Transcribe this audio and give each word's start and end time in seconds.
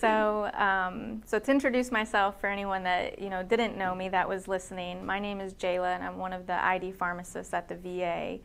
So, 0.00 0.50
um, 0.54 1.22
so 1.24 1.38
to 1.38 1.50
introduce 1.50 1.90
myself 1.90 2.40
for 2.40 2.48
anyone 2.48 2.82
that 2.84 3.18
you 3.18 3.30
know 3.30 3.42
didn't 3.42 3.76
know 3.76 3.94
me 3.94 4.08
that 4.10 4.28
was 4.28 4.48
listening, 4.48 5.04
my 5.04 5.18
name 5.18 5.40
is 5.40 5.54
Jayla, 5.54 5.94
and 5.94 6.04
I'm 6.04 6.18
one 6.18 6.32
of 6.32 6.46
the 6.46 6.64
ID 6.64 6.92
pharmacists 6.92 7.54
at 7.54 7.68
the 7.68 7.76
VA. 7.76 8.38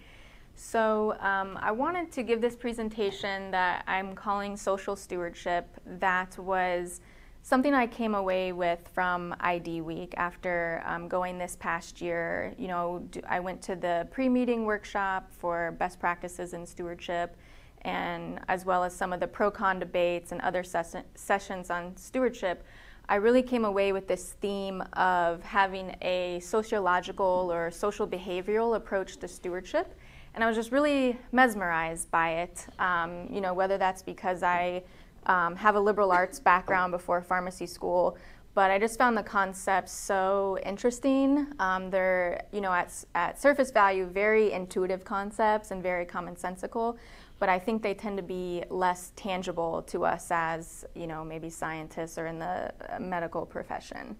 So, 0.55 1.17
um, 1.19 1.57
I 1.61 1.71
wanted 1.71 2.11
to 2.13 2.23
give 2.23 2.41
this 2.41 2.55
presentation 2.55 3.51
that 3.51 3.83
I'm 3.87 4.13
calling 4.15 4.55
social 4.55 4.95
stewardship. 4.95 5.67
That 5.85 6.37
was 6.37 7.01
something 7.43 7.73
I 7.73 7.87
came 7.87 8.13
away 8.15 8.51
with 8.51 8.87
from 8.93 9.35
ID 9.39 9.81
Week 9.81 10.13
after 10.17 10.83
um, 10.85 11.07
going 11.07 11.37
this 11.37 11.57
past 11.59 12.01
year. 12.01 12.53
You 12.57 12.67
know, 12.67 13.07
I 13.27 13.39
went 13.39 13.61
to 13.63 13.75
the 13.75 14.07
pre-meeting 14.11 14.65
workshop 14.65 15.31
for 15.31 15.75
best 15.79 15.99
practices 15.99 16.53
in 16.53 16.65
stewardship 16.65 17.35
and 17.81 18.39
as 18.47 18.65
well 18.65 18.83
as 18.83 18.95
some 18.95 19.13
of 19.13 19.19
the 19.19 19.27
pro-con 19.27 19.79
debates 19.79 20.31
and 20.31 20.41
other 20.41 20.63
ses 20.63 20.95
sessions 21.15 21.69
on 21.69 21.95
stewardship, 21.97 22.63
I 23.09 23.15
really 23.15 23.43
came 23.43 23.65
away 23.65 23.91
with 23.91 24.07
this 24.07 24.33
theme 24.41 24.81
of 24.93 25.43
having 25.43 25.95
a 26.01 26.39
sociological 26.39 27.49
or 27.51 27.69
social 27.71 28.07
behavioral 28.07 28.75
approach 28.75 29.17
to 29.17 29.27
stewardship. 29.27 29.97
And 30.33 30.43
I 30.43 30.47
was 30.47 30.55
just 30.55 30.71
really 30.71 31.17
mesmerized 31.33 32.09
by 32.09 32.29
it, 32.43 32.65
um, 32.79 33.27
you 33.29 33.41
know, 33.41 33.53
whether 33.53 33.77
that's 33.77 34.01
because 34.01 34.43
I 34.43 34.83
um, 35.25 35.55
have 35.57 35.75
a 35.75 35.79
liberal 35.79 36.11
arts 36.11 36.39
background 36.39 36.91
before 36.91 37.21
pharmacy 37.21 37.65
school, 37.65 38.17
but 38.53 38.71
I 38.71 38.79
just 38.79 38.97
found 38.97 39.17
the 39.17 39.23
concepts 39.23 39.91
so 39.91 40.57
interesting. 40.65 41.47
Um, 41.59 41.89
they're, 41.89 42.43
you 42.51 42.61
know, 42.61 42.71
at, 42.71 42.93
at 43.15 43.41
surface 43.41 43.71
value, 43.71 44.05
very 44.05 44.51
intuitive 44.51 45.03
concepts 45.05 45.71
and 45.71 45.81
very 45.81 46.05
commonsensical, 46.05 46.97
but 47.41 47.49
I 47.49 47.57
think 47.57 47.81
they 47.81 47.95
tend 47.95 48.17
to 48.17 48.23
be 48.23 48.63
less 48.69 49.13
tangible 49.15 49.81
to 49.87 50.05
us 50.05 50.27
as, 50.29 50.85
you 50.93 51.07
know, 51.07 51.23
maybe 51.23 51.49
scientists 51.49 52.19
or 52.19 52.27
in 52.27 52.37
the 52.37 52.71
uh, 52.87 52.99
medical 52.99 53.47
profession. 53.47 54.15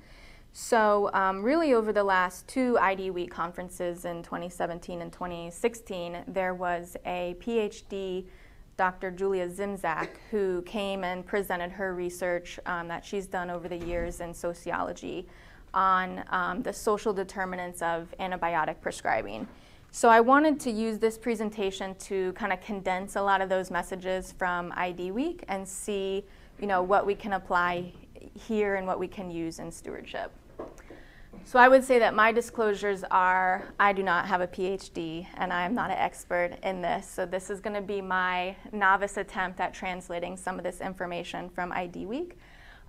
So 0.54 1.12
um, 1.14 1.44
really 1.44 1.76
over 1.76 1.94
the 1.94 2.04
last 2.04 2.48
two 2.48 2.80
ID 2.80 3.12
Week 3.12 3.30
conferences 3.30 4.06
in 4.06 4.24
2017 4.24 5.04
and 5.04 5.14
2016, 5.14 6.24
there 6.30 6.56
was 6.56 6.98
a 7.06 7.36
PhD, 7.40 8.26
Dr. 8.76 9.12
Julia 9.12 9.48
Szymczak, 9.48 10.10
who 10.32 10.64
came 10.64 11.04
and 11.04 11.24
presented 11.24 11.72
her 11.72 11.94
research 11.94 12.60
um, 12.66 12.88
that 12.88 13.06
she's 13.06 13.28
done 13.28 13.52
over 13.52 13.68
the 13.68 13.78
years 13.78 14.20
in 14.20 14.34
sociology 14.34 15.28
on 15.76 16.24
um, 16.32 16.64
the 16.64 16.74
social 16.74 17.14
determinants 17.14 17.84
of 17.84 18.16
antibiotic 18.20 18.82
prescribing. 18.82 19.48
So 19.94 20.08
I 20.08 20.22
wanted 20.22 20.58
to 20.62 20.72
use 20.72 21.00
this 21.00 21.18
presentation 21.18 21.96
to 21.96 22.32
kind 22.32 22.54
of 22.54 22.62
condense 22.62 23.18
a 23.18 23.22
lot 23.22 23.42
of 23.42 23.50
those 23.50 23.70
messages 23.70 24.32
from 24.32 24.72
ID 24.78 25.12
Week 25.12 25.44
and 25.50 25.68
see, 25.68 26.24
you 26.62 26.66
know, 26.66 26.82
what 26.82 27.06
we 27.06 27.14
can 27.14 27.34
apply 27.34 27.92
here 28.34 28.76
and 28.76 28.88
what 28.88 29.00
we 29.00 29.10
can 29.10 29.30
use 29.30 29.60
in 29.60 29.70
stewardship. 29.70 30.32
So 31.44 31.60
I 31.60 31.68
would 31.68 31.84
say 31.84 32.00
that 32.00 32.14
my 32.14 32.32
disclosures 32.32 33.04
are 33.12 33.66
I 33.82 33.92
do 33.92 34.02
not 34.02 34.28
have 34.28 34.40
a 34.40 34.48
PhD 34.48 35.28
and 35.36 35.52
I 35.52 35.66
am 35.66 35.76
not 35.76 35.92
an 35.92 35.98
expert 35.98 36.52
in 36.64 36.82
this. 36.82 37.06
So 37.06 37.26
this 37.26 37.50
is 37.50 37.60
going 37.60 37.76
to 37.76 37.82
be 37.82 38.00
my 38.00 38.56
novice 38.72 39.18
attempt 39.18 39.60
at 39.60 39.74
translating 39.74 40.38
some 40.38 40.58
of 40.58 40.64
this 40.64 40.80
information 40.80 41.50
from 41.50 41.74
ID 41.74 42.06
Week. 42.06 42.38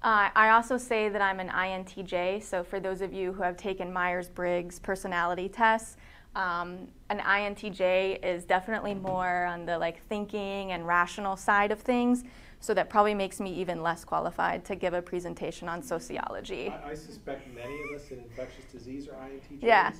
Uh, 0.04 0.30
I 0.36 0.50
also 0.50 0.78
say 0.78 1.08
that 1.08 1.20
I'm 1.20 1.40
an 1.40 1.48
INTJ. 1.48 2.44
So 2.44 2.62
for 2.62 2.78
those 2.78 3.00
of 3.00 3.12
you 3.12 3.32
who 3.32 3.42
have 3.42 3.56
taken 3.56 3.92
Myers-Briggs 3.92 4.78
personality 4.78 5.48
tests, 5.48 5.96
um, 6.34 6.88
an 7.10 7.18
INTJ 7.18 8.24
is 8.24 8.44
definitely 8.44 8.94
more 8.94 9.44
on 9.44 9.66
the 9.66 9.78
like 9.78 10.02
thinking 10.08 10.72
and 10.72 10.86
rational 10.86 11.36
side 11.36 11.70
of 11.70 11.80
things, 11.80 12.24
so 12.60 12.72
that 12.74 12.88
probably 12.88 13.14
makes 13.14 13.40
me 13.40 13.52
even 13.54 13.82
less 13.82 14.04
qualified 14.04 14.64
to 14.66 14.76
give 14.76 14.94
a 14.94 15.02
presentation 15.02 15.68
on 15.68 15.82
sociology. 15.82 16.68
I, 16.68 16.90
I 16.90 16.94
suspect 16.94 17.52
many 17.54 17.74
of 17.82 18.00
us 18.00 18.10
in 18.10 18.18
infectious 18.18 18.64
disease 18.66 19.08
are 19.08 19.14
INTJs, 19.28 19.62
yeah. 19.62 19.92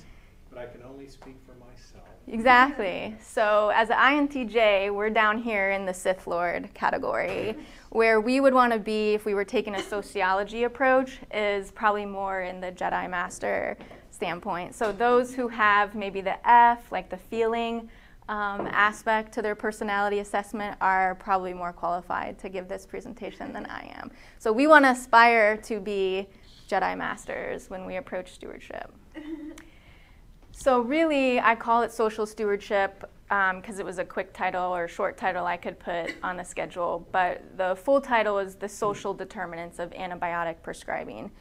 but 0.49 0.59
I 0.59 0.65
can 0.67 0.81
only 0.83 1.07
speak 1.07 1.37
for 1.45 1.53
myself. 1.53 2.07
Exactly. 2.27 3.15
So 3.21 3.71
as 3.75 3.89
an 3.89 3.97
INTJ, 3.97 4.93
we're 4.93 5.09
down 5.09 5.37
here 5.37 5.71
in 5.71 5.85
the 5.85 5.93
Sith 5.93 6.25
Lord 6.25 6.73
category, 6.73 7.55
where 7.89 8.21
we 8.21 8.39
would 8.39 8.53
want 8.53 8.71
to 8.71 8.79
be 8.79 9.13
if 9.13 9.25
we 9.25 9.33
were 9.33 9.45
taking 9.45 9.75
a 9.75 9.83
sociology 9.83 10.63
approach 10.63 11.19
is 11.33 11.69
probably 11.71 12.05
more 12.05 12.41
in 12.41 12.61
the 12.61 12.71
Jedi 12.71 13.09
Master 13.09 13.77
standpoint. 14.13 14.75
So 14.75 14.91
those 14.91 15.33
who 15.33 15.47
have 15.47 15.95
maybe 15.95 16.21
the 16.21 16.37
F, 16.49 16.91
like 16.91 17.09
the 17.09 17.17
feeling 17.17 17.89
um, 18.29 18.67
aspect 18.67 19.33
to 19.33 19.41
their 19.41 19.55
personality 19.55 20.19
assessment, 20.19 20.77
are 20.79 21.15
probably 21.15 21.53
more 21.53 21.73
qualified 21.73 22.37
to 22.39 22.49
give 22.49 22.67
this 22.67 22.85
presentation 22.85 23.51
than 23.51 23.65
I 23.65 23.91
am. 23.95 24.11
So 24.39 24.53
we 24.53 24.67
want 24.67 24.85
to 24.85 24.91
aspire 24.91 25.57
to 25.57 25.79
be 25.79 26.27
Jedi 26.69 26.97
Masters 26.97 27.69
when 27.69 27.85
we 27.85 27.97
approach 27.97 28.33
stewardship. 28.33 28.93
so 30.51 30.81
really, 30.81 31.39
I 31.39 31.55
call 31.55 31.81
it 31.81 31.91
social 31.91 32.25
stewardship 32.25 33.09
because 33.27 33.75
um, 33.75 33.79
it 33.79 33.85
was 33.85 33.97
a 33.97 34.05
quick 34.05 34.31
title 34.31 34.75
or 34.75 34.87
short 34.87 35.17
title 35.17 35.45
I 35.45 35.57
could 35.57 35.79
put 35.79 36.13
on 36.21 36.37
the 36.37 36.43
schedule, 36.43 37.07
but 37.11 37.41
the 37.57 37.75
full 37.75 37.99
title 37.99 38.37
is 38.37 38.55
The 38.55 38.69
Social 38.69 39.13
Determinants 39.13 39.79
of 39.79 39.89
Antibiotic 39.91 40.57
Prescribing. 40.61 41.31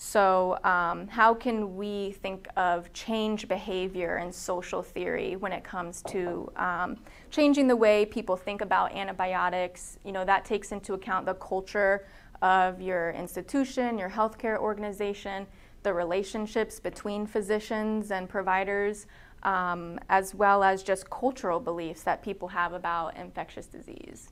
So, 0.00 0.60
um, 0.62 1.08
how 1.08 1.34
can 1.34 1.76
we 1.76 2.12
think 2.22 2.46
of 2.56 2.92
change 2.92 3.48
behavior 3.48 4.18
in 4.18 4.30
social 4.30 4.80
theory 4.80 5.34
when 5.34 5.52
it 5.52 5.64
comes 5.64 6.02
to 6.02 6.48
um, 6.54 6.98
changing 7.32 7.66
the 7.66 7.74
way 7.74 8.06
people 8.06 8.36
think 8.36 8.60
about 8.60 8.94
antibiotics? 8.94 9.98
You 10.04 10.12
know, 10.12 10.24
that 10.24 10.44
takes 10.44 10.70
into 10.70 10.94
account 10.94 11.26
the 11.26 11.34
culture 11.34 12.06
of 12.42 12.80
your 12.80 13.10
institution, 13.10 13.98
your 13.98 14.08
healthcare 14.08 14.56
organization, 14.56 15.48
the 15.82 15.92
relationships 15.92 16.78
between 16.78 17.26
physicians 17.26 18.12
and 18.12 18.28
providers, 18.28 19.08
um, 19.42 19.98
as 20.08 20.32
well 20.32 20.62
as 20.62 20.84
just 20.84 21.10
cultural 21.10 21.58
beliefs 21.58 22.02
that 22.02 22.22
people 22.22 22.46
have 22.46 22.72
about 22.72 23.16
infectious 23.16 23.66
disease. 23.66 24.30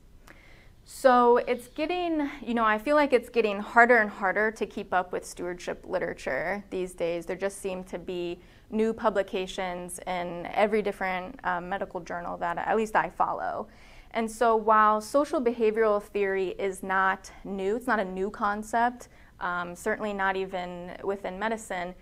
So 0.89 1.39
it's 1.39 1.67
getting, 1.67 2.31
you 2.41 2.55
know, 2.55 2.65
I 2.65 2.79
feel 2.79 2.95
like 2.95 3.13
it's 3.13 3.29
getting 3.29 3.59
harder 3.59 3.97
and 3.97 4.09
harder 4.09 4.53
to 4.53 4.65
keep 4.65 4.95
up 4.95 5.11
with 5.11 5.27
stewardship 5.27 5.85
literature 5.85 6.65
these 6.71 6.95
days. 6.95 7.27
There 7.27 7.35
just 7.35 7.61
seem 7.61 7.83
to 7.85 7.99
be 7.99 8.39
new 8.71 8.93
publications 8.93 9.99
in 10.07 10.47
every 10.55 10.83
different 10.83 11.41
um, 11.43 11.69
medical 11.69 11.99
journal 11.99 12.37
that 12.37 12.57
at 12.59 12.77
least 12.77 12.95
I 12.95 13.11
follow. 13.11 13.67
And 14.13 14.31
so 14.31 14.55
while 14.55 15.01
social 15.01 15.41
behavioral 15.41 16.01
theory 16.01 16.51
is 16.57 16.85
not 16.85 17.33
new, 17.43 17.75
it's 17.75 17.89
not 17.89 17.99
a 17.99 18.05
new 18.05 18.31
concept, 18.31 19.09
um, 19.41 19.75
certainly 19.75 20.13
not 20.13 20.37
even 20.37 20.97
within 21.03 21.37
medicine, 21.37 21.97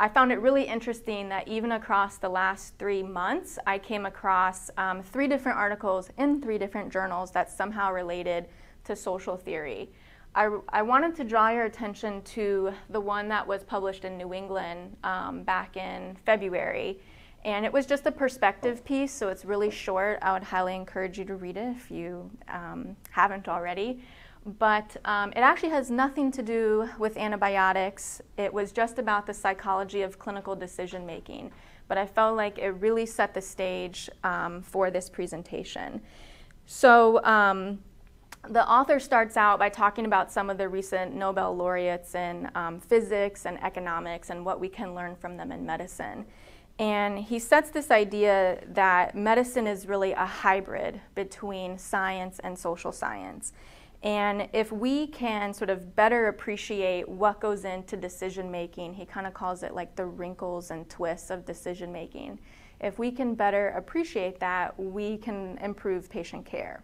I 0.00 0.08
found 0.08 0.32
it 0.32 0.40
really 0.40 0.64
interesting 0.64 1.28
that 1.28 1.46
even 1.46 1.72
across 1.72 2.16
the 2.16 2.28
last 2.30 2.72
three 2.78 3.02
months, 3.02 3.58
I 3.66 3.78
came 3.78 4.06
across 4.06 4.70
um, 4.78 5.02
three 5.02 5.28
different 5.28 5.58
articles 5.58 6.08
in 6.16 6.40
three 6.40 6.56
different 6.56 6.90
journals 6.90 7.30
that 7.32 7.50
somehow 7.50 7.92
related 7.92 8.46
to 8.84 8.96
social 8.96 9.36
theory. 9.36 9.90
I, 10.34 10.48
I 10.70 10.80
wanted 10.80 11.14
to 11.16 11.24
draw 11.24 11.50
your 11.50 11.66
attention 11.66 12.22
to 12.22 12.72
the 12.88 13.00
one 13.00 13.28
that 13.28 13.46
was 13.46 13.62
published 13.62 14.06
in 14.06 14.16
New 14.16 14.32
England 14.32 14.96
um, 15.04 15.42
back 15.42 15.76
in 15.76 16.16
February. 16.24 16.98
And 17.44 17.66
it 17.66 17.72
was 17.72 17.84
just 17.84 18.06
a 18.06 18.12
perspective 18.12 18.82
piece, 18.86 19.12
so 19.12 19.28
it's 19.28 19.44
really 19.44 19.70
short. 19.70 20.18
I 20.22 20.32
would 20.32 20.44
highly 20.44 20.76
encourage 20.76 21.18
you 21.18 21.26
to 21.26 21.34
read 21.34 21.58
it 21.58 21.76
if 21.76 21.90
you 21.90 22.30
um, 22.48 22.96
haven't 23.10 23.48
already 23.48 24.02
but 24.58 24.96
um, 25.04 25.30
it 25.30 25.40
actually 25.40 25.70
has 25.70 25.90
nothing 25.90 26.30
to 26.32 26.42
do 26.42 26.88
with 26.98 27.16
antibiotics. 27.16 28.20
It 28.36 28.52
was 28.52 28.72
just 28.72 28.98
about 28.98 29.26
the 29.26 29.34
psychology 29.34 30.02
of 30.02 30.18
clinical 30.18 30.56
decision 30.56 31.06
making. 31.06 31.52
But 31.88 31.98
I 31.98 32.06
felt 32.06 32.36
like 32.36 32.58
it 32.58 32.68
really 32.68 33.06
set 33.06 33.34
the 33.34 33.40
stage 33.40 34.08
um, 34.22 34.62
for 34.62 34.90
this 34.90 35.08
presentation. 35.08 36.00
So 36.66 37.22
um, 37.24 37.80
the 38.48 38.66
author 38.68 39.00
starts 39.00 39.36
out 39.36 39.58
by 39.58 39.68
talking 39.68 40.06
about 40.06 40.32
some 40.32 40.50
of 40.50 40.56
the 40.56 40.68
recent 40.68 41.14
Nobel 41.14 41.56
laureates 41.56 42.14
in 42.14 42.50
um, 42.54 42.80
physics 42.80 43.44
and 43.44 43.62
economics 43.62 44.30
and 44.30 44.44
what 44.44 44.60
we 44.60 44.68
can 44.68 44.94
learn 44.94 45.16
from 45.16 45.36
them 45.36 45.52
in 45.52 45.66
medicine. 45.66 46.24
And 46.78 47.18
he 47.18 47.38
sets 47.38 47.70
this 47.70 47.90
idea 47.90 48.62
that 48.68 49.14
medicine 49.14 49.66
is 49.66 49.86
really 49.86 50.12
a 50.12 50.24
hybrid 50.24 51.00
between 51.14 51.76
science 51.76 52.38
and 52.38 52.58
social 52.58 52.92
science. 52.92 53.52
And 54.02 54.48
if 54.54 54.72
we 54.72 55.08
can 55.08 55.52
sort 55.52 55.68
of 55.68 55.94
better 55.94 56.28
appreciate 56.28 57.06
what 57.06 57.38
goes 57.38 57.64
into 57.64 57.96
decision 57.96 58.50
making, 58.50 58.94
he 58.94 59.04
kind 59.04 59.26
of 59.26 59.34
calls 59.34 59.62
it 59.62 59.74
like 59.74 59.94
the 59.94 60.06
wrinkles 60.06 60.70
and 60.70 60.88
twists 60.88 61.28
of 61.30 61.44
decision 61.44 61.92
making. 61.92 62.38
If 62.80 62.98
we 62.98 63.10
can 63.10 63.34
better 63.34 63.68
appreciate 63.70 64.40
that, 64.40 64.78
we 64.78 65.18
can 65.18 65.58
improve 65.58 66.08
patient 66.08 66.46
care. 66.46 66.82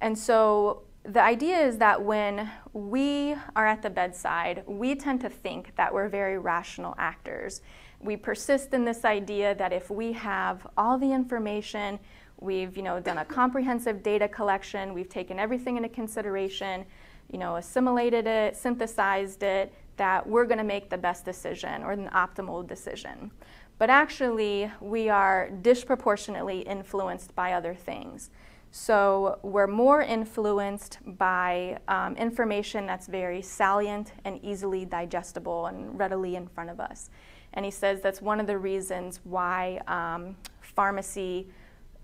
And 0.00 0.18
so 0.18 0.84
the 1.04 1.22
idea 1.22 1.58
is 1.58 1.76
that 1.78 2.02
when 2.02 2.50
we 2.72 3.36
are 3.54 3.66
at 3.66 3.82
the 3.82 3.90
bedside, 3.90 4.64
we 4.66 4.94
tend 4.94 5.20
to 5.20 5.28
think 5.28 5.76
that 5.76 5.92
we're 5.92 6.08
very 6.08 6.38
rational 6.38 6.94
actors. 6.98 7.60
We 8.00 8.16
persist 8.16 8.72
in 8.72 8.84
this 8.84 9.04
idea 9.04 9.54
that 9.54 9.72
if 9.72 9.90
we 9.90 10.12
have 10.12 10.66
all 10.76 10.98
the 10.98 11.12
information, 11.12 11.98
We've 12.40 12.76
you 12.76 12.82
know, 12.82 13.00
done 13.00 13.18
a 13.18 13.24
comprehensive 13.24 14.02
data 14.02 14.28
collection. 14.28 14.94
We've 14.94 15.08
taken 15.08 15.38
everything 15.38 15.76
into 15.76 15.88
consideration 15.88 16.84
you 17.30 17.38
know, 17.38 17.56
assimilated 17.56 18.26
it, 18.26 18.56
synthesized 18.56 19.42
it, 19.42 19.72
that 19.96 20.26
we're 20.26 20.44
going 20.44 20.58
to 20.58 20.64
make 20.64 20.90
the 20.90 20.98
best 20.98 21.24
decision 21.24 21.82
or 21.82 21.92
an 21.92 22.08
optimal 22.10 22.66
decision. 22.66 23.30
But 23.78 23.90
actually, 23.90 24.70
we 24.80 25.08
are 25.08 25.50
disproportionately 25.62 26.60
influenced 26.60 27.34
by 27.34 27.52
other 27.52 27.74
things. 27.74 28.30
So 28.70 29.38
we're 29.42 29.66
more 29.66 30.02
influenced 30.02 30.98
by 31.18 31.78
um, 31.88 32.14
information 32.16 32.86
that's 32.86 33.06
very 33.06 33.40
salient 33.40 34.12
and 34.24 34.42
easily 34.42 34.84
digestible 34.84 35.66
and 35.66 35.98
readily 35.98 36.36
in 36.36 36.46
front 36.46 36.70
of 36.70 36.80
us. 36.80 37.10
And 37.54 37.64
he 37.64 37.70
says 37.70 38.02
that's 38.02 38.20
one 38.20 38.38
of 38.38 38.46
the 38.46 38.58
reasons 38.58 39.20
why 39.24 39.80
um, 39.86 40.36
pharmacy 40.60 41.48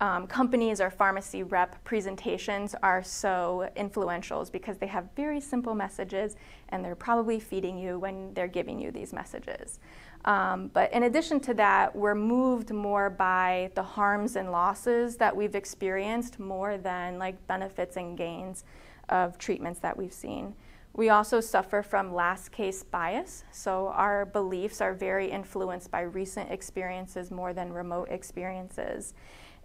um, 0.02 0.26
companies 0.26 0.81
or 0.81 0.90
pharmacy 0.90 1.44
rep 1.44 1.82
presentations 1.84 2.75
are 2.82 3.04
so 3.04 3.70
influential 3.76 4.43
is 4.43 4.50
because 4.50 4.76
they 4.76 4.88
have 4.88 5.06
very 5.14 5.40
simple 5.40 5.76
messages 5.76 6.34
and 6.70 6.84
they're 6.84 6.96
probably 6.96 7.38
feeding 7.38 7.78
you 7.78 8.00
when 8.00 8.34
they're 8.34 8.49
giving 8.49 8.81
you 8.81 8.90
these 8.90 9.12
messages. 9.12 9.78
Um, 10.25 10.72
but 10.75 10.93
in 10.93 11.04
addition 11.04 11.38
to 11.43 11.54
that, 11.54 11.94
we're 11.94 12.16
moved 12.16 12.72
more 12.72 13.10
by 13.10 13.70
the 13.76 13.82
harms 13.84 14.34
and 14.34 14.50
losses 14.50 15.16
that 15.19 15.37
we've 15.37 15.54
experienced 15.54 16.40
more 16.40 16.78
than 16.78 17.20
like 17.20 17.46
benefits 17.46 17.96
and 17.96 18.19
gains 18.19 18.64
of 19.08 19.38
treatments 19.38 19.78
that 19.81 19.96
we've 19.96 20.12
seen. 20.12 20.52
We 20.94 21.10
also 21.10 21.40
suffer 21.40 21.81
from 21.81 22.12
last 22.12 22.50
case 22.50 22.82
bias, 22.82 23.44
so 23.52 23.88
our 23.94 24.26
beliefs 24.26 24.81
are 24.81 24.94
very 24.94 25.31
influenced 25.31 25.93
by 25.93 26.00
recent 26.00 26.50
experiences 26.50 27.31
more 27.31 27.55
than 27.55 27.72
remote 27.72 28.08
experiences 28.10 29.14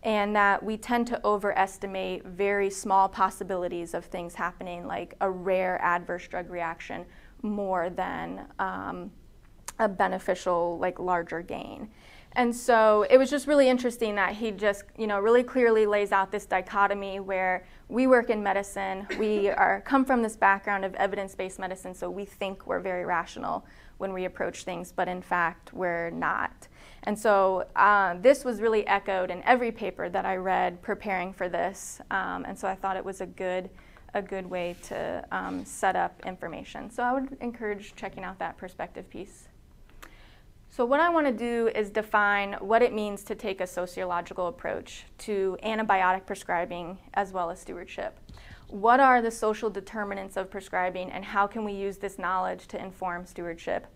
and 0.04 0.36
that 0.36 0.62
we 0.64 0.78
tend 0.78 1.08
to 1.08 1.26
overestimate 1.26 2.26
very 2.26 2.70
small 2.70 3.10
possibilities 3.10 3.94
of 3.94 4.06
things 4.06 4.36
happening, 4.36 4.86
like 4.86 5.16
a 5.22 5.30
rare 5.30 5.82
adverse 5.82 6.28
drug 6.28 6.50
reaction, 6.50 7.06
more 7.42 7.90
than 7.90 8.46
um, 8.60 9.12
a 9.80 9.88
beneficial, 9.88 10.78
like 10.80 11.00
larger 11.00 11.42
gain. 11.42 11.90
And 12.34 12.56
so 12.56 13.06
it 13.10 13.18
was 13.18 13.32
just 13.32 13.48
really 13.48 13.68
interesting 13.68 14.14
that 14.16 14.36
he 14.36 14.52
just, 14.52 14.84
you 14.96 15.08
know, 15.08 15.20
really 15.20 15.42
clearly 15.44 15.88
lays 15.88 16.12
out 16.12 16.32
this 16.32 16.46
dichotomy 16.46 17.20
where 17.20 17.66
we 17.90 18.06
work 18.06 18.30
in 18.30 18.44
medicine, 18.44 19.08
we 19.18 19.50
are 19.50 19.82
come 19.82 20.06
from 20.06 20.22
this 20.22 20.36
background 20.36 20.86
of 20.86 20.94
evidence-based 20.96 21.58
medicine, 21.58 21.96
so 21.96 22.12
we 22.12 22.26
think 22.26 22.68
we're 22.68 22.80
very 22.80 23.06
rational 23.06 23.66
when 23.98 24.14
we 24.14 24.26
approach 24.26 24.66
things, 24.66 24.92
but 24.92 25.08
in 25.08 25.22
fact 25.22 25.74
we're 25.74 26.12
not. 26.12 26.68
And 27.04 27.18
so 27.18 27.66
uh, 27.76 28.16
this 28.22 28.44
was 28.44 28.62
really 28.62 28.86
echoed 28.88 29.32
in 29.32 29.42
every 29.44 29.72
paper 29.72 30.10
that 30.10 30.26
I 30.26 30.36
read 30.36 30.82
preparing 30.82 31.34
for 31.34 31.48
this. 31.48 32.02
Um, 32.12 32.46
and 32.46 32.58
so 32.58 32.68
I 32.68 32.76
thought 32.76 32.98
it 32.98 33.06
was 33.06 33.22
a 33.22 33.26
good, 33.26 33.70
a 34.14 34.22
good 34.22 34.46
way 34.46 34.76
to 34.84 35.26
um, 35.32 35.64
set 35.64 35.96
up 35.96 36.22
information. 36.26 36.90
So 36.90 37.04
I 37.04 37.14
would 37.14 37.38
encourage 37.40 37.96
checking 37.96 38.24
out 38.24 38.40
that 38.40 38.58
perspective 38.58 39.10
piece. 39.10 39.48
So 40.70 40.86
what 40.86 41.00
I 41.00 41.10
want 41.10 41.26
to 41.26 41.34
do 41.34 41.70
is 41.74 41.90
define 41.90 42.54
what 42.60 42.82
it 42.82 42.94
means 42.94 43.24
to 43.24 43.36
take 43.36 43.62
a 43.62 43.68
sociological 43.68 44.48
approach 44.48 45.06
to 45.20 45.58
antibiotic 45.64 46.26
prescribing 46.26 47.00
as 47.14 47.32
well 47.32 47.50
as 47.50 47.60
stewardship. 47.60 48.20
What 48.70 49.00
are 49.00 49.22
the 49.22 49.32
social 49.32 49.70
determinants 49.70 50.36
of 50.36 50.52
prescribing 50.52 51.10
and 51.12 51.24
how 51.24 51.48
can 51.48 51.64
we 51.64 51.72
use 51.72 51.98
this 51.98 52.20
knowledge 52.20 52.68
to 52.68 52.84
inform 52.84 53.26
stewardship? 53.26 53.88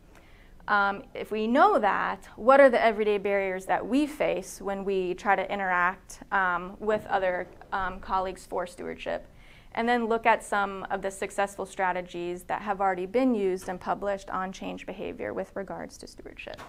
Um, 0.72 1.04
if 1.14 1.32
we 1.32 1.48
know 1.48 1.78
that, 1.80 2.30
what 2.38 2.62
are 2.62 2.70
the 2.70 2.82
everyday 2.82 3.18
barriers 3.18 3.66
that 3.66 3.86
we 3.86 4.08
face 4.08 4.62
when 4.62 4.86
we 4.86 5.14
try 5.16 5.36
to 5.36 5.52
interact 5.52 6.22
um, 6.32 6.78
with 6.80 7.06
other 7.08 7.46
um, 7.74 8.00
colleagues 8.00 8.46
for 8.46 8.66
stewardship? 8.66 9.28
And 9.74 9.88
then 9.88 10.06
look 10.06 10.26
at 10.26 10.42
some 10.46 10.88
of 10.90 11.02
the 11.02 11.12
successful 11.12 11.66
strategies 11.66 12.44
that 12.44 12.62
have 12.62 12.80
already 12.80 13.06
been 13.06 13.36
used 13.36 13.68
and 13.68 13.82
published 13.82 14.30
on 14.30 14.54
change 14.54 14.86
behavior 14.86 15.34
with 15.34 15.52
regards 15.56 15.98
to 15.98 16.08
stewardship. 16.08 16.62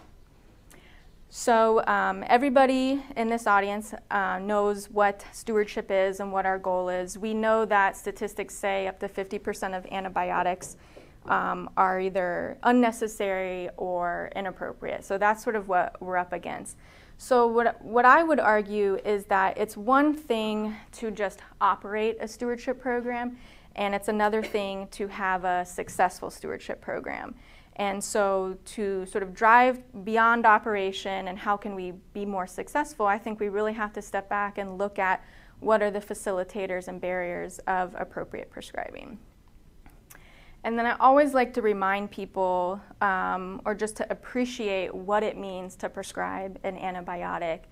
So 1.29 1.85
um, 1.87 2.25
everybody 2.27 3.05
in 3.17 3.29
this 3.29 3.47
audience 3.47 3.95
uh, 4.11 4.41
knows 4.41 4.91
what 4.91 5.25
stewardship 5.33 5.93
is 5.93 6.19
and 6.19 6.33
what 6.33 6.45
our 6.45 6.59
goal 6.59 6.89
is. 6.89 7.17
We 7.17 7.35
know 7.35 7.65
that 7.67 7.97
statistics 7.97 8.57
say 8.57 8.89
up 8.89 8.99
to 8.99 9.09
50% 9.09 9.79
of 9.79 9.87
antibiotics 9.93 10.77
um, 11.27 11.71
are 11.77 12.01
either 12.01 12.59
unnecessary 12.63 13.69
or 13.77 14.31
inappropriate. 14.35 15.05
So 15.05 15.19
that's 15.19 15.43
sort 15.43 15.57
of 15.57 15.69
what 15.69 16.01
we're 16.01 16.17
up 16.17 16.33
against. 16.33 16.77
So 17.19 17.47
what, 17.47 17.81
what 17.83 18.05
I 18.05 18.23
would 18.25 18.41
argue 18.41 18.99
is 19.05 19.27
that 19.27 19.57
it's 19.57 19.77
one 19.77 20.13
thing 20.15 20.75
to 20.93 21.11
just 21.11 21.41
operate 21.61 22.17
a 22.21 22.27
stewardship 22.27 22.81
program, 22.81 23.37
and 23.77 23.95
it's 23.95 24.09
another 24.09 24.43
thing 24.43 24.89
to 24.89 25.07
have 25.07 25.45
a 25.45 25.65
successful 25.65 26.31
stewardship 26.31 26.81
program. 26.81 27.35
And 27.77 28.03
so 28.03 28.59
to 28.67 29.07
sort 29.07 29.23
of 29.23 29.33
drive 29.33 29.81
beyond 30.05 30.45
operation 30.45 31.29
and 31.29 31.39
how 31.39 31.57
can 31.57 31.75
we 31.75 31.93
be 32.13 32.27
more 32.27 32.47
successful, 32.47 33.07
I 33.07 33.19
think 33.19 33.41
we 33.41 33.49
really 33.49 33.73
have 33.73 33.93
to 33.95 34.03
step 34.03 34.29
back 34.29 34.59
and 34.59 34.77
look 34.77 34.99
at 34.99 35.25
what 35.61 35.81
are 35.81 35.91
the 35.91 36.01
facilitators 36.01 36.89
and 36.89 37.01
barriers 37.01 37.61
of 37.61 37.95
appropriate 37.97 38.51
prescribing. 38.51 39.19
And 40.65 40.79
then 40.79 40.87
I 40.87 40.97
always 40.99 41.35
like 41.35 41.53
to 41.55 41.63
remind 41.63 42.11
people 42.11 42.81
um, 43.01 43.61
or 43.65 43.75
just 43.75 43.97
to 43.97 44.13
appreciate 44.13 44.95
what 44.95 45.23
it 45.23 45.37
means 45.37 45.75
to 45.77 45.89
prescribe 45.89 46.59
an 46.63 46.77
antibiotic 46.77 47.63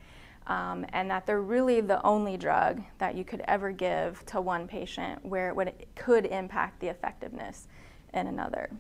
um, 0.48 0.84
and 0.92 1.08
that 1.10 1.26
they're 1.26 1.40
really 1.40 1.80
the 1.80 2.04
only 2.04 2.36
drug 2.36 2.82
that 2.98 3.14
you 3.14 3.24
could 3.24 3.42
ever 3.46 3.70
give 3.70 4.24
to 4.26 4.40
one 4.40 4.66
patient 4.66 5.24
where 5.24 5.48
it, 5.48 5.56
would, 5.56 5.68
it 5.68 5.88
could 5.94 6.26
impact 6.26 6.80
the 6.80 6.88
effectiveness 6.88 7.68
in 8.12 8.26
another. 8.26 8.70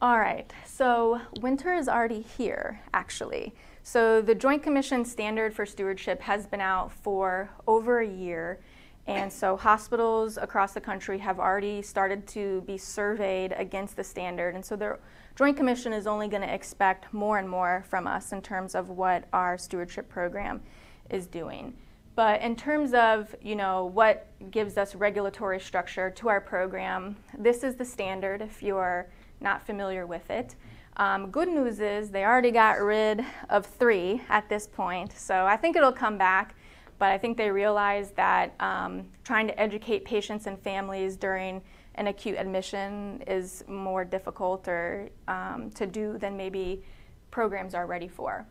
All 0.00 0.18
right, 0.18 0.50
so 0.66 1.20
winter 1.40 1.74
is 1.74 1.88
already 1.88 2.20
here, 2.20 2.80
actually. 2.92 3.54
So 3.82 4.20
the 4.20 4.34
Joint 4.34 4.62
Commission 4.62 5.04
standard 5.04 5.54
for 5.54 5.64
stewardship 5.64 6.20
has 6.22 6.46
been 6.46 6.60
out 6.60 6.92
for 6.92 7.50
over 7.66 8.00
a 8.00 8.08
year. 8.08 8.60
And 9.06 9.32
so 9.32 9.56
hospitals 9.56 10.36
across 10.36 10.72
the 10.72 10.80
country 10.80 11.18
have 11.18 11.38
already 11.38 11.80
started 11.80 12.26
to 12.28 12.62
be 12.62 12.76
surveyed 12.76 13.54
against 13.56 13.96
the 13.96 14.02
standard. 14.02 14.54
And 14.54 14.64
so 14.64 14.74
the 14.74 14.98
Joint 15.36 15.56
Commission 15.56 15.92
is 15.92 16.06
only 16.06 16.28
going 16.28 16.42
to 16.42 16.52
expect 16.52 17.12
more 17.12 17.38
and 17.38 17.48
more 17.48 17.84
from 17.88 18.06
us 18.06 18.32
in 18.32 18.42
terms 18.42 18.74
of 18.74 18.88
what 18.88 19.24
our 19.32 19.56
stewardship 19.58 20.08
program 20.08 20.60
is 21.08 21.26
doing. 21.26 21.74
But 22.16 22.40
in 22.40 22.56
terms 22.56 22.94
of, 22.94 23.34
you 23.42 23.54
know, 23.54 23.84
what 23.84 24.28
gives 24.50 24.78
us 24.78 24.94
regulatory 24.94 25.60
structure 25.60 26.10
to 26.10 26.28
our 26.28 26.40
program, 26.40 27.16
this 27.36 27.62
is 27.62 27.76
the 27.76 27.84
standard 27.84 28.40
if 28.40 28.62
you're 28.62 29.08
not 29.40 29.64
familiar 29.64 30.06
with 30.06 30.30
it. 30.30 30.56
Um, 30.96 31.30
good 31.30 31.48
news 31.48 31.78
is 31.78 32.10
they 32.10 32.24
already 32.24 32.50
got 32.50 32.80
rid 32.80 33.22
of 33.50 33.66
three 33.66 34.22
at 34.30 34.48
this 34.48 34.66
point, 34.66 35.12
so 35.12 35.44
I 35.44 35.58
think 35.58 35.76
it'll 35.76 35.92
come 35.92 36.16
back 36.16 36.54
but 36.98 37.10
I 37.10 37.18
think 37.18 37.36
they 37.36 37.50
realized 37.50 38.16
that 38.16 38.54
um, 38.60 39.04
trying 39.24 39.46
to 39.48 39.60
educate 39.60 40.04
patients 40.04 40.46
and 40.46 40.58
families 40.58 41.16
during 41.16 41.62
an 41.96 42.08
acute 42.08 42.36
admission 42.38 43.22
is 43.26 43.64
more 43.66 44.04
difficult 44.04 44.68
or 44.68 45.08
um, 45.28 45.70
to 45.74 45.86
do 45.86 46.18
than 46.18 46.36
maybe 46.36 46.82
programs 47.30 47.74
are 47.74 47.86
ready 47.86 48.08
for. 48.08 48.46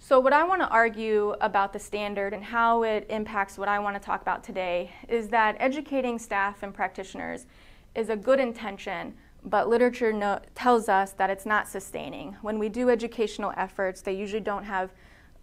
So 0.00 0.20
what 0.20 0.32
I 0.32 0.44
want 0.44 0.62
to 0.62 0.68
argue 0.68 1.34
about 1.40 1.72
the 1.72 1.78
standard 1.78 2.32
and 2.32 2.44
how 2.44 2.84
it 2.84 3.06
impacts 3.10 3.58
what 3.58 3.68
I 3.68 3.78
want 3.78 3.96
to 3.96 4.00
talk 4.00 4.22
about 4.22 4.44
today 4.44 4.92
is 5.08 5.28
that 5.28 5.56
educating 5.58 6.18
staff 6.18 6.62
and 6.62 6.72
practitioners 6.72 7.46
is 7.94 8.08
a 8.08 8.16
good 8.16 8.38
intention, 8.38 9.14
but 9.44 9.68
literature 9.68 10.12
no 10.12 10.40
tells 10.54 10.88
us 10.88 11.12
that 11.12 11.30
it's 11.30 11.44
not 11.44 11.66
sustaining. 11.68 12.36
When 12.42 12.58
we 12.58 12.68
do 12.68 12.90
educational 12.90 13.52
efforts, 13.56 14.00
they 14.00 14.12
usually 14.12 14.40
don't 14.40 14.64
have 14.64 14.92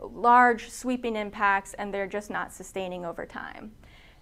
large 0.02 0.70
sweeping 0.70 1.16
impacts 1.16 1.74
and 1.76 1.94
they're 1.94 2.08
just 2.08 2.30
not 2.30 2.54
sustaining 2.54 3.06
over 3.06 3.26
time. 3.26 3.72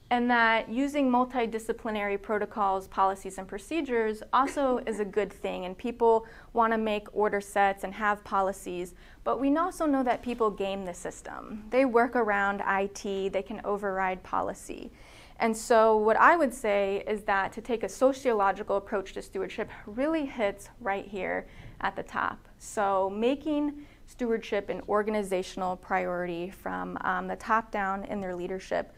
And 0.10 0.30
that 0.30 0.70
using 0.70 1.10
multidisciplinary 1.10 2.22
protocols, 2.22 2.88
policies, 2.88 3.40
and 3.40 3.48
procedures 3.48 4.22
also 4.32 4.78
is 4.86 5.00
a 5.00 5.06
good 5.06 5.34
thing. 5.34 5.66
And 5.66 5.76
people 5.78 6.28
want 6.54 6.72
to 6.72 6.78
make 6.78 7.08
order 7.16 7.42
sets 7.42 7.84
and 7.84 7.94
have 7.96 8.24
policies. 8.24 8.94
But 9.24 9.40
we 9.40 9.56
also 9.58 9.86
know 9.88 10.04
that 10.04 10.22
people 10.22 10.52
game 10.52 10.86
the 10.86 10.94
system. 10.94 11.64
They 11.72 11.86
work 11.86 12.16
around 12.16 12.62
IT, 12.68 13.34
they 13.34 13.42
can 13.42 13.62
override 13.66 14.22
policy. 14.22 14.92
And 15.40 15.58
so, 15.58 15.98
what 15.98 16.16
I 16.18 16.38
would 16.38 16.54
say 16.54 17.04
is 17.08 17.24
that 17.24 17.52
to 17.54 17.62
take 17.62 17.84
a 17.84 17.90
sociological 17.90 18.78
approach 18.78 19.14
to 19.14 19.22
stewardship 19.22 19.70
really 19.88 20.26
hits 20.26 20.70
right 20.80 21.08
here 21.08 21.48
at 21.82 21.96
the 21.96 22.04
top. 22.04 22.48
So, 22.60 23.10
making 23.10 23.86
stewardship 24.14 24.70
and 24.70 24.80
organizational 24.88 25.76
priority 25.76 26.52
from 26.52 27.00
um, 27.02 27.28
the 27.28 27.36
top 27.36 27.72
down 27.72 28.04
in 28.06 28.22
their 28.22 28.36
leadership. 28.36 28.94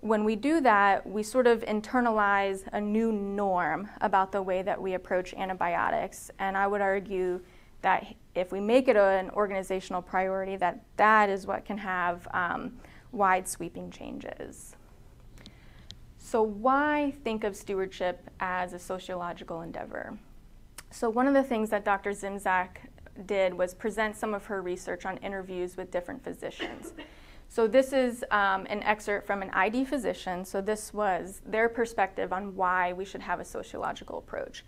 When 0.00 0.24
we 0.24 0.34
do 0.34 0.62
that, 0.62 1.06
we 1.06 1.22
sort 1.22 1.46
of 1.46 1.60
internalize 1.66 2.66
a 2.72 2.80
new 2.80 3.12
norm 3.12 3.86
about 4.00 4.32
the 4.32 4.40
way 4.40 4.62
that 4.62 4.80
we 4.80 4.94
approach 4.94 5.34
antibiotics. 5.34 6.30
And 6.38 6.56
I 6.56 6.66
would 6.66 6.80
argue 6.80 7.40
that 7.82 8.14
if 8.34 8.50
we 8.50 8.58
make 8.60 8.88
it 8.88 8.96
an 8.96 9.28
organizational 9.30 10.00
priority, 10.00 10.56
that 10.56 10.82
that 10.96 11.28
is 11.28 11.46
what 11.46 11.66
can 11.66 11.76
have 11.76 12.26
um, 12.32 12.72
wide 13.12 13.46
sweeping 13.46 13.90
changes. 13.90 14.74
So, 16.18 16.42
why 16.42 17.12
think 17.24 17.44
of 17.44 17.54
stewardship 17.54 18.30
as 18.40 18.72
a 18.72 18.78
sociological 18.78 19.60
endeavor? 19.60 20.18
So, 20.90 21.10
one 21.10 21.26
of 21.26 21.34
the 21.34 21.42
things 21.42 21.68
that 21.70 21.84
Dr. 21.84 22.10
Szymczak 22.12 22.68
did 23.24 23.54
was 23.54 23.74
present 23.74 24.16
some 24.16 24.34
of 24.34 24.44
her 24.46 24.60
research 24.60 25.06
on 25.06 25.16
interviews 25.18 25.76
with 25.76 25.90
different 25.90 26.22
physicians. 26.22 26.92
So, 27.48 27.66
this 27.66 27.92
is 27.92 28.24
um, 28.30 28.66
an 28.68 28.82
excerpt 28.82 29.26
from 29.26 29.40
an 29.40 29.50
ID 29.50 29.84
physician. 29.84 30.44
So, 30.44 30.60
this 30.60 30.92
was 30.92 31.40
their 31.46 31.68
perspective 31.68 32.32
on 32.32 32.56
why 32.56 32.92
we 32.92 33.04
should 33.04 33.22
have 33.22 33.40
a 33.40 33.44
sociological 33.44 34.18
approach. 34.18 34.64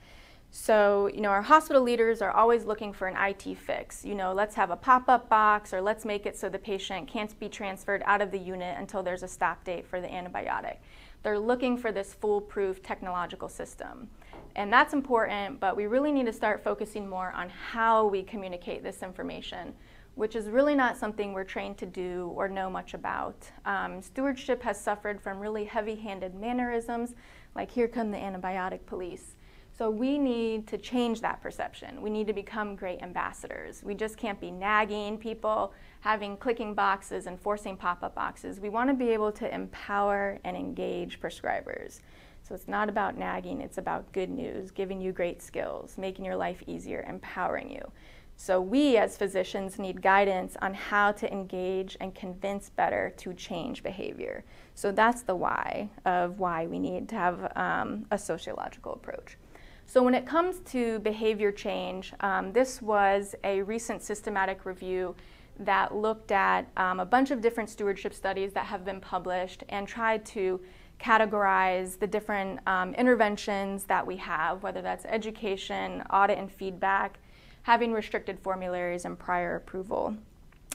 So, 0.50 1.10
you 1.12 1.20
know, 1.20 1.28
our 1.28 1.42
hospital 1.42 1.82
leaders 1.82 2.22
are 2.22 2.30
always 2.30 2.64
looking 2.64 2.92
for 2.92 3.06
an 3.06 3.16
IT 3.18 3.58
fix. 3.58 4.04
You 4.04 4.14
know, 4.14 4.32
let's 4.32 4.54
have 4.54 4.70
a 4.70 4.76
pop 4.76 5.08
up 5.08 5.28
box 5.28 5.74
or 5.74 5.82
let's 5.82 6.04
make 6.04 6.24
it 6.24 6.38
so 6.38 6.48
the 6.48 6.58
patient 6.58 7.06
can't 7.06 7.38
be 7.38 7.48
transferred 7.48 8.02
out 8.06 8.22
of 8.22 8.30
the 8.30 8.38
unit 8.38 8.76
until 8.78 9.02
there's 9.02 9.22
a 9.22 9.28
stop 9.28 9.62
date 9.64 9.86
for 9.86 10.00
the 10.00 10.08
antibiotic. 10.08 10.76
They're 11.22 11.38
looking 11.38 11.76
for 11.76 11.92
this 11.92 12.14
foolproof 12.14 12.82
technological 12.82 13.48
system. 13.48 14.08
And 14.56 14.72
that's 14.72 14.92
important, 14.92 15.60
but 15.60 15.76
we 15.76 15.86
really 15.86 16.12
need 16.12 16.26
to 16.26 16.32
start 16.32 16.64
focusing 16.64 17.08
more 17.08 17.32
on 17.32 17.48
how 17.48 18.06
we 18.06 18.22
communicate 18.22 18.82
this 18.82 19.02
information, 19.02 19.74
which 20.16 20.34
is 20.34 20.48
really 20.48 20.74
not 20.74 20.96
something 20.96 21.32
we're 21.32 21.44
trained 21.44 21.78
to 21.78 21.86
do 21.86 22.32
or 22.34 22.48
know 22.48 22.68
much 22.68 22.94
about. 22.94 23.48
Um, 23.64 24.02
stewardship 24.02 24.62
has 24.62 24.80
suffered 24.80 25.20
from 25.20 25.38
really 25.38 25.64
heavy 25.64 25.94
handed 25.94 26.34
mannerisms, 26.34 27.14
like 27.54 27.70
here 27.70 27.86
come 27.86 28.10
the 28.10 28.18
antibiotic 28.18 28.84
police. 28.86 29.36
So 29.78 29.90
we 29.90 30.18
need 30.18 30.66
to 30.68 30.78
change 30.78 31.20
that 31.20 31.40
perception. 31.40 32.02
We 32.02 32.10
need 32.10 32.26
to 32.26 32.32
become 32.32 32.74
great 32.74 33.00
ambassadors. 33.00 33.84
We 33.84 33.94
just 33.94 34.16
can't 34.16 34.40
be 34.40 34.50
nagging 34.50 35.18
people, 35.18 35.72
having 36.00 36.36
clicking 36.36 36.74
boxes 36.74 37.28
and 37.28 37.38
forcing 37.38 37.76
pop-up 37.76 38.12
boxes. 38.16 38.58
We 38.58 38.70
want 38.70 38.90
to 38.90 38.94
be 38.94 39.10
able 39.10 39.30
to 39.30 39.54
empower 39.54 40.40
and 40.42 40.56
engage 40.56 41.20
prescribers. 41.20 42.00
So 42.48 42.54
it's 42.54 42.66
not 42.66 42.88
about 42.88 43.18
nagging, 43.18 43.60
it's 43.60 43.76
about 43.76 44.10
good 44.12 44.30
news, 44.30 44.70
giving 44.70 45.02
you 45.02 45.12
great 45.12 45.42
skills, 45.42 45.98
making 45.98 46.24
your 46.24 46.36
life 46.36 46.62
easier, 46.66 47.04
empowering 47.06 47.70
you. 47.70 47.92
So 48.36 48.58
we 48.58 48.96
as 48.96 49.18
physicians 49.18 49.78
need 49.78 50.00
guidance 50.00 50.56
on 50.62 50.72
how 50.72 51.12
to 51.12 51.30
engage 51.30 51.98
and 52.00 52.14
convince 52.14 52.70
better 52.70 53.12
to 53.18 53.34
change 53.34 53.82
behavior. 53.82 54.44
So 54.74 54.92
that's 54.92 55.22
the 55.22 55.34
why 55.34 55.90
of 56.06 56.38
why 56.38 56.66
we 56.66 56.78
need 56.78 57.08
to 57.10 57.16
have 57.16 57.52
um, 57.54 58.06
a 58.10 58.16
sociological 58.16 58.94
approach. 58.94 59.36
So 59.84 60.02
when 60.02 60.14
it 60.14 60.24
comes 60.24 60.60
to 60.70 61.00
behavior 61.00 61.52
change, 61.52 62.14
um, 62.20 62.52
this 62.52 62.80
was 62.80 63.34
a 63.44 63.60
recent 63.62 64.02
systematic 64.02 64.64
review 64.64 65.16
that 65.58 65.94
looked 65.94 66.30
at 66.30 66.68
um, 66.76 67.00
a 67.00 67.04
bunch 67.04 67.30
of 67.30 67.40
different 67.40 67.68
stewardship 67.68 68.14
studies 68.14 68.52
that 68.52 68.66
have 68.66 68.84
been 68.84 69.00
published 69.00 69.64
and 69.68 69.86
tried 69.86 70.24
to 70.24 70.60
categorize 70.98 71.98
the 71.98 72.06
different 72.06 72.60
um, 72.66 72.94
interventions 72.94 73.84
that 73.84 74.06
we 74.06 74.16
have, 74.16 74.62
whether 74.62 74.82
that's 74.82 75.04
education, 75.04 76.02
audit 76.10 76.38
and 76.38 76.50
feedback, 76.50 77.18
having 77.62 77.92
restricted 77.92 78.38
formularies, 78.40 79.04
and 79.04 79.18
prior 79.18 79.56
approval. 79.56 80.16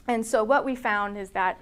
And 0.08 0.26
so 0.26 0.44
what 0.44 0.66
we 0.66 0.76
found 0.76 1.18
is 1.18 1.32
that 1.32 1.60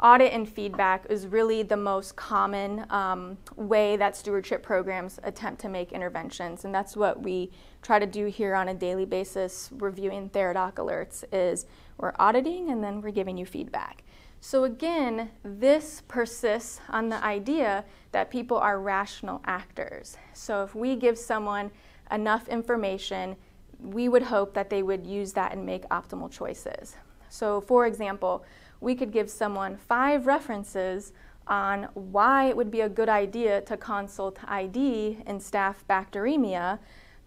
audit 0.00 0.32
and 0.32 0.48
feedback 0.48 1.06
is 1.08 1.26
really 1.26 1.62
the 1.62 1.76
most 1.76 2.14
common 2.16 2.84
um, 2.90 3.38
way 3.56 3.96
that 3.96 4.16
stewardship 4.16 4.62
programs 4.62 5.18
attempt 5.22 5.60
to 5.60 5.68
make 5.68 5.92
interventions 5.92 6.64
and 6.64 6.74
that's 6.74 6.96
what 6.96 7.22
we 7.22 7.50
try 7.80 7.98
to 7.98 8.06
do 8.06 8.26
here 8.26 8.54
on 8.54 8.68
a 8.68 8.74
daily 8.74 9.06
basis 9.06 9.70
reviewing 9.72 10.28
theradoc 10.30 10.74
alerts 10.74 11.24
is 11.32 11.66
we're 11.96 12.12
auditing 12.18 12.70
and 12.70 12.84
then 12.84 13.00
we're 13.00 13.10
giving 13.10 13.38
you 13.38 13.46
feedback 13.46 14.04
so 14.46 14.64
again 14.64 15.30
this 15.42 16.02
persists 16.06 16.78
on 16.90 17.08
the 17.08 17.24
idea 17.24 17.82
that 18.12 18.28
people 18.28 18.58
are 18.58 18.78
rational 18.78 19.40
actors 19.46 20.18
so 20.34 20.62
if 20.62 20.74
we 20.74 20.96
give 20.96 21.16
someone 21.16 21.70
enough 22.12 22.46
information 22.48 23.34
we 23.80 24.06
would 24.06 24.24
hope 24.24 24.52
that 24.52 24.68
they 24.68 24.82
would 24.82 25.06
use 25.06 25.32
that 25.32 25.52
and 25.52 25.64
make 25.64 25.88
optimal 25.88 26.30
choices 26.30 26.94
so 27.30 27.58
for 27.58 27.86
example 27.86 28.44
we 28.82 28.94
could 28.94 29.10
give 29.10 29.30
someone 29.30 29.78
five 29.78 30.26
references 30.26 31.14
on 31.46 31.84
why 31.94 32.44
it 32.44 32.54
would 32.54 32.70
be 32.70 32.82
a 32.82 32.88
good 32.88 33.08
idea 33.08 33.62
to 33.62 33.78
consult 33.78 34.38
ID 34.46 35.22
in 35.26 35.38
staph 35.38 35.76
bacteremia 35.88 36.78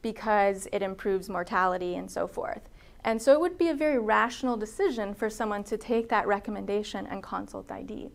because 0.04 0.68
it 0.72 0.84
improves 0.84 1.28
mortality 1.28 1.96
and 1.96 2.10
so 2.10 2.28
forth. 2.28 2.70
And 3.04 3.22
so 3.22 3.34
it 3.34 3.40
would 3.40 3.58
be 3.58 3.70
a 3.70 3.74
very 3.74 4.00
rational 4.00 4.58
decision 4.58 5.14
for 5.14 5.30
someone 5.30 5.64
to 5.66 5.78
take 5.78 6.10
that 6.10 6.28
recommendation 6.28 7.08
and 7.08 7.24
consult 7.24 7.72
ID. 7.72 8.10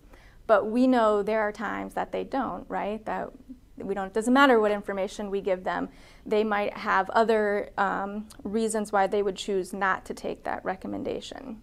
But 0.46 0.66
we 0.70 0.86
know 0.86 1.22
there 1.22 1.40
are 1.40 1.52
times 1.52 1.94
that 1.94 2.12
they 2.12 2.24
don't, 2.24 2.68
right? 2.68 3.04
That 3.06 3.30
we 3.76 3.94
don't, 3.94 4.08
it 4.08 4.12
doesn't 4.12 4.34
matter 4.34 4.60
what 4.60 4.70
information 4.70 5.30
we 5.30 5.40
give 5.40 5.64
them. 5.64 5.88
They 6.26 6.44
might 6.44 6.76
have 6.76 7.08
other 7.10 7.70
um, 7.78 8.28
reasons 8.44 8.92
why 8.92 9.06
they 9.06 9.22
would 9.22 9.36
choose 9.36 9.72
not 9.72 10.04
to 10.06 10.14
take 10.14 10.44
that 10.44 10.64
recommendation. 10.64 11.60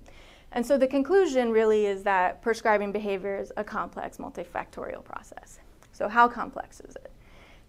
And 0.51 0.65
so 0.65 0.77
the 0.77 0.87
conclusion 0.87 1.51
really 1.51 1.85
is 1.85 2.03
that 2.03 2.41
prescribing 2.41 2.91
behavior 2.91 3.37
is 3.37 3.51
a 3.55 3.63
complex 3.63 4.17
multifactorial 4.17 5.03
process. 5.03 5.59
So 5.91 6.07
how 6.07 6.27
complex 6.27 6.79
is 6.81 6.95
it? 6.95 7.08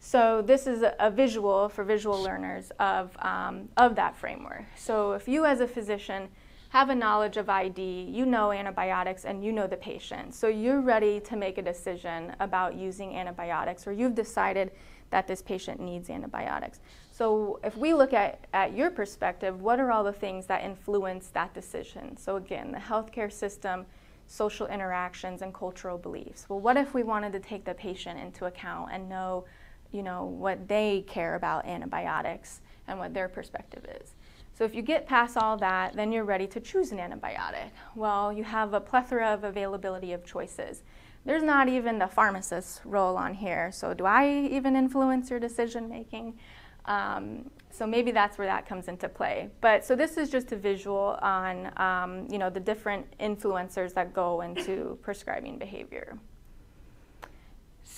So 0.02 0.42
this 0.42 0.66
is 0.66 0.82
a, 0.98 1.10
visual 1.10 1.68
for 1.68 1.84
visual 1.84 2.20
learners 2.20 2.72
of, 2.80 3.14
um, 3.18 3.68
of 3.76 3.94
that 3.96 4.16
framework. 4.16 4.64
So 4.74 5.12
if 5.12 5.28
you 5.28 5.44
as 5.44 5.60
a 5.60 5.68
physician 5.68 6.28
have 6.70 6.88
a 6.88 6.94
knowledge 6.94 7.36
of 7.36 7.50
ID, 7.50 8.08
you 8.10 8.24
know 8.24 8.50
antibiotics, 8.50 9.24
and 9.24 9.44
you 9.44 9.52
know 9.52 9.66
the 9.66 9.76
patient. 9.76 10.34
So 10.34 10.48
you're 10.48 10.80
ready 10.80 11.20
to 11.20 11.36
make 11.36 11.58
a 11.58 11.62
decision 11.62 12.34
about 12.40 12.76
using 12.76 13.14
antibiotics, 13.14 13.86
or 13.86 13.92
you've 13.92 14.14
decided 14.14 14.70
that 15.10 15.26
this 15.26 15.42
patient 15.42 15.80
needs 15.80 16.08
antibiotics. 16.08 16.80
So 17.12 17.60
if 17.62 17.76
we 17.76 17.92
look 17.92 18.14
at, 18.14 18.46
at 18.54 18.74
your 18.74 18.90
perspective, 18.90 19.60
what 19.60 19.80
are 19.80 19.90
all 19.90 20.04
the 20.04 20.12
things 20.12 20.46
that 20.46 20.64
influence 20.64 21.26
that 21.34 21.52
decision? 21.52 22.16
So 22.16 22.36
again, 22.36 22.72
the 22.72 22.78
healthcare 22.78 23.30
system, 23.30 23.84
social 24.28 24.68
interactions, 24.68 25.42
and 25.42 25.52
cultural 25.52 25.98
beliefs. 25.98 26.46
Well, 26.48 26.60
what 26.60 26.76
if 26.76 26.94
we 26.94 27.02
wanted 27.02 27.32
to 27.32 27.40
take 27.40 27.64
the 27.64 27.74
patient 27.74 28.18
into 28.18 28.46
account 28.46 28.90
and 28.92 29.08
know, 29.08 29.44
you 29.92 30.02
know, 30.02 30.24
what 30.24 30.68
they 30.68 31.04
care 31.06 31.34
about 31.34 31.66
antibiotics 31.66 32.60
and 32.88 32.98
what 32.98 33.14
their 33.14 33.28
perspective 33.28 33.84
is? 34.00 34.14
So 34.60 34.64
if 34.64 34.74
you 34.74 34.82
get 34.82 35.06
past 35.06 35.38
all 35.38 35.56
that, 35.56 35.94
then 35.94 36.12
you're 36.12 36.24
ready 36.24 36.46
to 36.48 36.60
choose 36.60 36.92
an 36.92 36.98
antibiotic. 36.98 37.70
Well, 37.94 38.30
you 38.32 38.44
have 38.44 38.74
a 38.74 38.80
plethora 38.80 39.32
of 39.32 39.44
availability 39.44 40.12
of 40.12 40.24
choices. 40.24 40.82
There's 41.24 41.42
not 41.42 41.68
even 41.68 41.98
the 41.98 42.06
pharmacist's 42.06 42.80
role 42.84 43.16
on 43.16 43.34
here. 43.34 43.72
So 43.72 43.94
do 43.94 44.04
I 44.04 44.28
even 44.50 44.76
influence 44.76 45.30
your 45.30 45.40
decision 45.40 45.88
making? 45.88 46.38
Um, 46.86 47.50
so 47.70 47.86
maybe 47.86 48.10
that's 48.10 48.36
where 48.36 48.46
that 48.46 48.66
comes 48.66 48.88
into 48.88 49.08
play. 49.08 49.48
But 49.60 49.84
so 49.84 49.94
this 49.94 50.16
is 50.16 50.28
just 50.28 50.52
a 50.52 50.56
visual 50.56 51.18
on 51.22 51.72
um, 51.76 52.26
you 52.30 52.38
know 52.38 52.50
the 52.50 52.60
different 52.60 53.06
influencers 53.18 53.94
that 53.94 54.12
go 54.12 54.40
into 54.40 54.98
prescribing 55.02 55.58
behavior. 55.58 56.18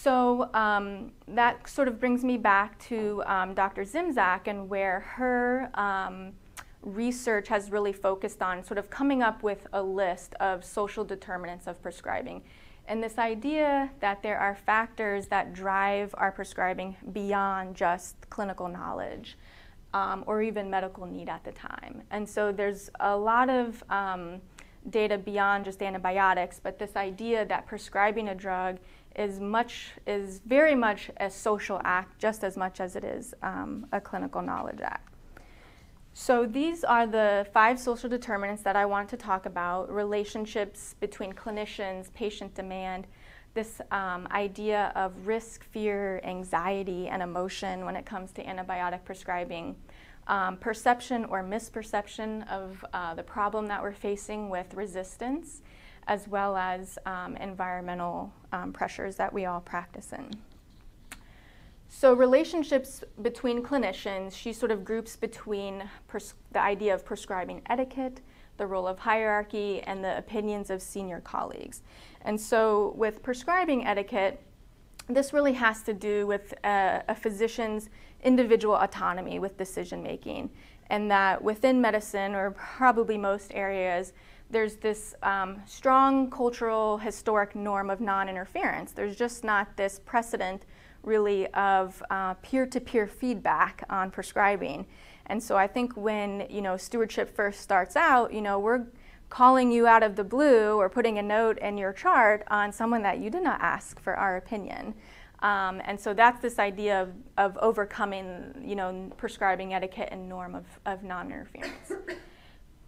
So 0.02 0.52
um, 0.52 1.12
that 1.28 1.68
sort 1.68 1.86
of 1.86 2.00
brings 2.00 2.24
me 2.24 2.36
back 2.36 2.76
to 2.88 3.22
um, 3.24 3.54
Dr. 3.54 3.82
Szymczak 3.82 4.48
and 4.48 4.68
where 4.68 4.98
her 4.98 5.70
um, 5.74 6.32
research 6.82 7.46
has 7.46 7.70
really 7.70 7.92
focused 7.92 8.42
on 8.42 8.64
sort 8.64 8.78
of 8.78 8.90
coming 8.90 9.22
up 9.22 9.44
with 9.44 9.64
a 9.72 9.80
list 9.80 10.34
of 10.40 10.64
social 10.64 11.04
determinants 11.04 11.68
of 11.68 11.80
prescribing. 11.80 12.42
And 12.88 13.00
this 13.00 13.16
idea 13.16 13.92
that 14.00 14.24
there 14.24 14.40
are 14.40 14.56
factors 14.56 15.28
that 15.28 15.54
drive 15.54 16.12
our 16.18 16.32
prescribing 16.32 16.96
beyond 17.12 17.76
just 17.76 18.28
clinical 18.28 18.66
knowledge 18.66 19.38
um, 19.94 20.24
or 20.26 20.42
even 20.42 20.68
medical 20.68 21.06
need 21.06 21.28
at 21.28 21.44
the 21.44 21.52
time. 21.52 22.02
And 22.10 22.28
so 22.28 22.50
there's 22.50 22.90
a 22.98 23.16
lot 23.16 23.48
of 23.48 23.84
um, 23.88 24.40
data 24.90 25.16
beyond 25.16 25.64
just 25.64 25.80
antibiotics, 25.80 26.60
but 26.60 26.78
this 26.78 26.96
idea 26.96 27.46
that 27.46 27.66
prescribing 27.66 28.28
a 28.28 28.34
drug 28.34 28.78
is 29.16 29.40
much 29.40 29.90
is 30.06 30.40
very 30.46 30.74
much 30.74 31.10
a 31.18 31.30
social 31.30 31.80
act 31.84 32.18
just 32.18 32.44
as 32.44 32.56
much 32.56 32.80
as 32.80 32.96
it 32.96 33.04
is 33.04 33.34
um, 33.42 33.86
a 33.92 34.00
clinical 34.00 34.42
knowledge 34.42 34.80
act. 34.80 35.08
So 36.14 36.44
these 36.44 36.84
are 36.84 37.06
the 37.06 37.46
five 37.54 37.80
social 37.80 38.08
determinants 38.08 38.62
that 38.62 38.76
I 38.76 38.84
want 38.84 39.08
to 39.10 39.16
talk 39.16 39.46
about, 39.46 39.90
relationships 39.90 40.94
between 41.00 41.32
clinicians, 41.32 42.12
patient 42.12 42.54
demand, 42.54 43.06
this 43.54 43.80
um, 43.90 44.28
idea 44.30 44.92
of 44.94 45.26
risk, 45.26 45.64
fear, 45.64 46.20
anxiety, 46.24 47.08
and 47.08 47.22
emotion 47.22 47.84
when 47.84 47.96
it 47.96 48.04
comes 48.04 48.32
to 48.32 48.44
antibiotic 48.44 49.04
prescribing, 49.04 49.74
um, 50.26 50.56
perception 50.58 51.24
or 51.26 51.42
misperception 51.42 52.48
of 52.50 52.84
uh, 52.92 53.14
the 53.14 53.22
problem 53.22 53.66
that 53.66 53.82
we're 53.82 53.92
facing 53.92 54.50
with 54.50 54.72
resistance, 54.74 55.62
as 56.06 56.28
well 56.28 56.56
as 56.56 56.98
um, 57.06 57.36
environmental 57.36 58.32
um, 58.52 58.72
pressures 58.72 59.16
that 59.16 59.32
we 59.32 59.46
all 59.46 59.60
practice 59.60 60.12
in. 60.12 60.30
So 61.88 62.14
relationships 62.14 63.04
between 63.20 63.62
clinicians, 63.62 64.32
she 64.32 64.52
sort 64.52 64.72
of 64.72 64.84
groups 64.84 65.14
between 65.14 65.84
the 66.52 66.60
idea 66.60 66.94
of 66.94 67.04
prescribing 67.04 67.62
etiquette, 67.68 68.22
the 68.56 68.66
role 68.66 68.86
of 68.86 68.98
hierarchy, 68.98 69.82
and 69.82 70.02
the 70.02 70.16
opinions 70.16 70.70
of 70.70 70.80
senior 70.80 71.20
colleagues. 71.20 71.82
And 72.22 72.40
so 72.40 72.94
with 72.96 73.22
prescribing 73.22 73.86
etiquette, 73.86 74.42
this 75.08 75.32
really 75.32 75.52
has 75.52 75.82
to 75.82 75.92
do 75.92 76.26
with 76.26 76.54
a, 76.64 77.02
a 77.08 77.14
physician's 77.14 77.90
individual 78.22 78.76
autonomy 78.76 79.38
with 79.38 79.58
decision 79.58 80.02
making, 80.02 80.50
and 80.88 81.10
that 81.10 81.42
within 81.42 81.80
medicine, 81.80 82.34
or 82.34 82.52
probably 82.52 83.18
most 83.18 83.52
areas, 83.54 84.12
there's 84.52 84.76
this 84.76 85.14
um, 85.22 85.60
strong 85.66 86.30
cultural, 86.30 86.98
historic 86.98 87.56
norm 87.56 87.90
of 87.90 88.00
non 88.00 88.28
interference. 88.28 88.92
There's 88.92 89.16
just 89.16 89.42
not 89.42 89.76
this 89.76 89.98
precedent, 90.04 90.64
really, 91.02 91.48
of 91.48 92.02
peer 92.42 92.66
to 92.66 92.80
peer 92.80 93.06
feedback 93.06 93.84
on 93.90 94.10
prescribing. 94.10 94.86
And 95.26 95.42
so 95.42 95.56
I 95.56 95.66
think 95.66 95.96
when 95.96 96.46
you 96.50 96.60
know 96.60 96.76
stewardship 96.76 97.34
first 97.34 97.60
starts 97.60 97.96
out, 97.96 98.32
you 98.32 98.42
know 98.42 98.58
we're 98.58 98.86
calling 99.30 99.72
you 99.72 99.86
out 99.86 100.02
of 100.02 100.14
the 100.14 100.24
blue 100.24 100.78
or 100.78 100.90
putting 100.90 101.16
a 101.18 101.22
note 101.22 101.58
in 101.58 101.78
your 101.78 101.92
chart 101.92 102.44
on 102.50 102.70
someone 102.70 103.02
that 103.02 103.18
you 103.18 103.30
did 103.30 103.42
not 103.42 103.58
ask 103.62 103.98
for 103.98 104.14
our 104.14 104.36
opinion. 104.36 104.94
Um, 105.38 105.80
and 105.86 105.98
so 105.98 106.12
that's 106.12 106.40
this 106.40 106.58
idea 106.58 107.00
of, 107.02 107.12
of 107.38 107.56
overcoming, 107.56 108.54
you 108.62 108.76
know, 108.76 109.10
prescribing 109.16 109.72
etiquette 109.72 110.10
and 110.12 110.28
norm 110.28 110.54
of, 110.54 110.66
of 110.84 111.02
non-interference. 111.02 111.92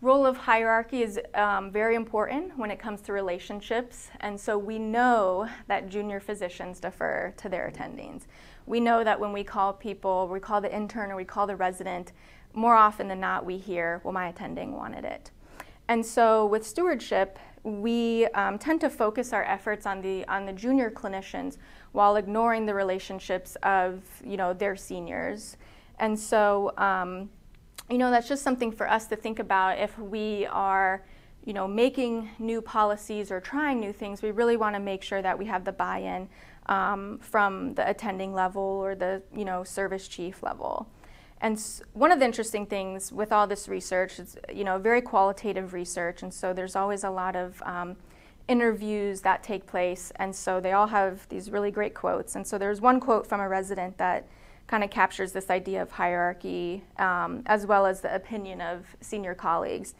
Role 0.04 0.26
of 0.26 0.36
hierarchy 0.36 1.02
is 1.02 1.18
um, 1.32 1.70
very 1.70 1.94
important 1.94 2.58
when 2.58 2.70
it 2.70 2.78
comes 2.78 3.00
to 3.00 3.14
relationships, 3.14 4.10
and 4.20 4.38
so 4.38 4.58
we 4.58 4.78
know 4.78 5.48
that 5.66 5.88
junior 5.88 6.20
physicians 6.20 6.78
defer 6.78 7.32
to 7.38 7.48
their 7.48 7.72
attendings. 7.72 8.24
We 8.66 8.80
know 8.80 9.02
that 9.02 9.18
when 9.18 9.32
we 9.32 9.42
call 9.44 9.72
people, 9.72 10.28
we 10.28 10.40
call 10.40 10.60
the 10.60 10.70
intern 10.70 11.10
or 11.10 11.16
we 11.16 11.24
call 11.24 11.46
the 11.46 11.56
resident, 11.56 12.12
more 12.52 12.74
often 12.74 13.08
than 13.08 13.18
not 13.18 13.46
we 13.46 13.56
hear, 13.56 14.02
well, 14.04 14.12
my 14.12 14.28
attending 14.28 14.76
wanted 14.76 15.06
it. 15.06 15.30
And 15.88 16.04
so 16.04 16.44
with 16.44 16.66
stewardship, 16.66 17.38
we 17.62 18.26
um, 18.34 18.58
tend 18.58 18.82
to 18.82 18.90
focus 18.90 19.32
our 19.32 19.44
efforts 19.44 19.86
on 19.86 20.02
the 20.02 20.28
on 20.28 20.44
the 20.44 20.52
junior 20.52 20.90
clinicians 20.90 21.56
while 21.92 22.16
ignoring 22.16 22.66
the 22.66 22.74
relationships 22.74 23.56
of 23.62 24.02
you 24.22 24.36
know 24.36 24.52
their 24.52 24.76
seniors. 24.76 25.56
And 25.98 26.18
so 26.18 26.74
um, 26.76 27.30
you 27.90 27.98
know 27.98 28.10
that's 28.10 28.28
just 28.28 28.42
something 28.42 28.72
for 28.72 28.90
us 28.90 29.06
to 29.08 29.16
think 29.16 29.38
about 29.38 29.78
if 29.78 29.98
we 29.98 30.46
are 30.46 31.04
you 31.44 31.52
know 31.52 31.68
making 31.68 32.30
new 32.38 32.62
policies 32.62 33.30
or 33.30 33.40
trying 33.40 33.80
new 33.80 33.92
things. 33.92 34.22
We 34.22 34.30
really 34.30 34.56
want 34.56 34.74
to 34.74 34.80
make 34.80 35.02
sure 35.02 35.22
that 35.22 35.38
we 35.38 35.44
have 35.46 35.64
the 35.64 35.72
buy-in 35.72 36.28
um, 36.66 37.18
from 37.18 37.74
the 37.74 37.88
attending 37.88 38.32
level 38.32 38.62
or 38.62 38.94
the 38.94 39.22
you 39.34 39.44
know 39.44 39.64
service 39.64 40.08
chief 40.08 40.42
level. 40.42 40.88
And 41.40 41.60
one 41.92 42.10
of 42.10 42.20
the 42.20 42.24
interesting 42.24 42.64
things 42.64 43.12
with 43.12 43.30
all 43.30 43.46
this 43.46 43.68
research 43.68 44.18
is, 44.18 44.38
you 44.50 44.64
know, 44.64 44.78
very 44.78 45.02
qualitative 45.02 45.74
research, 45.74 46.22
and 46.22 46.32
so 46.32 46.54
there's 46.54 46.74
always 46.74 47.04
a 47.04 47.10
lot 47.10 47.36
of 47.36 47.62
um, 47.66 47.96
interviews 48.48 49.20
that 49.22 49.42
take 49.42 49.66
place, 49.66 50.10
and 50.16 50.34
so 50.34 50.58
they 50.58 50.72
all 50.72 50.86
have 50.86 51.28
these 51.28 51.50
really 51.50 51.70
great 51.70 51.92
quotes. 51.92 52.34
And 52.34 52.46
so 52.46 52.56
there's 52.56 52.80
one 52.80 52.98
quote 52.98 53.26
from 53.26 53.40
a 53.40 53.48
resident 53.48 53.98
that 53.98 54.26
kind 54.66 54.82
of 54.82 54.90
captures 54.90 55.32
this 55.32 55.50
idea 55.50 55.82
of 55.82 55.90
hierarchy 55.90 56.84
um, 56.98 57.42
as 57.46 57.66
well 57.66 57.86
as 57.86 58.00
the 58.00 58.14
opinion 58.14 58.60
of 58.60 58.84
senior 59.00 59.34
colleagues. 59.34 59.94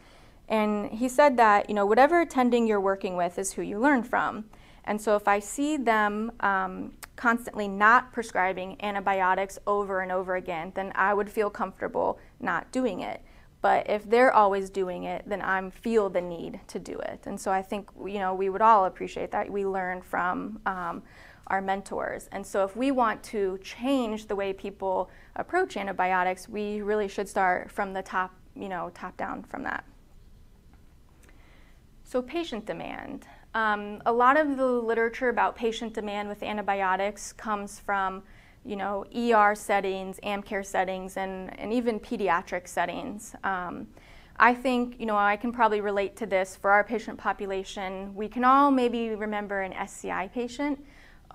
And 0.47 0.91
he 0.91 1.09
said 1.09 1.37
that, 1.37 1.69
you 1.69 1.75
know, 1.75 1.85
whatever 1.85 2.21
attending 2.21 2.67
you're 2.67 2.81
working 2.81 3.15
with 3.15 3.39
is 3.39 3.53
who 3.53 3.61
you 3.61 3.79
learn 3.79 4.03
from. 4.03 4.45
And 4.85 5.01
so 5.01 5.15
if 5.15 5.27
I 5.27 5.39
see 5.39 5.77
them 5.77 6.31
um, 6.41 6.93
constantly 7.15 7.67
not 7.67 8.13
prescribing 8.13 8.77
antibiotics 8.81 9.57
over 9.65 10.01
and 10.01 10.11
over 10.11 10.35
again, 10.35 10.71
then 10.75 10.91
I 10.95 11.13
would 11.13 11.29
feel 11.29 11.49
comfortable 11.49 12.19
not 12.39 12.71
doing 12.71 13.01
it. 13.01 13.21
But 13.61 13.89
if 13.89 14.07
they're 14.07 14.31
always 14.31 14.69
doing 14.69 15.05
it, 15.05 15.23
then 15.25 15.41
I 15.41 15.67
feel 15.71 16.07
the 16.07 16.21
need 16.21 16.59
to 16.67 16.77
do 16.77 16.99
it. 16.99 17.21
And 17.25 17.41
so 17.41 17.51
I 17.51 17.63
think 17.63 17.89
you 18.05 18.19
know 18.19 18.35
we 18.35 18.49
would 18.49 18.61
all 18.61 18.85
appreciate 18.85 19.31
that 19.31 19.49
we 19.49 19.65
learn 19.65 20.03
from 20.03 20.59
um, 20.67 21.01
our 21.47 21.61
mentors. 21.61 22.27
And 22.31 22.45
so 22.45 22.63
if 22.63 22.75
we 22.75 22.91
want 22.91 23.23
to 23.23 23.59
change 23.63 24.27
the 24.27 24.35
way 24.35 24.53
people 24.53 25.09
approach 25.35 25.77
antibiotics, 25.77 26.49
we 26.49 26.81
really 26.81 27.07
should 27.07 27.29
start 27.29 27.69
from 27.71 27.93
the 27.93 28.01
top, 28.01 28.33
you 28.55 28.69
know, 28.69 28.91
top 28.93 29.15
down 29.17 29.43
from 29.43 29.63
that. 29.63 29.83
So 32.03 32.21
patient 32.21 32.65
demand. 32.65 33.27
Um, 33.53 34.01
a 34.05 34.11
lot 34.11 34.37
of 34.37 34.57
the 34.57 34.65
literature 34.65 35.29
about 35.29 35.55
patient 35.55 35.93
demand 35.93 36.29
with 36.29 36.43
antibiotics 36.43 37.31
comes 37.33 37.79
from, 37.79 38.23
you 38.65 38.75
know, 38.75 39.05
ER 39.15 39.55
settings, 39.55 40.19
AmCare 40.23 40.65
settings, 40.65 41.17
and, 41.17 41.57
and 41.59 41.71
even 41.71 41.99
pediatric 41.99 42.67
settings. 42.67 43.35
Um, 43.43 43.87
I 44.37 44.53
think, 44.53 44.99
you 44.99 45.05
know, 45.05 45.15
I 45.15 45.37
can 45.37 45.53
probably 45.53 45.79
relate 45.79 46.17
to 46.17 46.25
this 46.25 46.55
for 46.55 46.71
our 46.71 46.83
patient 46.83 47.17
population. 47.17 48.13
We 48.13 48.27
can 48.27 48.43
all 48.43 48.71
maybe 48.71 49.09
remember 49.09 49.61
an 49.61 49.71
SCI 49.71 50.27
patient 50.33 50.83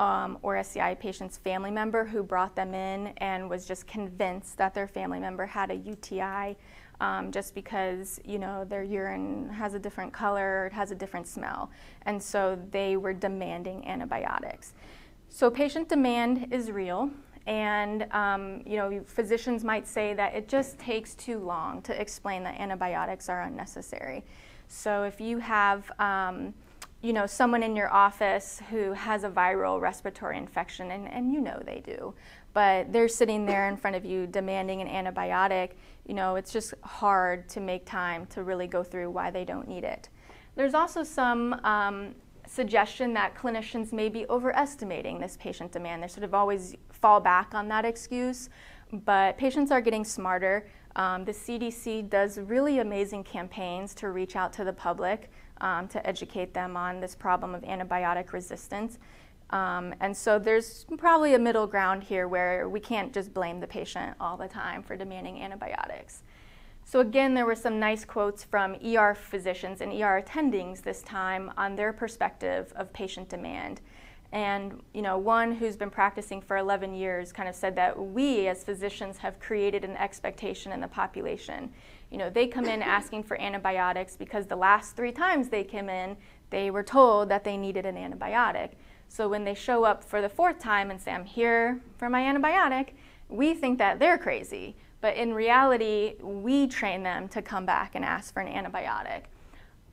um, 0.00 0.38
or 0.40 0.56
SCI 0.56 0.94
patient's 0.94 1.36
family 1.36 1.70
member 1.70 2.06
who 2.06 2.22
brought 2.22 2.56
them 2.56 2.72
in 2.72 3.08
and 3.18 3.48
was 3.50 3.66
just 3.66 3.86
convinced 3.86 4.56
that 4.56 4.72
their 4.72 4.88
family 4.88 5.20
member 5.20 5.44
had 5.44 5.70
a 5.70 5.74
UTI 5.74 6.56
um, 7.02 7.30
just 7.30 7.54
because 7.54 8.18
you 8.24 8.38
know 8.38 8.64
their 8.64 8.82
urine 8.82 9.48
has 9.50 9.74
a 9.74 9.78
different 9.78 10.12
color, 10.12 10.66
it 10.66 10.72
has 10.72 10.90
a 10.90 10.94
different 10.94 11.26
smell, 11.26 11.70
and 12.06 12.22
so 12.22 12.58
they 12.70 12.96
were 12.96 13.12
demanding 13.12 13.86
antibiotics. 13.86 14.72
So 15.28 15.50
patient 15.50 15.88
demand 15.88 16.48
is 16.50 16.70
real, 16.70 17.10
and 17.46 18.06
um, 18.12 18.62
you 18.66 18.76
know 18.76 19.02
physicians 19.06 19.64
might 19.64 19.86
say 19.86 20.12
that 20.14 20.34
it 20.34 20.48
just 20.48 20.78
takes 20.78 21.14
too 21.14 21.38
long 21.38 21.80
to 21.82 21.98
explain 21.98 22.42
that 22.44 22.58
antibiotics 22.60 23.28
are 23.28 23.42
unnecessary. 23.42 24.24
So 24.68 25.04
if 25.04 25.20
you 25.20 25.38
have 25.38 25.90
um, 25.98 26.52
you 27.02 27.12
know 27.12 27.26
someone 27.26 27.62
in 27.62 27.74
your 27.74 27.92
office 27.92 28.60
who 28.70 28.92
has 28.92 29.24
a 29.24 29.30
viral 29.30 29.80
respiratory 29.80 30.36
infection, 30.36 30.90
and, 30.90 31.08
and 31.08 31.32
you 31.32 31.40
know 31.40 31.62
they 31.64 31.80
do, 31.80 32.14
but 32.52 32.92
they're 32.92 33.08
sitting 33.08 33.46
there 33.46 33.68
in 33.68 33.76
front 33.76 33.96
of 33.96 34.04
you 34.04 34.26
demanding 34.26 34.80
an 34.80 34.88
antibiotic, 34.88 35.70
you 36.06 36.14
know, 36.14 36.36
it's 36.36 36.52
just 36.52 36.74
hard 36.82 37.48
to 37.48 37.60
make 37.60 37.86
time 37.86 38.26
to 38.26 38.42
really 38.42 38.66
go 38.66 38.82
through 38.82 39.10
why 39.10 39.30
they 39.30 39.44
don't 39.44 39.68
need 39.68 39.84
it. 39.84 40.08
There's 40.56 40.74
also 40.74 41.04
some 41.04 41.54
um, 41.64 42.14
suggestion 42.46 43.14
that 43.14 43.34
clinicians 43.36 43.92
may 43.92 44.08
be 44.08 44.26
overestimating 44.28 45.20
this 45.20 45.36
patient 45.40 45.70
demand. 45.70 46.02
They 46.02 46.08
sort 46.08 46.24
of 46.24 46.34
always 46.34 46.74
fall 46.90 47.20
back 47.20 47.54
on 47.54 47.68
that 47.68 47.84
excuse, 47.84 48.50
but 48.92 49.38
patients 49.38 49.70
are 49.70 49.80
getting 49.80 50.04
smarter. 50.04 50.66
Um, 50.96 51.24
the 51.24 51.32
CDC 51.32 52.10
does 52.10 52.38
really 52.38 52.80
amazing 52.80 53.22
campaigns 53.22 53.94
to 53.94 54.10
reach 54.10 54.34
out 54.34 54.52
to 54.54 54.64
the 54.64 54.72
public 54.72 55.30
um, 55.60 55.88
to 55.88 56.06
educate 56.06 56.54
them 56.54 56.76
on 56.76 57.00
this 57.00 57.14
problem 57.14 57.54
of 57.54 57.62
antibiotic 57.62 58.32
resistance. 58.32 58.98
Um, 59.50 59.94
and 60.00 60.16
so 60.16 60.38
there's 60.38 60.86
probably 60.96 61.34
a 61.34 61.38
middle 61.38 61.66
ground 61.66 62.04
here 62.04 62.28
where 62.28 62.68
we 62.68 62.80
can't 62.80 63.12
just 63.12 63.34
blame 63.34 63.60
the 63.60 63.66
patient 63.66 64.16
all 64.20 64.36
the 64.36 64.46
time 64.48 64.82
for 64.82 64.96
demanding 64.96 65.42
antibiotics. 65.42 66.22
So 66.84 67.00
again, 67.00 67.34
there 67.34 67.46
were 67.46 67.54
some 67.54 67.78
nice 67.78 68.04
quotes 68.04 68.42
from 68.42 68.76
ER 68.84 69.14
physicians 69.14 69.80
and 69.80 69.92
ER 69.92 70.22
attendings 70.24 70.82
this 70.82 71.02
time 71.02 71.52
on 71.56 71.76
their 71.76 71.92
perspective 71.92 72.72
of 72.76 72.92
patient 72.92 73.28
demand. 73.28 73.80
And 74.32 74.80
you 74.92 75.02
know, 75.02 75.18
one 75.18 75.52
who's 75.52 75.76
been 75.76 75.90
practicing 75.90 76.40
for 76.40 76.56
11 76.56 76.94
years 76.94 77.32
kind 77.32 77.48
of 77.48 77.54
said 77.54 77.74
that 77.76 77.98
we 77.98 78.46
as 78.48 78.62
physicians 78.62 79.18
have 79.18 79.40
created 79.40 79.84
an 79.84 79.96
expectation 79.96 80.72
in 80.72 80.80
the 80.80 80.88
population. 80.88 81.72
You 82.10 82.18
know, 82.18 82.30
they 82.30 82.46
come 82.46 82.66
in 82.66 82.82
asking 82.82 83.22
for 83.24 83.40
antibiotics 83.40 84.16
because 84.16 84.46
the 84.46 84.56
last 84.56 84.96
three 84.96 85.12
times 85.12 85.48
they 85.48 85.64
came 85.64 85.88
in, 85.88 86.16
they 86.50 86.70
were 86.70 86.82
told 86.82 87.28
that 87.28 87.44
they 87.44 87.56
needed 87.56 87.86
an 87.86 87.96
antibiotic. 87.96 88.70
So 89.08 89.28
when 89.28 89.44
they 89.44 89.54
show 89.54 89.84
up 89.84 90.04
for 90.04 90.20
the 90.20 90.28
fourth 90.28 90.58
time 90.58 90.90
and 90.90 91.00
say, 91.00 91.12
I'm 91.12 91.24
here 91.24 91.80
for 91.98 92.08
my 92.08 92.22
antibiotic, 92.22 92.90
we 93.28 93.54
think 93.54 93.78
that 93.78 93.98
they're 93.98 94.18
crazy. 94.18 94.76
But 95.00 95.16
in 95.16 95.32
reality, 95.32 96.16
we 96.20 96.66
train 96.66 97.02
them 97.02 97.28
to 97.28 97.42
come 97.42 97.64
back 97.64 97.94
and 97.94 98.04
ask 98.04 98.34
for 98.34 98.40
an 98.40 98.52
antibiotic. 98.52 99.22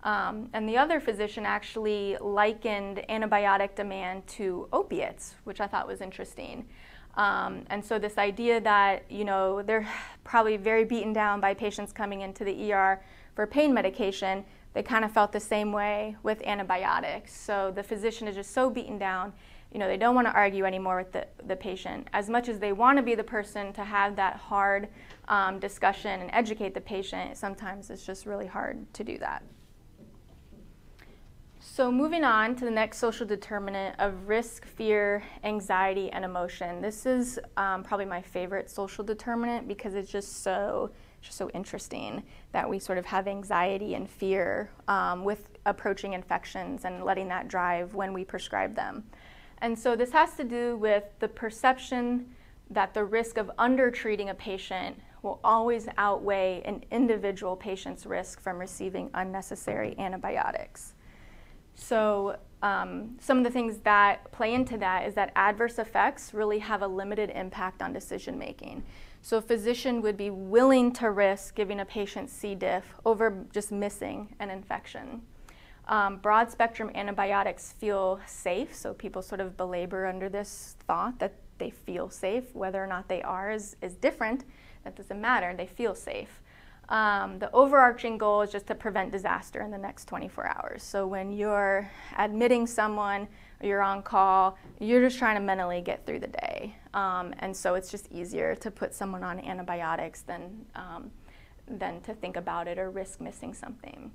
Um, 0.03 0.49
and 0.53 0.67
the 0.67 0.77
other 0.77 0.99
physician 0.99 1.45
actually 1.45 2.17
likened 2.21 3.03
antibiotic 3.09 3.75
demand 3.75 4.27
to 4.27 4.67
opiates, 4.71 5.35
which 5.43 5.59
I 5.61 5.67
thought 5.67 5.87
was 5.87 6.01
interesting. 6.01 6.67
Um, 7.17 7.63
and 7.69 7.83
so 7.83 7.99
this 7.99 8.17
idea 8.17 8.61
that, 8.61 9.03
you 9.09 9.25
know, 9.25 9.61
they're 9.61 9.87
probably 10.23 10.55
very 10.55 10.85
beaten 10.85 11.11
down 11.11 11.41
by 11.41 11.53
patients 11.53 11.91
coming 11.91 12.21
into 12.21 12.45
the 12.45 12.71
ER 12.71 13.01
for 13.35 13.45
pain 13.45 13.73
medication, 13.73 14.45
they 14.73 14.83
kind 14.83 15.03
of 15.03 15.11
felt 15.11 15.31
the 15.31 15.39
same 15.39 15.71
way 15.71 16.15
with 16.23 16.41
antibiotics. 16.43 17.35
So 17.35 17.71
the 17.75 17.83
physician 17.83 18.27
is 18.27 18.35
just 18.35 18.51
so 18.51 18.69
beaten 18.69 18.97
down, 18.97 19.33
you 19.71 19.79
know, 19.79 19.87
they 19.87 19.97
don't 19.97 20.15
want 20.15 20.27
to 20.27 20.33
argue 20.33 20.65
anymore 20.65 20.97
with 20.97 21.11
the, 21.11 21.27
the 21.45 21.55
patient. 21.55 22.07
As 22.13 22.29
much 22.29 22.47
as 22.47 22.59
they 22.59 22.73
want 22.73 22.97
to 22.97 23.03
be 23.03 23.15
the 23.15 23.23
person 23.23 23.73
to 23.73 23.83
have 23.83 24.15
that 24.15 24.35
hard 24.35 24.87
um, 25.27 25.59
discussion 25.59 26.21
and 26.21 26.29
educate 26.31 26.73
the 26.73 26.81
patient, 26.81 27.37
sometimes 27.37 27.89
it's 27.89 28.05
just 28.05 28.25
really 28.25 28.47
hard 28.47 28.91
to 28.93 29.03
do 29.03 29.17
that. 29.17 29.43
So 31.77 31.91
moving 31.91 32.23
on 32.23 32.55
to 32.55 32.65
the 32.65 32.71
next 32.71 32.97
social 32.97 33.27
determinant 33.27 33.99
of 33.99 34.27
risk, 34.27 34.65
fear, 34.65 35.21
anxiety, 35.43 36.09
and 36.09 36.25
emotion. 36.25 36.81
This 36.81 37.05
is 37.05 37.39
um, 37.55 37.83
probably 37.83 38.07
my 38.07 38.19
favorite 38.19 38.67
social 38.67 39.03
determinant 39.03 39.67
because 39.67 39.93
it's 39.93 40.11
just 40.11 40.41
so 40.41 40.89
just 41.21 41.37
so 41.37 41.51
interesting 41.51 42.23
that 42.51 42.67
we 42.67 42.79
sort 42.79 42.97
of 42.97 43.05
have 43.05 43.27
anxiety 43.27 43.93
and 43.93 44.09
fear 44.09 44.71
um, 44.87 45.23
with 45.23 45.51
approaching 45.67 46.13
infections 46.13 46.83
and 46.83 47.05
letting 47.05 47.27
that 47.27 47.47
drive 47.47 47.93
when 47.93 48.11
we 48.11 48.25
prescribe 48.25 48.73
them. 48.75 49.03
And 49.59 49.77
so 49.77 49.95
this 49.95 50.09
has 50.13 50.33
to 50.37 50.43
do 50.43 50.77
with 50.77 51.03
the 51.19 51.27
perception 51.27 52.25
that 52.71 52.95
the 52.95 53.05
risk 53.05 53.37
of 53.37 53.51
undertreating 53.59 54.31
a 54.31 54.33
patient 54.33 54.99
will 55.21 55.39
always 55.43 55.87
outweigh 55.99 56.63
an 56.65 56.83
individual 56.89 57.55
patient's 57.55 58.07
risk 58.07 58.41
from 58.41 58.57
receiving 58.57 59.11
unnecessary 59.13 59.93
antibiotics. 59.99 60.95
So, 61.79 62.37
um, 62.63 63.17
some 63.21 63.37
of 63.37 63.43
the 63.43 63.51
things 63.51 63.77
that 63.83 64.31
play 64.31 64.55
into 64.55 64.79
that 64.79 65.07
is 65.07 65.13
that 65.13 65.31
adverse 65.35 65.77
effects 65.77 66.33
really 66.33 66.57
have 66.57 66.81
a 66.81 66.87
limited 66.87 67.29
impact 67.29 67.83
on 67.83 67.93
decision 67.93 68.37
making. 68.37 68.83
So, 69.21 69.37
a 69.37 69.41
physician 69.41 70.01
would 70.01 70.17
be 70.17 70.31
willing 70.31 70.91
to 70.93 71.11
risk 71.11 71.53
giving 71.53 71.79
a 71.79 71.85
patient 71.85 72.31
C. 72.31 72.55
diff 72.55 72.95
over 73.05 73.45
just 73.53 73.71
missing 73.71 74.35
an 74.39 74.49
infection. 74.49 75.21
Um, 75.87 76.17
broad 76.17 76.51
spectrum 76.51 76.91
antibiotics 76.95 77.73
feel 77.73 78.19
safe, 78.25 78.75
so 78.75 78.93
people 78.93 79.21
sort 79.21 79.39
of 79.39 79.55
belabor 79.55 80.07
under 80.07 80.29
this 80.29 80.75
thought 80.87 81.19
that 81.19 81.35
they 81.59 81.69
feel 81.69 82.09
safe. 82.09 82.53
Whether 82.55 82.83
or 82.83 82.87
not 82.87 83.07
they 83.07 83.21
are 83.21 83.51
is, 83.51 83.75
is 83.83 83.95
different. 83.95 84.45
That 84.83 84.95
doesn't 84.95 85.21
matter, 85.21 85.53
they 85.55 85.67
feel 85.67 85.93
safe. 85.93 86.41
Um, 86.89 87.37
the 87.39 87.51
overarching 87.51 88.17
goal 88.17 88.41
is 88.41 88.51
just 88.51 88.67
to 88.67 88.75
prevent 88.75 89.11
disaster 89.11 89.61
in 89.61 89.71
the 89.71 89.77
next 89.77 90.05
24 90.05 90.47
hours. 90.47 90.83
So 90.83 91.05
when 91.05 91.33
you're 91.33 91.89
admitting 92.17 92.65
someone, 92.65 93.27
you're 93.61 93.81
on 93.81 94.03
call, 94.03 94.57
you're 94.79 95.01
just 95.01 95.17
trying 95.17 95.35
to 95.35 95.41
mentally 95.41 95.81
get 95.81 96.05
through 96.05 96.19
the 96.19 96.27
day. 96.27 96.75
Um, 96.93 97.33
and 97.39 97.55
so 97.55 97.75
it's 97.75 97.91
just 97.91 98.09
easier 98.11 98.55
to 98.55 98.71
put 98.71 98.93
someone 98.93 99.23
on 99.23 99.39
antibiotics 99.39 100.21
than, 100.21 100.65
um, 100.75 101.11
than 101.67 101.99
to 102.01 102.13
think 102.13 102.37
about 102.37 102.67
it 102.67 102.77
or 102.77 102.89
risk 102.89 103.19
missing 103.19 103.53
something. 103.53 104.11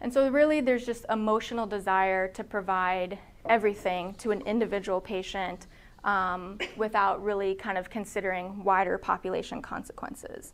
And 0.00 0.12
so 0.12 0.28
really 0.28 0.60
there's 0.60 0.86
just 0.86 1.04
emotional 1.10 1.66
desire 1.66 2.28
to 2.28 2.44
provide 2.44 3.18
everything 3.48 4.14
to 4.14 4.30
an 4.30 4.42
individual 4.42 5.00
patient 5.00 5.66
um, 6.04 6.58
without 6.76 7.22
really 7.22 7.54
kind 7.54 7.76
of 7.76 7.90
considering 7.90 8.62
wider 8.62 8.96
population 8.96 9.60
consequences. 9.60 10.52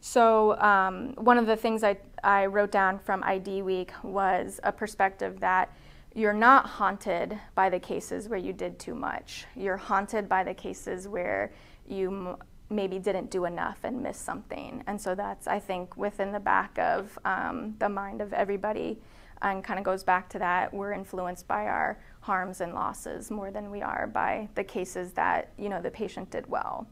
So 0.00 0.58
um, 0.60 1.14
one 1.16 1.38
of 1.38 1.46
the 1.46 1.56
things 1.56 1.82
I, 1.82 1.96
I 2.22 2.46
wrote 2.46 2.70
down 2.70 2.98
from 2.98 3.22
ID 3.24 3.62
Week 3.62 3.92
was 4.02 4.60
a 4.62 4.72
perspective 4.72 5.40
that 5.40 5.74
you're 6.14 6.32
not 6.32 6.66
haunted 6.66 7.38
by 7.54 7.68
the 7.68 7.78
cases 7.78 8.28
where 8.28 8.38
you 8.38 8.52
did 8.52 8.78
too 8.78 8.94
much. 8.94 9.46
You're 9.54 9.76
haunted 9.76 10.28
by 10.28 10.44
the 10.44 10.54
cases 10.54 11.06
where 11.06 11.52
you 11.86 12.36
maybe 12.70 12.98
didn't 12.98 13.30
do 13.30 13.44
enough 13.44 13.78
and 13.84 14.02
missed 14.02 14.24
something. 14.24 14.82
And 14.86 15.00
so 15.00 15.14
that's, 15.14 15.46
I 15.46 15.58
think, 15.58 15.96
within 15.96 16.32
the 16.32 16.40
back 16.40 16.78
of 16.78 17.18
um, 17.24 17.74
the 17.78 17.88
mind 17.88 18.20
of 18.20 18.32
everybody 18.32 18.98
and 19.42 19.62
kind 19.62 19.78
of 19.78 19.84
goes 19.84 20.02
back 20.02 20.28
to 20.28 20.38
that 20.38 20.74
we're 20.74 20.92
influenced 20.92 21.46
by 21.46 21.66
our 21.66 21.98
harms 22.20 22.60
and 22.60 22.74
losses 22.74 23.30
more 23.30 23.50
than 23.50 23.70
we 23.70 23.80
are 23.82 24.06
by 24.06 24.48
the 24.54 24.64
cases 24.64 25.12
that, 25.12 25.52
you 25.56 25.68
know, 25.68 25.80
the 25.80 25.90
patient 25.90 26.30
did 26.30 26.46
well. 26.48 26.86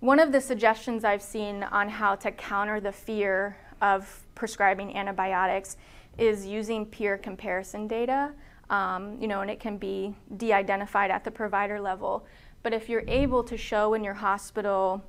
One 0.00 0.18
of 0.18 0.32
the 0.32 0.40
suggestions 0.40 1.04
I've 1.04 1.20
seen 1.20 1.62
on 1.62 1.90
how 1.90 2.14
to 2.16 2.32
counter 2.32 2.80
the 2.80 2.90
fear 2.90 3.58
of 3.82 4.26
prescribing 4.34 4.96
antibiotics 4.96 5.76
is 6.16 6.46
using 6.46 6.86
peer 6.86 7.18
comparison 7.18 7.86
data. 7.86 8.32
Um, 8.70 9.18
you 9.20 9.28
know, 9.28 9.42
and 9.42 9.50
it 9.50 9.60
can 9.60 9.76
be 9.76 10.14
de-identified 10.38 11.10
at 11.10 11.22
the 11.22 11.30
provider 11.30 11.78
level. 11.78 12.24
But 12.62 12.72
if 12.72 12.88
you're 12.88 13.04
able 13.08 13.44
to 13.44 13.58
show 13.58 13.92
in 13.92 14.02
your 14.02 14.14
hospital 14.14 15.04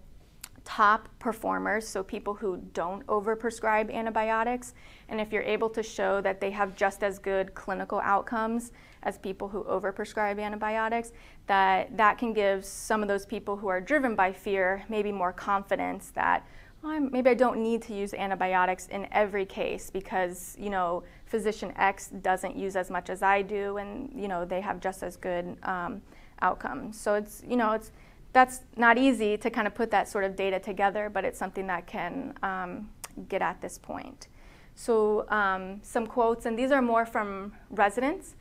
top 0.65 1.07
performers, 1.19 1.87
so 1.87 2.03
people 2.03 2.33
who 2.33 2.57
don't 2.73 3.05
overprescribe 3.07 3.93
antibiotics, 3.93 4.73
and 5.07 5.21
if 5.21 5.31
you're 5.31 5.41
able 5.41 5.69
to 5.69 5.81
show 5.81 6.19
that 6.19 6.41
they 6.41 6.51
have 6.51 6.75
just 6.75 7.01
as 7.01 7.17
good 7.17 7.53
clinical 7.55 8.01
outcomes 8.03 8.73
as 9.03 9.17
people 9.17 9.47
who 9.47 9.63
overprescribe 9.63 10.39
antibiotics, 10.39 11.11
that 11.47 11.95
that 11.97 12.17
can 12.17 12.33
give 12.33 12.63
some 12.65 13.01
of 13.01 13.07
those 13.07 13.25
people 13.25 13.57
who 13.57 13.67
are 13.67 13.81
driven 13.81 14.15
by 14.15 14.31
fear 14.31 14.83
maybe 14.89 15.11
more 15.11 15.33
confidence 15.33 16.11
that 16.15 16.45
oh, 16.83 16.99
maybe 16.99 17.29
I 17.29 17.33
don't 17.33 17.61
need 17.61 17.81
to 17.83 17.93
use 17.93 18.13
antibiotics 18.13 18.87
in 18.87 19.07
every 19.11 19.45
case 19.45 19.89
because 19.89 20.55
you 20.59 20.69
know 20.69 21.03
physician 21.25 21.73
X 21.77 22.09
doesn't 22.09 22.55
use 22.55 22.75
as 22.75 22.89
much 22.89 23.09
as 23.09 23.21
I 23.21 23.41
do, 23.41 23.77
and 23.77 24.11
you 24.15 24.27
know 24.27 24.45
they 24.45 24.61
have 24.61 24.79
just 24.79 25.03
as 25.03 25.15
good. 25.15 25.57
Um, 25.63 26.01
outcomes. 26.41 26.99
So 26.99 27.15
it's, 27.15 27.43
you 27.47 27.55
know, 27.55 27.71
it's, 27.71 27.91
that's 28.33 28.61
not 28.77 28.97
easy 28.97 29.37
to 29.37 29.49
kind 29.49 29.67
of 29.67 29.75
put 29.75 29.91
that 29.91 30.07
sort 30.07 30.23
of 30.23 30.35
data 30.35 30.59
together, 30.59 31.09
but 31.09 31.25
it's 31.25 31.37
something 31.37 31.67
that 31.67 31.87
can 31.87 32.33
um, 32.43 32.89
get 33.27 33.41
at 33.41 33.61
this 33.61 33.77
point. 33.77 34.27
So 34.75 35.29
um, 35.29 35.81
some 35.83 36.07
quotes, 36.07 36.45
and 36.45 36.57
these 36.57 36.71
are 36.71 36.81
more 36.81 37.05
from 37.05 37.53
residents, 37.69 38.35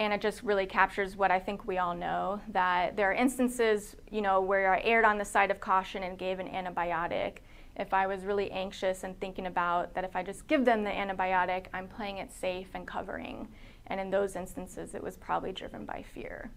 and 0.00 0.14
it 0.14 0.20
just 0.22 0.42
really 0.42 0.64
captures 0.64 1.14
what 1.14 1.30
I 1.30 1.38
think 1.38 1.68
we 1.68 1.76
all 1.76 1.94
know, 1.94 2.40
that 2.52 2.96
there 2.96 3.10
are 3.10 3.12
instances, 3.12 3.96
you 4.10 4.22
know, 4.22 4.40
where 4.40 4.72
I 4.72 4.80
erred 4.80 5.04
on 5.04 5.18
the 5.18 5.26
side 5.26 5.50
of 5.50 5.60
caution 5.60 6.04
and 6.04 6.16
gave 6.16 6.38
an 6.38 6.48
antibiotic. 6.48 7.40
If 7.76 7.92
I 7.92 8.06
was 8.06 8.24
really 8.24 8.50
anxious 8.50 9.04
and 9.04 9.20
thinking 9.20 9.46
about 9.46 9.92
that 9.92 10.02
if 10.02 10.16
I 10.16 10.22
just 10.22 10.46
give 10.46 10.64
them 10.64 10.84
the 10.84 10.90
antibiotic, 10.90 11.66
I'm 11.74 11.86
playing 11.86 12.16
it 12.16 12.32
safe 12.32 12.68
and 12.72 12.86
covering. 12.86 13.46
And 13.88 14.00
in 14.00 14.08
those 14.10 14.36
instances, 14.36 14.94
it 14.94 15.02
was 15.02 15.18
probably 15.18 15.52
driven 15.52 15.84
by 15.84 16.02
fear. 16.14 16.50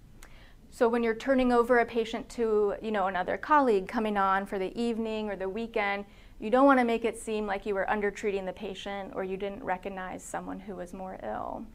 So 0.70 0.88
when 0.88 1.04
you're 1.04 1.14
turning 1.14 1.52
over 1.52 1.80
a 1.80 1.86
patient 1.86 2.30
to, 2.30 2.76
you 2.82 2.92
know, 2.92 3.08
another 3.08 3.36
colleague 3.36 3.90
coming 3.90 4.16
on 4.16 4.46
for 4.46 4.58
the 4.58 4.74
evening 4.82 5.30
or 5.30 5.36
the 5.36 5.50
weekend, 5.50 6.06
you 6.40 6.50
don't 6.50 6.66
want 6.66 6.80
to 6.80 6.86
make 6.86 7.04
it 7.04 7.20
seem 7.20 7.46
like 7.46 7.66
you 7.66 7.76
were 7.76 7.90
undertreating 7.90 8.46
the 8.46 8.54
patient 8.54 9.12
or 9.14 9.26
you 9.26 9.36
didn't 9.36 9.66
recognize 9.66 10.24
someone 10.24 10.62
who 10.62 10.78
was 10.78 10.94
more 10.94 11.20
ill. 11.24 11.66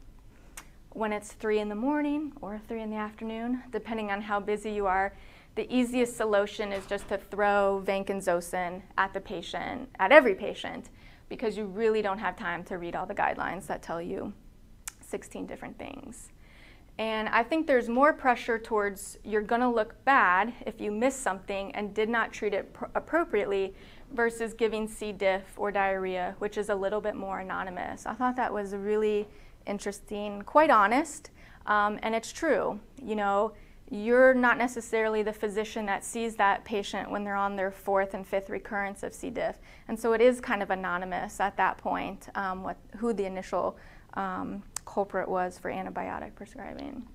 When 0.90 1.12
it's 1.12 1.33
3 1.33 1.61
in 1.61 1.68
the 1.68 1.74
morning 1.74 2.33
or 2.40 2.61
3 2.66 2.83
in 2.83 2.90
the 2.90 2.96
afternoon, 2.96 3.62
depending 3.70 4.11
on 4.11 4.22
how 4.22 4.40
busy 4.40 4.70
you 4.72 4.87
are, 4.87 5.12
the 5.55 5.72
easiest 5.74 6.16
solution 6.16 6.72
is 6.72 6.87
just 6.87 7.09
to 7.09 7.18
throw 7.18 7.83
vancomycin 7.85 8.83
at 8.96 9.12
the 9.12 9.20
patient, 9.20 9.88
at 9.98 10.12
every 10.12 10.35
patient, 10.35 10.90
because 11.29 11.57
you 11.57 11.66
really 11.66 12.01
don't 12.01 12.18
have 12.18 12.37
time 12.37 12.64
to 12.64 12.79
read 12.79 12.96
all 12.96 13.07
the 13.07 13.14
guidelines 13.14 13.66
that 13.66 13.83
tell 13.83 14.01
you 14.01 14.33
16 15.01 15.46
different 15.46 15.79
things. 15.79 16.31
And 16.98 17.29
I 17.29 17.44
think 17.44 17.66
there's 17.66 17.88
more 17.88 18.12
pressure 18.12 18.59
towards 18.59 19.18
you're 19.22 19.42
going 19.42 19.61
to 19.61 19.68
look 19.68 20.05
bad 20.05 20.53
if 20.66 20.81
you 20.81 20.90
miss 20.90 21.14
something 21.14 21.72
and 21.77 21.94
did 21.94 22.09
not 22.09 22.33
treat 22.33 22.55
it 22.55 22.72
pr- 22.72 22.87
appropriately 22.94 23.74
versus 24.12 24.53
giving 24.53 24.88
C. 24.88 25.12
diff 25.12 25.44
or 25.57 25.70
diarrhea, 25.70 26.35
which 26.38 26.59
is 26.59 26.70
a 26.70 26.74
little 26.74 27.01
bit 27.01 27.14
more 27.14 27.38
anonymous. 27.38 28.05
I 28.05 28.14
thought 28.14 28.35
that 28.37 28.53
was 28.53 28.74
really 28.74 29.29
interesting, 29.68 30.42
quite 30.42 30.70
honest, 30.70 31.31
um, 31.66 31.98
and 32.02 32.14
it's 32.14 32.33
true. 32.33 32.81
You 33.02 33.16
know, 33.16 33.52
you're 33.90 34.35
not 34.35 34.59
necessarily 34.59 35.22
the 35.22 35.33
physician 35.33 35.87
that 35.87 36.04
sees 36.04 36.37
that 36.37 36.64
patient 36.64 37.11
when 37.11 37.24
they're 37.24 37.35
on 37.37 37.57
their 37.57 37.70
fourth 37.70 38.14
and 38.14 38.26
fifth 38.26 38.50
recurrence 38.50 39.02
of 39.02 39.14
C. 39.14 39.31
diff. 39.31 39.57
And 39.88 39.98
so 39.98 40.12
it 40.12 40.20
is 40.20 40.40
kind 40.40 40.62
of 40.62 40.70
anonymous 40.70 41.40
at 41.40 41.57
that 41.57 41.78
point 41.78 42.28
um, 42.35 42.62
what, 42.62 42.76
who 42.96 43.12
the 43.12 43.24
initial 43.24 43.78
um, 44.14 44.62
culprit 44.85 45.28
was 45.28 45.59
for 45.59 45.70
antibiotic 45.70 46.35
prescribing. 46.35 47.07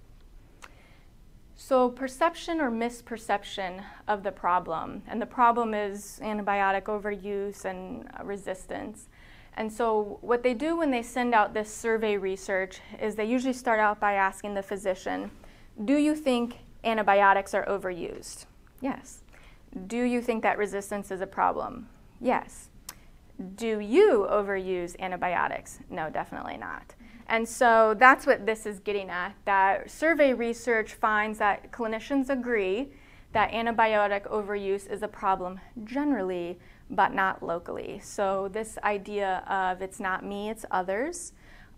So, 1.55 1.89
perception 1.89 2.59
or 2.59 2.71
misperception 2.71 3.83
of 4.07 4.23
the 4.23 4.31
problem, 4.31 5.03
and 5.07 5.21
the 5.21 5.27
problem 5.27 5.73
is 5.73 6.19
antibiotic 6.21 6.83
overuse 6.83 7.63
and 7.63 8.09
resistance. 8.23 9.07
And 9.55 9.71
so, 9.71 10.17
what 10.21 10.43
they 10.43 10.53
do 10.53 10.77
when 10.77 10.91
they 10.91 11.03
send 11.03 11.33
out 11.33 11.53
this 11.53 11.73
survey 11.73 12.17
research 12.17 12.79
is 12.99 13.15
they 13.15 13.25
usually 13.25 13.53
start 13.53 13.79
out 13.79 13.99
by 13.99 14.13
asking 14.13 14.55
the 14.55 14.63
physician, 14.63 15.31
Do 15.85 15.97
you 15.97 16.15
think 16.15 16.59
antibiotics 16.83 17.53
are 17.53 17.65
overused? 17.65 18.45
Yes. 18.81 19.21
Do 19.87 20.01
you 20.03 20.21
think 20.21 20.43
that 20.43 20.57
resistance 20.57 21.11
is 21.11 21.21
a 21.21 21.27
problem? 21.27 21.87
Yes. 22.19 22.69
Do 23.55 23.79
you 23.79 24.27
overuse 24.29 24.97
antibiotics? 24.99 25.79
No, 25.89 26.09
definitely 26.09 26.57
not. 26.57 26.95
And 27.27 27.47
so 27.47 27.95
that's 27.97 28.25
what 28.25 28.45
this 28.45 28.65
is 28.65 28.79
getting 28.79 29.09
at. 29.09 29.33
That 29.45 29.89
survey 29.89 30.33
research 30.33 30.93
finds 30.93 31.39
that 31.39 31.71
clinicians 31.71 32.29
agree 32.29 32.91
that 33.31 33.51
antibiotic 33.51 34.29
overuse 34.29 34.89
is 34.89 35.01
a 35.01 35.07
problem 35.07 35.59
generally, 35.83 36.59
but 36.95 37.13
not 37.13 37.43
locally. 37.43 37.99
So 38.03 38.49
this 38.51 38.77
idea 38.83 39.43
of 39.47 39.81
it's 39.81 39.99
not 39.99 40.23
me, 40.25 40.49
it's 40.49 40.65
others. 40.71 41.33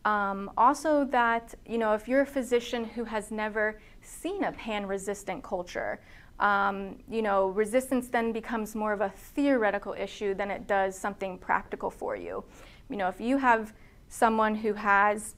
Um, 0.05 0.51
also 0.55 1.05
that, 1.05 1.55
you 1.65 1.77
know, 1.77 1.93
if 1.93 2.07
you're 2.07 2.21
a 2.21 2.25
physician 2.25 2.85
who 2.85 3.03
has 3.05 3.31
never 3.31 3.79
seen 4.01 4.43
a 4.43 4.51
pan-resistant 4.51 5.43
culture, 5.43 5.99
um, 6.39 6.97
you 7.09 7.21
know, 7.21 7.47
resistance 7.47 8.09
then 8.09 8.31
becomes 8.31 8.75
more 8.75 8.93
of 8.93 9.01
a 9.01 9.09
theoretical 9.09 9.93
issue 9.93 10.33
than 10.33 10.51
it 10.51 10.67
does 10.67 10.97
something 10.97 11.37
practical 11.37 11.89
for 11.89 12.15
you. 12.15 12.43
You 12.89 12.97
know, 12.97 13.07
if 13.07 13.19
you 13.19 13.37
have 13.37 13.73
someone 14.09 14.53
who 14.53 14.73
has 14.73 15.35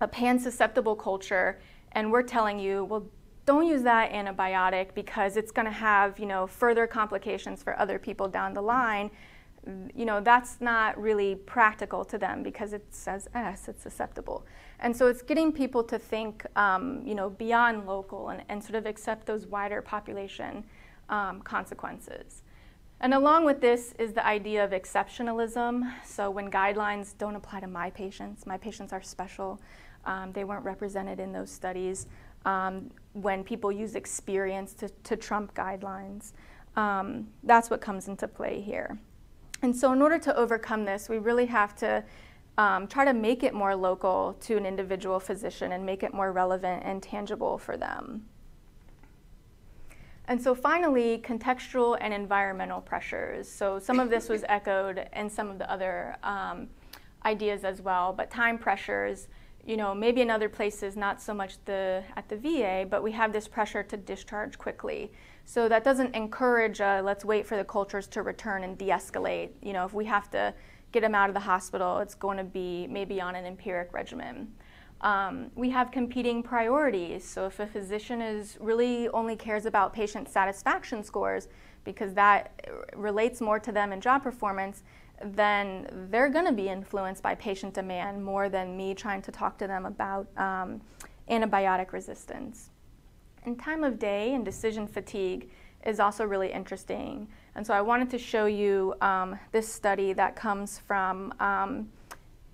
a 0.00 0.08
pan 0.08 0.38
susceptible 0.38 0.96
culture 0.96 1.60
and 1.92 2.10
we're 2.10 2.22
telling 2.22 2.58
you, 2.58 2.84
well, 2.84 3.06
don't 3.44 3.66
use 3.66 3.82
that 3.82 4.12
antibiotic 4.12 4.94
because 4.94 5.36
it's 5.36 5.50
going 5.50 5.66
to 5.66 5.72
have, 5.72 6.18
you 6.18 6.26
know, 6.26 6.46
further 6.46 6.86
complications 6.86 7.62
for 7.62 7.78
other 7.78 7.98
people 7.98 8.28
down 8.28 8.54
the 8.54 8.62
line. 8.62 9.10
you 9.94 10.04
know, 10.04 10.20
that's 10.20 10.60
not 10.60 11.00
really 11.00 11.36
practical 11.36 12.04
to 12.04 12.18
them 12.18 12.42
because 12.42 12.72
it 12.72 12.84
says 12.90 13.28
S, 13.34 13.68
it's 13.68 13.82
susceptible 13.82 14.44
And 14.80 14.96
so 14.96 15.06
it's 15.06 15.22
getting 15.22 15.52
people 15.52 15.84
to 15.84 15.98
think, 15.98 16.44
um, 16.56 17.02
you 17.04 17.14
know, 17.14 17.30
beyond 17.30 17.86
local 17.86 18.30
and, 18.30 18.42
and 18.48 18.62
sort 18.62 18.74
of 18.74 18.86
accept 18.86 19.26
those 19.26 19.46
wider 19.46 19.80
population 19.80 20.64
um, 21.08 21.42
consequences. 21.42 22.42
And 23.00 23.14
along 23.14 23.44
with 23.44 23.60
this 23.60 23.94
is 23.98 24.12
the 24.12 24.24
idea 24.24 24.64
of 24.64 24.70
exceptionalism. 24.70 25.92
So 26.04 26.30
when 26.30 26.50
guidelines 26.50 27.14
don't 27.18 27.36
apply 27.36 27.60
to 27.60 27.66
my 27.66 27.90
patients, 27.90 28.46
my 28.46 28.56
patients 28.56 28.92
are 28.92 29.02
special, 29.02 29.60
um, 30.04 30.32
they 30.32 30.44
weren't 30.44 30.64
represented 30.64 31.20
in 31.20 31.32
those 31.32 31.50
studies. 31.50 32.06
Um, 32.44 32.90
when 33.12 33.44
people 33.44 33.70
use 33.70 33.94
experience 33.94 34.72
to, 34.74 34.88
to 34.88 35.16
trump 35.16 35.54
guidelines, 35.54 36.32
um, 36.76 37.28
that's 37.42 37.70
what 37.70 37.80
comes 37.80 38.08
into 38.08 38.26
play 38.26 38.60
here. 38.60 38.98
And 39.60 39.74
so, 39.74 39.92
in 39.92 40.02
order 40.02 40.18
to 40.18 40.36
overcome 40.36 40.84
this, 40.84 41.08
we 41.08 41.18
really 41.18 41.46
have 41.46 41.76
to 41.76 42.02
um, 42.58 42.86
try 42.86 43.04
to 43.04 43.12
make 43.12 43.42
it 43.42 43.54
more 43.54 43.74
local 43.74 44.36
to 44.40 44.56
an 44.56 44.66
individual 44.66 45.20
physician 45.20 45.72
and 45.72 45.84
make 45.86 46.02
it 46.02 46.12
more 46.12 46.32
relevant 46.32 46.82
and 46.84 47.02
tangible 47.02 47.58
for 47.58 47.76
them. 47.76 48.26
And 50.28 50.40
so 50.40 50.54
finally, 50.54 51.18
contextual 51.18 51.98
and 52.00 52.14
environmental 52.14 52.80
pressures. 52.80 53.48
So 53.48 53.78
some 53.78 53.98
of 53.98 54.08
this 54.08 54.28
was 54.28 54.44
echoed 54.48 55.08
in 55.14 55.28
some 55.28 55.50
of 55.50 55.58
the 55.58 55.70
other 55.70 56.16
um, 56.22 56.68
ideas 57.24 57.64
as 57.64 57.82
well, 57.82 58.12
but 58.12 58.30
time 58.30 58.56
pressures, 58.58 59.28
you 59.64 59.76
know, 59.76 59.94
maybe 59.94 60.20
in 60.20 60.30
other 60.30 60.48
places, 60.48 60.96
not 60.96 61.22
so 61.22 61.32
much 61.32 61.56
the, 61.64 62.02
at 62.16 62.28
the 62.28 62.36
VA, 62.36 62.86
but 62.88 63.02
we 63.02 63.12
have 63.12 63.32
this 63.32 63.46
pressure 63.46 63.82
to 63.84 63.96
discharge 63.96 64.58
quickly. 64.58 65.12
So 65.44 65.68
that 65.68 65.84
doesn't 65.84 66.14
encourage, 66.14 66.80
uh, 66.80 67.02
let's 67.04 67.24
wait 67.24 67.46
for 67.46 67.56
the 67.56 67.64
cultures 67.64 68.06
to 68.08 68.22
return 68.22 68.64
and 68.64 68.76
de-escalate. 68.76 69.50
You 69.62 69.72
know, 69.72 69.84
if 69.84 69.92
we 69.92 70.04
have 70.06 70.30
to 70.30 70.54
get 70.90 71.00
them 71.00 71.14
out 71.14 71.30
of 71.30 71.34
the 71.34 71.40
hospital, 71.40 71.98
it's 71.98 72.14
going 72.14 72.38
to 72.38 72.44
be 72.44 72.86
maybe 72.88 73.20
on 73.20 73.34
an 73.34 73.46
empiric 73.46 73.92
regimen. 73.92 74.52
Um, 75.00 75.50
we 75.54 75.70
have 75.70 75.90
competing 75.90 76.42
priorities. 76.42 77.24
So 77.24 77.46
if 77.46 77.58
a 77.58 77.66
physician 77.66 78.20
is 78.20 78.56
really 78.60 79.08
only 79.08 79.36
cares 79.36 79.66
about 79.66 79.92
patient 79.92 80.28
satisfaction 80.28 81.02
scores 81.02 81.48
because 81.84 82.14
that 82.14 82.52
relates 82.94 83.40
more 83.40 83.58
to 83.58 83.72
them 83.72 83.92
in 83.92 84.00
job 84.00 84.22
performance, 84.22 84.84
then 85.24 86.08
they're 86.10 86.28
going 86.28 86.46
to 86.46 86.52
be 86.52 86.68
influenced 86.68 87.22
by 87.22 87.34
patient 87.34 87.74
demand 87.74 88.24
more 88.24 88.48
than 88.48 88.76
me 88.76 88.94
trying 88.94 89.22
to 89.22 89.32
talk 89.32 89.58
to 89.58 89.66
them 89.66 89.86
about 89.86 90.26
um, 90.36 90.80
antibiotic 91.30 91.92
resistance. 91.92 92.70
And 93.44 93.58
time 93.58 93.84
of 93.84 93.98
day 93.98 94.34
and 94.34 94.44
decision 94.44 94.86
fatigue 94.86 95.50
is 95.84 95.98
also 95.98 96.24
really 96.24 96.52
interesting. 96.52 97.28
And 97.54 97.66
so 97.66 97.74
I 97.74 97.80
wanted 97.80 98.10
to 98.10 98.18
show 98.18 98.46
you 98.46 98.94
um, 99.00 99.38
this 99.50 99.72
study 99.72 100.12
that 100.12 100.36
comes 100.36 100.78
from 100.78 101.34
um, 101.40 101.88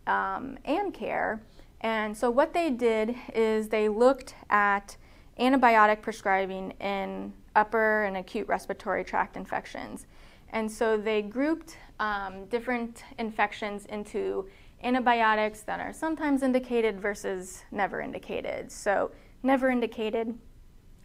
um, 0.07 0.59
AmCare. 0.67 1.41
And 1.81 2.17
so 2.17 2.31
what 2.31 2.55
they 2.55 2.71
did 2.71 3.15
is 3.35 3.69
they 3.69 3.89
looked 3.89 4.35
at 4.51 4.97
antibiotic 5.39 6.03
prescribing 6.03 6.73
in 6.81 7.33
upper 7.55 8.05
and 8.05 8.17
acute 8.17 8.49
respiratory 8.49 9.05
tract 9.05 9.37
infections. 9.37 10.07
And 10.51 10.71
so 10.71 10.97
they 10.97 11.23
grouped 11.23 11.77
um, 12.01 12.47
different 12.47 13.05
infections 13.19 13.87
into 13.87 14.49
antibiotics 14.83 15.63
that 15.63 15.81
are 15.81 15.93
sometimes 15.93 16.43
indicated 16.43 17.01
versus 17.01 17.65
never 17.71 18.01
indicated. 18.01 18.71
So 18.71 19.11
never 19.43 19.71
indicated 19.71 20.35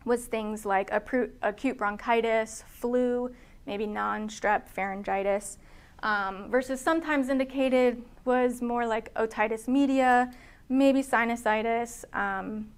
was 0.05 0.25
things 0.25 0.65
like 0.65 0.89
acute 0.91 1.77
bronchitis, 1.77 2.63
flu, 2.67 3.33
maybe 3.65 3.87
non-strep 3.87 4.63
pharyngitis, 4.69 5.57
um, 6.03 6.49
versus 6.49 6.81
sometimes 6.81 7.29
indicated 7.29 8.03
was 8.25 8.61
more 8.61 8.85
like 8.85 9.13
otitis 9.15 9.67
media, 9.67 10.31
maybe 10.67 11.01
sinusitis, 11.01 12.03
um, 12.13 12.69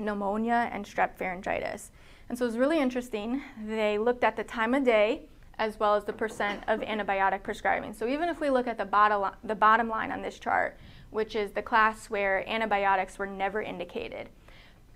pneumonia, 0.00 0.68
and 0.72 0.84
strep 0.84 1.16
pharyngitis. 1.16 1.90
And 2.28 2.36
so 2.36 2.44
it 2.44 2.48
was 2.48 2.58
really 2.58 2.80
interesting. 2.80 3.42
They 3.64 3.96
looked 3.96 4.24
at 4.24 4.36
the 4.36 4.44
time 4.44 4.74
of 4.74 4.84
day 4.84 5.28
as 5.58 5.78
well 5.78 5.94
as 5.94 6.04
the 6.04 6.12
percent 6.12 6.62
of 6.68 6.80
antibiotic 6.80 7.42
prescribing. 7.42 7.92
So 7.92 8.06
even 8.06 8.28
if 8.28 8.40
we 8.40 8.50
look 8.50 8.66
at 8.66 8.78
the 8.78 8.84
bottom, 8.84 9.32
the 9.44 9.54
bottom 9.54 9.88
line 9.88 10.12
on 10.12 10.22
this 10.22 10.38
chart, 10.38 10.78
which 11.10 11.34
is 11.34 11.52
the 11.52 11.62
class 11.62 12.08
where 12.08 12.48
antibiotics 12.48 13.18
were 13.18 13.26
never 13.26 13.62
indicated, 13.62 14.28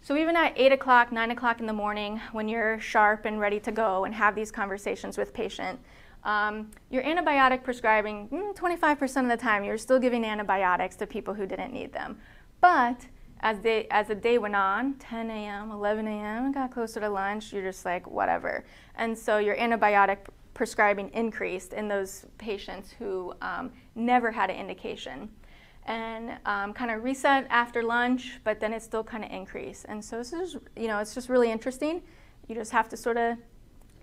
so 0.04 0.16
even 0.16 0.34
at 0.34 0.52
8 0.56 0.72
o'clock, 0.72 1.12
9 1.12 1.30
o'clock 1.30 1.60
in 1.60 1.66
the 1.66 1.72
morning, 1.72 2.20
when 2.32 2.48
you're 2.48 2.80
sharp 2.80 3.24
and 3.24 3.38
ready 3.38 3.60
to 3.60 3.70
go 3.70 4.04
and 4.04 4.12
have 4.12 4.34
these 4.34 4.50
conversations 4.50 5.16
with 5.16 5.32
patient, 5.32 5.78
um, 6.24 6.72
your 6.90 7.04
antibiotic 7.04 7.62
prescribing, 7.62 8.28
25% 8.28 8.98
mm, 8.98 9.22
of 9.22 9.28
the 9.28 9.36
time, 9.36 9.62
you're 9.62 9.78
still 9.78 10.00
giving 10.00 10.24
antibiotics 10.24 10.96
to 10.96 11.06
people 11.06 11.34
who 11.34 11.46
didn't 11.46 11.72
need 11.72 11.92
them. 11.92 12.18
But 12.60 13.06
as, 13.40 13.60
they, 13.60 13.86
as 13.92 14.08
the 14.08 14.16
day 14.16 14.38
went 14.38 14.56
on, 14.56 14.94
10 14.94 15.30
a.m., 15.30 15.70
11 15.70 16.08
a.m., 16.08 16.50
got 16.50 16.72
closer 16.72 16.98
to 16.98 17.08
lunch, 17.08 17.52
you're 17.52 17.62
just 17.62 17.84
like, 17.84 18.08
whatever. 18.08 18.64
And 18.96 19.16
so 19.16 19.38
your 19.38 19.56
antibiotic 19.56 20.18
prescribing 20.54 21.10
increased 21.14 21.72
in 21.72 21.88
those 21.88 22.26
patients 22.38 22.92
who 22.98 23.34
um, 23.40 23.72
never 23.94 24.30
had 24.30 24.50
an 24.50 24.56
indication 24.56 25.28
and 25.86 26.38
um, 26.46 26.72
kind 26.72 26.90
of 26.90 27.02
reset 27.02 27.46
after 27.50 27.82
lunch, 27.82 28.38
but 28.44 28.60
then 28.60 28.72
it 28.72 28.82
still 28.82 29.02
kind 29.02 29.24
of 29.24 29.30
increased. 29.30 29.86
And 29.88 30.04
so 30.04 30.18
this 30.18 30.32
is, 30.32 30.56
you 30.76 30.86
know, 30.86 30.98
it's 30.98 31.14
just 31.14 31.28
really 31.28 31.50
interesting. 31.50 32.02
You 32.48 32.54
just 32.54 32.70
have 32.72 32.88
to 32.90 32.96
sort 32.96 33.16
of 33.16 33.36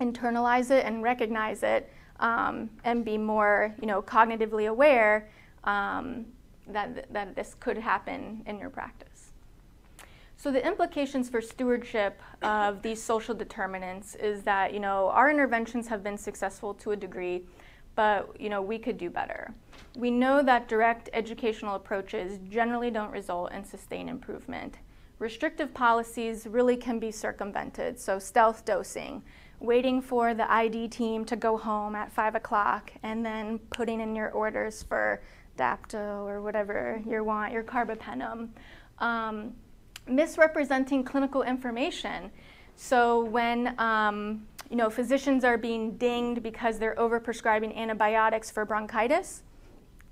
internalize 0.02 0.72
it 0.72 0.86
and 0.86 1.04
recognize 1.04 1.64
it 1.64 1.92
um, 2.20 2.70
and 2.84 3.06
be 3.06 3.18
more, 3.18 3.74
you 3.80 3.88
know, 3.88 4.02
cognitively 4.02 4.68
aware 4.70 5.30
um, 5.64 6.26
that, 6.68 7.12
that 7.14 7.36
this 7.36 7.56
could 7.60 7.78
happen 7.78 8.44
in 8.46 8.60
your 8.60 8.70
practice. 8.70 9.09
So 10.40 10.52
the 10.52 10.66
implications 10.66 11.28
for 11.28 11.42
stewardship 11.42 12.22
of 12.42 12.82
these 12.82 13.04
social 13.04 13.36
determinants 13.36 14.16
is 14.16 14.42
that, 14.44 14.74
you 14.74 14.80
know, 14.80 15.10
our 15.10 15.30
interventions 15.30 15.86
have 15.90 16.02
been 16.02 16.18
successful 16.18 16.74
to 16.76 16.92
a 16.92 16.96
degree, 16.96 17.44
but 17.96 18.40
you 18.40 18.48
know, 18.48 18.62
we 18.62 18.80
could 18.80 18.98
do 18.98 19.10
better. 19.10 19.54
We 19.98 20.10
know 20.10 20.42
that 20.42 20.70
direct 20.70 21.10
educational 21.12 21.76
approaches 21.76 22.40
generally 22.50 22.90
don't 22.90 23.12
result 23.12 23.52
in 23.52 23.66
sustained 23.66 24.10
improvement. 24.10 24.78
Restrictive 25.20 25.74
policies 25.74 26.48
really 26.48 26.78
can 26.78 27.00
be 27.00 27.12
circumvented, 27.12 28.00
so 28.00 28.18
stealth 28.18 28.64
dosing, 28.64 29.22
waiting 29.60 30.02
for 30.02 30.34
the 30.34 30.50
ID 30.50 30.88
team 30.88 31.26
to 31.26 31.36
go 31.36 31.58
home 31.58 31.96
at 31.96 32.14
5 32.14 32.36
o'clock 32.36 32.94
and 33.04 33.26
then 33.26 33.60
putting 33.72 34.00
in 34.00 34.16
your 34.16 34.30
orders 34.30 34.84
for 34.84 35.22
Dapto 35.58 36.26
or 36.26 36.42
whatever 36.42 37.02
you 37.06 37.26
want, 37.26 37.52
your 37.52 37.64
carbapenem. 37.64 38.48
Um, 39.00 39.54
misrepresenting 40.10 41.04
clinical 41.04 41.44
information. 41.44 42.32
So 42.76 43.24
when 43.26 43.80
um, 43.80 44.48
you 44.70 44.76
know, 44.76 44.90
physicians 44.90 45.44
are 45.44 45.58
being 45.58 45.98
dinged 45.98 46.44
because 46.44 46.78
they're 46.78 46.96
overprescribing 46.96 47.76
antibiotics 47.76 48.52
for 48.52 48.66
bronchitis. 48.66 49.42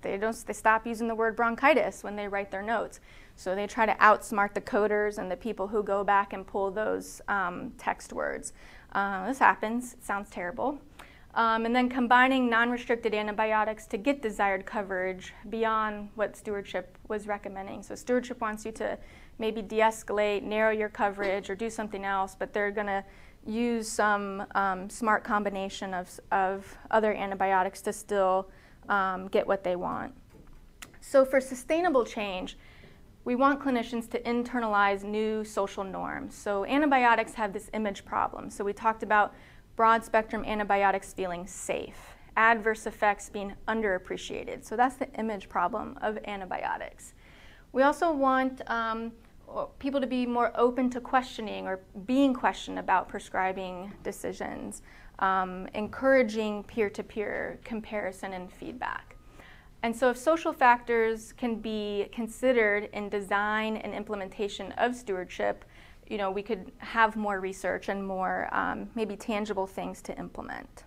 They 0.01 0.17
don't 0.17 0.45
they 0.45 0.53
stop 0.53 0.87
using 0.87 1.07
the 1.07 1.15
word 1.15 1.35
bronchitis 1.35 2.03
when 2.03 2.15
they 2.15 2.27
write 2.27 2.51
their 2.51 2.63
notes. 2.63 2.99
So 3.35 3.53
they 3.53 3.67
try 3.67 3.85
to 3.85 3.93
outsmart 3.95 4.55
the 4.55 4.61
coders 4.61 5.19
and 5.19 5.29
the 5.29 5.37
people 5.37 5.67
who 5.67 5.83
go 5.83 6.03
back 6.03 6.33
and 6.33 6.45
pull 6.45 6.71
those 6.71 7.21
um, 7.27 7.71
text 7.77 8.13
words. 8.13 8.53
Uh, 8.93 9.27
this 9.27 9.37
happens. 9.37 9.93
It 9.93 10.03
sounds 10.03 10.29
terrible. 10.29 10.79
Um, 11.37 11.67
and 11.67 11.75
then 11.75 11.87
combining 11.87 12.49
non-restricted 12.49 13.13
antibiotics 13.13 13.85
to 13.87 13.97
get 13.97 14.23
desired 14.23 14.65
coverage 14.65 15.33
beyond 15.51 16.09
what 16.15 16.35
stewardship 16.35 16.97
was 17.09 17.27
recommending. 17.27 17.83
So 17.83 17.93
stewardship 17.93 18.41
wants 18.41 18.65
you 18.65 18.71
to 18.73 18.97
maybe 19.37 19.61
de-escalate, 19.61 20.41
narrow 20.41 20.71
your 20.71 20.89
coverage, 20.89 21.51
or 21.51 21.55
do 21.55 21.69
something 21.69 22.03
else, 22.03 22.35
but 22.37 22.53
they're 22.53 22.71
going 22.71 22.87
to 22.87 23.05
use 23.45 23.87
some 23.87 24.47
um, 24.55 24.89
smart 24.89 25.23
combination 25.23 25.93
of, 25.93 26.19
of 26.31 26.75
other 26.89 27.13
antibiotics 27.13 27.81
to 27.81 27.93
still 27.93 28.49
um, 28.89 29.27
get 29.27 29.45
what 29.45 29.63
they 29.63 29.75
want. 29.75 30.15
So 31.01 31.23
for 31.23 31.39
sustainable 31.39 32.03
change, 32.03 32.57
we 33.25 33.35
want 33.35 33.59
clinicians 33.59 34.09
to 34.09 34.19
internalize 34.21 35.03
new 35.03 35.43
social 35.43 35.83
norms. 35.83 36.33
So 36.33 36.65
antibiotics 36.65 37.33
have 37.35 37.53
this 37.53 37.69
image 37.75 38.05
problem. 38.05 38.49
So 38.49 38.63
we 38.63 38.73
talked 38.73 39.03
about 39.03 39.35
broad 39.77 40.03
spectrum 40.03 40.43
antibiotics 40.43 41.13
feeling 41.13 41.47
safe, 41.47 42.15
adverse 42.35 42.85
effects 42.87 43.29
being 43.29 43.53
underappreciated. 43.69 44.65
So 44.65 44.75
that's 44.75 44.95
the 44.95 45.09
image 45.13 45.47
problem 45.47 45.97
of 46.01 46.17
antibiotics. 46.25 47.13
We 47.71 47.83
also 47.83 48.11
want 48.11 48.61
um, 48.69 49.13
people 49.77 50.01
to 50.01 50.07
be 50.07 50.25
more 50.25 50.51
open 50.55 50.89
to 50.89 50.99
questioning 50.99 51.67
or 51.67 51.79
being 52.05 52.33
questioned 52.33 52.79
about 52.79 53.07
prescribing 53.07 53.93
decisions, 54.03 54.81
um, 55.19 55.67
encouraging 55.75 56.63
peer 56.63 56.89
to 56.89 57.03
peer 57.03 57.59
comparison 57.63 58.33
and 58.33 58.51
feedback. 58.51 59.15
And 59.83 59.95
so, 59.95 60.09
if 60.09 60.17
social 60.17 60.53
factors 60.53 61.31
can 61.33 61.59
be 61.59 62.09
considered 62.11 62.89
in 62.93 63.09
design 63.09 63.77
and 63.77 63.93
implementation 63.93 64.71
of 64.73 64.95
stewardship, 64.95 65.63
you 66.09 66.17
know, 66.17 66.31
we 66.31 66.41
could 66.41 66.71
have 66.79 67.15
more 67.15 67.39
research 67.39 67.89
and 67.89 68.05
more 68.05 68.47
um, 68.51 68.89
maybe 68.95 69.15
tangible 69.15 69.67
things 69.67 70.01
to 70.03 70.17
implement. 70.17 70.83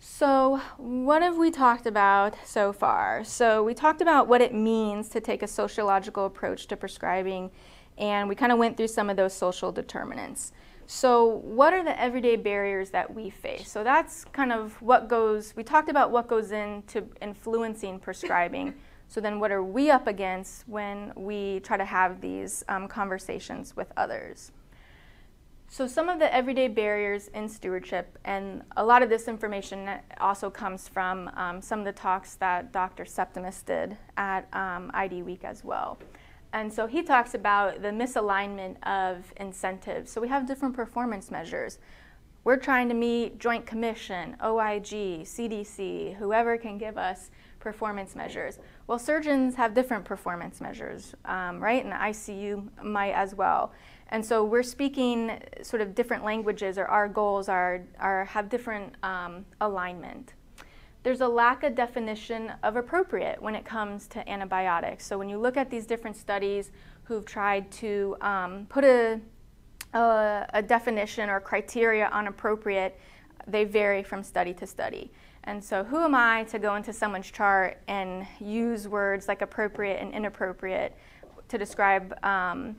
So, 0.00 0.60
what 0.76 1.22
have 1.22 1.36
we 1.36 1.50
talked 1.50 1.86
about 1.86 2.36
so 2.44 2.72
far? 2.72 3.24
So, 3.24 3.64
we 3.64 3.74
talked 3.74 4.00
about 4.00 4.28
what 4.28 4.40
it 4.40 4.54
means 4.54 5.08
to 5.10 5.20
take 5.20 5.42
a 5.42 5.46
sociological 5.48 6.24
approach 6.24 6.66
to 6.68 6.76
prescribing, 6.76 7.50
and 7.96 8.28
we 8.28 8.36
kind 8.36 8.52
of 8.52 8.58
went 8.58 8.76
through 8.76 8.88
some 8.88 9.10
of 9.10 9.16
those 9.16 9.34
social 9.34 9.72
determinants. 9.72 10.52
So, 10.86 11.24
what 11.26 11.72
are 11.74 11.82
the 11.82 12.00
everyday 12.00 12.36
barriers 12.36 12.90
that 12.90 13.12
we 13.12 13.28
face? 13.28 13.70
So, 13.70 13.82
that's 13.82 14.24
kind 14.26 14.52
of 14.52 14.80
what 14.80 15.08
goes, 15.08 15.54
we 15.56 15.64
talked 15.64 15.88
about 15.88 16.12
what 16.12 16.28
goes 16.28 16.52
into 16.52 17.06
influencing 17.20 17.98
prescribing. 17.98 18.74
So, 19.10 19.22
then 19.22 19.40
what 19.40 19.50
are 19.50 19.62
we 19.62 19.90
up 19.90 20.06
against 20.06 20.68
when 20.68 21.12
we 21.16 21.60
try 21.60 21.78
to 21.78 21.84
have 21.84 22.20
these 22.20 22.62
um, 22.68 22.86
conversations 22.86 23.74
with 23.74 23.90
others? 23.96 24.52
So, 25.70 25.86
some 25.86 26.10
of 26.10 26.18
the 26.18 26.32
everyday 26.32 26.68
barriers 26.68 27.28
in 27.28 27.48
stewardship, 27.48 28.18
and 28.26 28.62
a 28.76 28.84
lot 28.84 29.02
of 29.02 29.08
this 29.08 29.26
information 29.26 29.88
also 30.20 30.50
comes 30.50 30.88
from 30.88 31.30
um, 31.36 31.62
some 31.62 31.78
of 31.78 31.86
the 31.86 31.92
talks 31.92 32.34
that 32.36 32.70
Dr. 32.70 33.06
Septimus 33.06 33.62
did 33.62 33.96
at 34.18 34.46
um, 34.54 34.90
ID 34.92 35.22
Week 35.22 35.42
as 35.42 35.64
well. 35.64 35.98
And 36.52 36.72
so 36.72 36.86
he 36.86 37.02
talks 37.02 37.34
about 37.34 37.82
the 37.82 37.88
misalignment 37.88 38.82
of 38.86 39.32
incentives. 39.38 40.10
So, 40.10 40.20
we 40.20 40.28
have 40.28 40.46
different 40.46 40.74
performance 40.74 41.30
measures. 41.30 41.78
We're 42.44 42.56
trying 42.56 42.88
to 42.88 42.94
meet 42.94 43.38
Joint 43.38 43.64
Commission, 43.64 44.36
OIG, 44.42 45.24
CDC, 45.24 46.16
whoever 46.16 46.58
can 46.58 46.76
give 46.76 46.96
us 46.96 47.30
performance 47.60 48.14
measures. 48.14 48.58
Well, 48.86 48.98
surgeons 48.98 49.54
have 49.56 49.74
different 49.74 50.04
performance 50.04 50.60
measures, 50.60 51.14
um, 51.24 51.60
right? 51.60 51.82
And 51.82 51.92
the 51.92 51.96
ICU 51.96 52.82
might 52.82 53.12
as 53.12 53.34
well. 53.34 53.72
And 54.10 54.24
so 54.24 54.44
we're 54.44 54.62
speaking 54.62 55.38
sort 55.62 55.82
of 55.82 55.94
different 55.94 56.24
languages, 56.24 56.78
or 56.78 56.86
our 56.86 57.08
goals 57.08 57.48
are, 57.48 57.84
are 57.98 58.24
have 58.24 58.48
different 58.48 58.94
um, 59.02 59.44
alignment. 59.60 60.34
There's 61.02 61.20
a 61.20 61.28
lack 61.28 61.62
of 61.62 61.74
definition 61.74 62.52
of 62.62 62.76
appropriate 62.76 63.40
when 63.40 63.54
it 63.54 63.64
comes 63.64 64.06
to 64.08 64.28
antibiotics. 64.28 65.06
So 65.06 65.18
when 65.18 65.28
you 65.28 65.38
look 65.38 65.56
at 65.56 65.70
these 65.70 65.86
different 65.86 66.16
studies 66.16 66.70
who've 67.04 67.24
tried 67.24 67.70
to 67.72 68.16
um, 68.20 68.66
put 68.68 68.84
a, 68.84 69.20
a, 69.94 70.46
a 70.54 70.62
definition 70.62 71.28
or 71.28 71.40
criteria 71.40 72.08
on 72.08 72.26
appropriate, 72.26 72.98
they 73.46 73.64
vary 73.64 74.02
from 74.02 74.22
study 74.22 74.52
to 74.54 74.66
study. 74.66 75.10
And 75.44 75.62
so, 75.62 75.84
who 75.84 76.04
am 76.04 76.14
I 76.14 76.44
to 76.44 76.58
go 76.58 76.74
into 76.74 76.92
someone's 76.92 77.30
chart 77.30 77.78
and 77.88 78.26
use 78.40 78.86
words 78.86 79.28
like 79.28 79.40
appropriate 79.40 80.00
and 80.00 80.12
inappropriate 80.12 80.96
to 81.48 81.58
describe 81.58 82.14
um, 82.24 82.76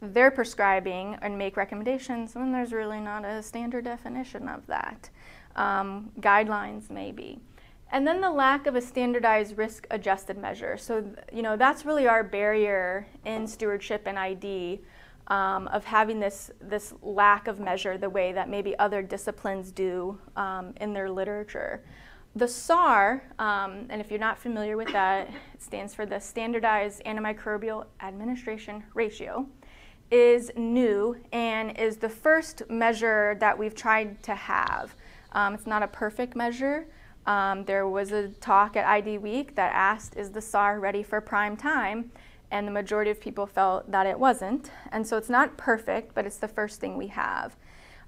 their 0.00 0.30
prescribing 0.30 1.16
and 1.22 1.36
make 1.36 1.56
recommendations 1.56 2.34
when 2.34 2.52
there's 2.52 2.72
really 2.72 3.00
not 3.00 3.24
a 3.24 3.42
standard 3.42 3.84
definition 3.84 4.48
of 4.48 4.66
that. 4.66 5.10
Um, 5.56 6.10
guidelines, 6.20 6.90
maybe. 6.90 7.40
And 7.90 8.06
then 8.06 8.20
the 8.22 8.30
lack 8.30 8.66
of 8.66 8.74
a 8.74 8.80
standardized 8.80 9.58
risk 9.58 9.86
adjusted 9.90 10.38
measure. 10.38 10.78
So, 10.78 11.04
you 11.32 11.42
know, 11.42 11.56
that's 11.56 11.84
really 11.84 12.08
our 12.08 12.24
barrier 12.24 13.06
in 13.26 13.46
stewardship 13.46 14.04
and 14.06 14.18
ID 14.18 14.80
um, 15.32 15.66
of 15.68 15.82
having 15.86 16.20
this, 16.20 16.50
this 16.60 16.92
lack 17.00 17.48
of 17.48 17.58
measure 17.58 17.96
the 17.96 18.10
way 18.10 18.32
that 18.34 18.50
maybe 18.50 18.78
other 18.78 19.00
disciplines 19.00 19.72
do 19.72 20.18
um, 20.36 20.74
in 20.78 20.92
their 20.92 21.10
literature. 21.10 21.82
The 22.36 22.46
SAR, 22.46 23.22
um, 23.38 23.86
and 23.88 23.98
if 23.98 24.10
you're 24.10 24.20
not 24.20 24.38
familiar 24.38 24.76
with 24.76 24.92
that, 24.92 25.30
it 25.54 25.62
stands 25.62 25.94
for 25.94 26.04
the 26.04 26.20
Standardized 26.20 27.02
Antimicrobial 27.06 27.86
Administration 28.02 28.84
Ratio 28.92 29.46
is 30.10 30.50
new 30.54 31.16
and 31.32 31.78
is 31.78 31.96
the 31.96 32.10
first 32.10 32.62
measure 32.68 33.34
that 33.40 33.56
we've 33.56 33.74
tried 33.74 34.22
to 34.24 34.34
have. 34.34 34.94
Um, 35.32 35.54
it's 35.54 35.66
not 35.66 35.82
a 35.82 35.88
perfect 35.88 36.36
measure. 36.36 36.86
Um, 37.24 37.64
there 37.64 37.88
was 37.88 38.12
a 38.12 38.28
talk 38.28 38.76
at 38.76 38.84
ID 38.84 39.16
Week 39.16 39.54
that 39.54 39.72
asked, 39.74 40.14
Is 40.18 40.30
the 40.30 40.42
SAR 40.42 40.78
ready 40.78 41.02
for 41.02 41.22
prime 41.22 41.56
time? 41.56 42.10
And 42.52 42.68
the 42.68 42.72
majority 42.72 43.10
of 43.10 43.18
people 43.18 43.46
felt 43.46 43.90
that 43.90 44.06
it 44.06 44.16
wasn't. 44.16 44.70
And 44.92 45.04
so 45.04 45.16
it's 45.16 45.30
not 45.30 45.56
perfect, 45.56 46.14
but 46.14 46.26
it's 46.26 46.36
the 46.36 46.46
first 46.46 46.80
thing 46.80 46.96
we 46.96 47.08
have. 47.08 47.56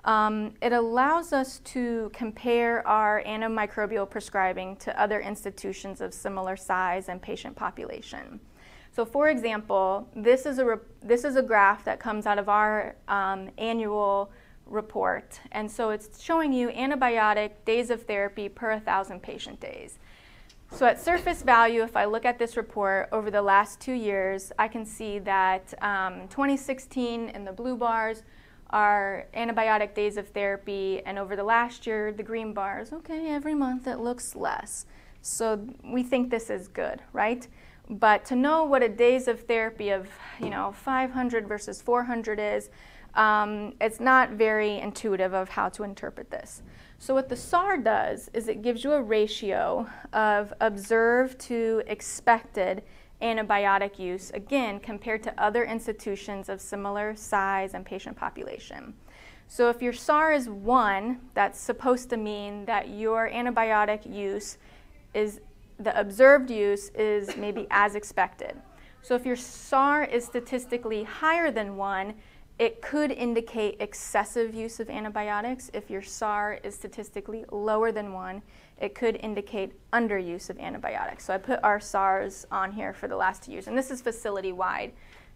Um, 0.05 0.53
it 0.61 0.75
allows 0.75 1.33
us 1.33 1.61
to 1.61 2.11
compare 2.13 2.87
our 2.87 3.23
antimicrobial 3.27 4.09
prescribing 4.09 4.77
to 4.77 5.01
other 5.01 5.21
institutions 5.21 6.03
of 6.03 6.13
similar 6.13 6.57
size 6.57 7.09
and 7.09 7.23
patient 7.23 7.57
population. 7.57 8.39
So 8.93 9.07
for 9.07 9.31
example, 9.31 10.07
this 10.15 10.45
is 10.45 10.59
a, 10.59 10.79
this 11.03 11.25
is 11.25 11.37
a 11.37 11.43
graph 11.43 11.83
that 11.85 11.99
comes 11.99 12.27
out 12.27 12.39
of 12.39 12.51
our 12.51 12.97
um, 13.09 13.51
annual 13.57 14.31
report. 14.67 15.41
And 15.53 15.71
so 15.71 15.89
it's 15.89 16.23
showing 16.23 16.53
you 16.53 16.69
antibiotic 16.69 17.53
days 17.65 17.89
of 17.89 18.03
therapy 18.03 18.49
per 18.51 18.73
1,000 18.73 19.23
patient 19.23 19.59
days. 19.59 19.99
So 20.75 20.87
at 20.87 21.01
surface 21.01 21.41
value, 21.43 21.85
if 21.85 21.97
I 21.97 22.05
look 22.05 22.25
at 22.25 22.37
this 22.37 22.57
report 22.57 23.09
over 23.13 23.31
the 23.31 23.41
last 23.41 23.79
two 23.79 23.93
years, 23.93 24.51
I 24.59 24.67
can 24.67 24.85
see 24.85 25.21
that 25.21 25.73
um, 25.81 26.27
2016 26.31 27.29
in 27.29 27.45
the 27.45 27.53
blue 27.53 27.77
bars 27.77 28.25
are 28.71 29.29
antibiotic 29.37 29.95
days 29.95 30.17
of 30.17 30.27
therapy, 30.31 31.01
and 31.07 31.17
over 31.17 31.37
the 31.37 31.45
last 31.45 31.87
year, 31.87 32.11
the 32.11 32.25
green 32.25 32.53
bars, 32.53 32.93
okay, 32.93 33.29
every 33.29 33.55
month 33.55 33.87
it 33.87 34.01
looks 34.01 34.35
less. 34.35 34.87
So 35.23 35.65
we 35.85 36.03
think 36.03 36.29
this 36.29 36.51
is 36.51 36.67
good, 36.67 37.01
right? 37.13 37.47
But 37.89 38.25
to 38.25 38.35
know 38.35 38.65
what 38.65 38.83
a 38.83 38.89
days 38.89 39.29
of 39.29 39.43
therapy 39.43 39.91
of, 39.91 40.09
you 40.41 40.51
know, 40.51 40.73
500 40.73 41.47
versus 41.47 41.81
400 41.83 42.41
is, 42.41 42.71
um, 43.15 43.75
it's 43.81 44.01
not 44.01 44.31
very 44.31 44.81
intuitive 44.81 45.35
of 45.35 45.51
how 45.51 45.69
to 45.69 45.85
interpret 45.85 46.33
this. 46.33 46.63
So 47.05 47.13
what 47.13 47.29
the 47.29 47.37
SAR 47.37 47.77
does 47.77 48.31
is 48.33 48.49
it 48.49 48.63
gives 48.63 48.83
you 48.83 48.95
a 48.95 49.03
ratio 49.03 49.87
of 50.15 50.55
observed 50.63 51.39
to 51.41 51.83
expected 51.87 52.83
antibiotic 53.21 53.99
use, 53.99 54.31
again, 54.31 54.81
compared 54.81 55.23
to 55.25 55.35
other 55.39 55.65
institutions 55.65 56.49
of 56.49 56.63
similar 56.63 57.15
size 57.15 57.75
and 57.75 57.85
patient 57.85 58.17
population. 58.17 58.95
So 59.49 59.69
if 59.69 59.83
your 59.83 59.93
SAR 59.93 60.33
is 60.33 60.49
1, 60.49 61.21
that's 61.35 61.61
supposed 61.61 62.09
to 62.09 62.17
mean 62.17 62.65
that 62.65 62.89
your 62.89 63.29
antibiotic 63.29 64.11
use 64.11 64.57
is 65.13 65.43
the 65.79 66.01
observed 66.01 66.51
use 66.51 66.89
is 66.95 67.37
maybe 67.37 67.67
as 67.71 67.97
expected. 67.97 68.57
So 69.03 69.15
if 69.15 69.27
your 69.27 69.37
SAR 69.37 70.05
is 70.05 70.25
statistically 70.25 71.05
higher 71.05 71.51
than 71.51 71.77
1, 71.77 72.15
it 72.59 72.81
could 72.81 73.11
indicate 73.11 73.77
excessive 73.81 74.55
use 74.55 74.79
of 74.79 74.89
antibiotics. 74.89 75.71
If 75.75 75.91
your 75.91 76.03
SAR 76.03 76.61
is 76.63 76.75
statistically 76.75 77.45
lower 77.51 77.91
than 77.91 78.13
1, 78.13 78.43
it 78.81 78.95
could 78.95 79.17
indicate 79.17 79.73
underuse 79.93 80.51
of 80.51 80.59
antibiotics. 80.59 81.25
So 81.25 81.35
I 81.35 81.39
put 81.39 81.59
our 81.65 81.81
SARs 81.81 82.47
on 82.53 82.73
here 82.73 82.93
for 82.93 83.09
the 83.09 83.17
last 83.17 83.45
two 83.45 83.53
years, 83.53 83.67
and 83.67 83.77
this 83.77 83.91
is 83.91 84.01
facility-wide 84.01 84.93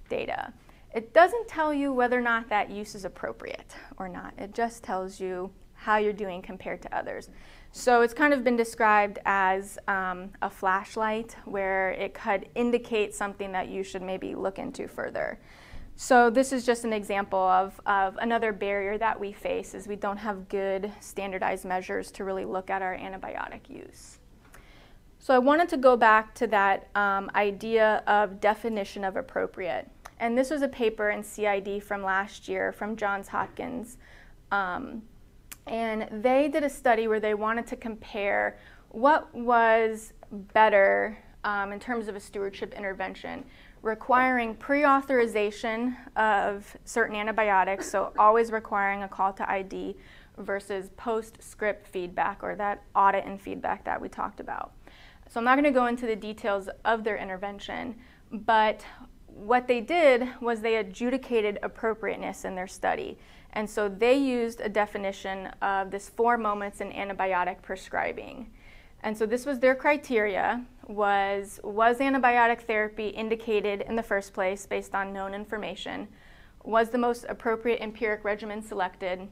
data. 0.08 0.52
It 0.94 1.12
doesn't 1.12 1.48
tell 1.48 1.74
you 1.74 1.92
whether 1.92 2.18
or 2.18 2.22
not 2.22 2.48
that 2.48 2.70
use 2.70 2.94
is 2.94 3.04
appropriate 3.04 3.74
or 3.98 4.08
not. 4.08 4.32
It 4.38 4.54
just 4.54 4.82
tells 4.84 5.20
you 5.20 5.50
how 5.74 5.96
you're 5.96 6.12
doing 6.12 6.40
compared 6.40 6.82
to 6.82 6.96
others. 6.96 7.30
So 7.72 8.00
it's 8.02 8.14
kind 8.14 8.32
of 8.32 8.42
been 8.42 8.56
described 8.56 9.18
as 9.26 9.78
um, 9.86 10.30
a 10.40 10.50
flashlight 10.50 11.36
where 11.44 11.90
it 11.90 12.14
could 12.14 12.48
indicate 12.54 13.14
something 13.14 13.52
that 13.52 13.68
you 13.68 13.82
should 13.82 14.02
maybe 14.02 14.34
look 14.34 14.58
into 14.58 14.88
further. 14.88 15.38
So 16.00 16.30
this 16.30 16.52
is 16.52 16.64
just 16.64 16.84
an 16.84 16.92
example 16.92 17.40
of, 17.40 17.80
of 17.84 18.16
another 18.18 18.52
barrier 18.52 18.98
that 18.98 19.18
we 19.18 19.32
face 19.32 19.74
is 19.74 19.88
we 19.88 19.96
don't 19.96 20.16
have 20.16 20.48
good 20.48 20.92
standardized 21.00 21.64
measures 21.64 22.12
to 22.12 22.22
really 22.22 22.44
look 22.44 22.70
at 22.70 22.82
our 22.82 22.96
antibiotic 22.96 23.68
use. 23.68 24.20
So 25.18 25.34
I 25.34 25.38
wanted 25.38 25.68
to 25.70 25.76
go 25.76 25.96
back 25.96 26.36
to 26.36 26.46
that 26.46 26.86
um, 26.94 27.32
idea 27.34 28.04
of 28.06 28.40
definition 28.40 29.02
of 29.02 29.16
appropriate. 29.16 29.90
And 30.20 30.38
this 30.38 30.50
was 30.50 30.62
a 30.62 30.68
paper 30.68 31.10
in 31.10 31.24
CID 31.24 31.82
from 31.82 32.04
last 32.04 32.46
year 32.46 32.70
from 32.70 32.94
Johns 32.94 33.26
Hopkins. 33.26 33.96
Um, 34.52 35.02
and 35.66 36.22
they 36.22 36.46
did 36.46 36.62
a 36.62 36.70
study 36.70 37.08
where 37.08 37.18
they 37.18 37.34
wanted 37.34 37.66
to 37.66 37.76
compare 37.76 38.60
what 38.90 39.34
was 39.34 40.12
better 40.30 41.18
um, 41.42 41.72
in 41.72 41.80
terms 41.80 42.06
of 42.06 42.14
a 42.14 42.20
stewardship 42.20 42.72
intervention, 42.74 43.44
requiring 43.82 44.54
pre 44.54 44.84
authorization 44.84 45.96
of 46.16 46.76
certain 46.84 47.16
antibiotics, 47.16 47.90
so 47.90 48.12
always 48.18 48.50
requiring 48.52 49.02
a 49.02 49.08
call 49.08 49.32
to 49.34 49.50
ID, 49.50 49.96
versus 50.38 50.90
post 50.96 51.42
script 51.42 51.86
feedback 51.86 52.42
or 52.42 52.54
that 52.54 52.82
audit 52.94 53.24
and 53.24 53.40
feedback 53.40 53.84
that 53.84 54.00
we 54.00 54.08
talked 54.08 54.40
about. 54.40 54.72
So 55.28 55.40
I'm 55.40 55.44
not 55.44 55.56
going 55.56 55.64
to 55.64 55.78
go 55.78 55.86
into 55.86 56.06
the 56.06 56.16
details 56.16 56.68
of 56.84 57.04
their 57.04 57.16
intervention, 57.16 57.96
but 58.30 58.84
what 59.26 59.68
they 59.68 59.80
did 59.80 60.28
was 60.40 60.60
they 60.60 60.76
adjudicated 60.76 61.58
appropriateness 61.62 62.44
in 62.44 62.54
their 62.54 62.66
study. 62.66 63.18
And 63.52 63.68
so 63.68 63.88
they 63.88 64.14
used 64.14 64.60
a 64.60 64.68
definition 64.68 65.46
of 65.62 65.90
this 65.90 66.08
four 66.08 66.36
moments 66.36 66.80
in 66.80 66.90
antibiotic 66.92 67.62
prescribing. 67.62 68.50
And 69.02 69.16
so 69.16 69.26
this 69.26 69.46
was 69.46 69.60
their 69.60 69.74
criteria 69.74 70.64
was 70.88 71.60
was 71.62 71.98
antibiotic 71.98 72.62
therapy 72.62 73.08
indicated 73.08 73.82
in 73.82 73.94
the 73.94 74.02
first 74.02 74.32
place 74.32 74.66
based 74.66 74.94
on 74.94 75.12
known 75.12 75.34
information? 75.34 76.08
Was 76.64 76.90
the 76.90 76.98
most 76.98 77.24
appropriate 77.28 77.80
empiric 77.80 78.24
regimen 78.24 78.62
selected? 78.62 79.28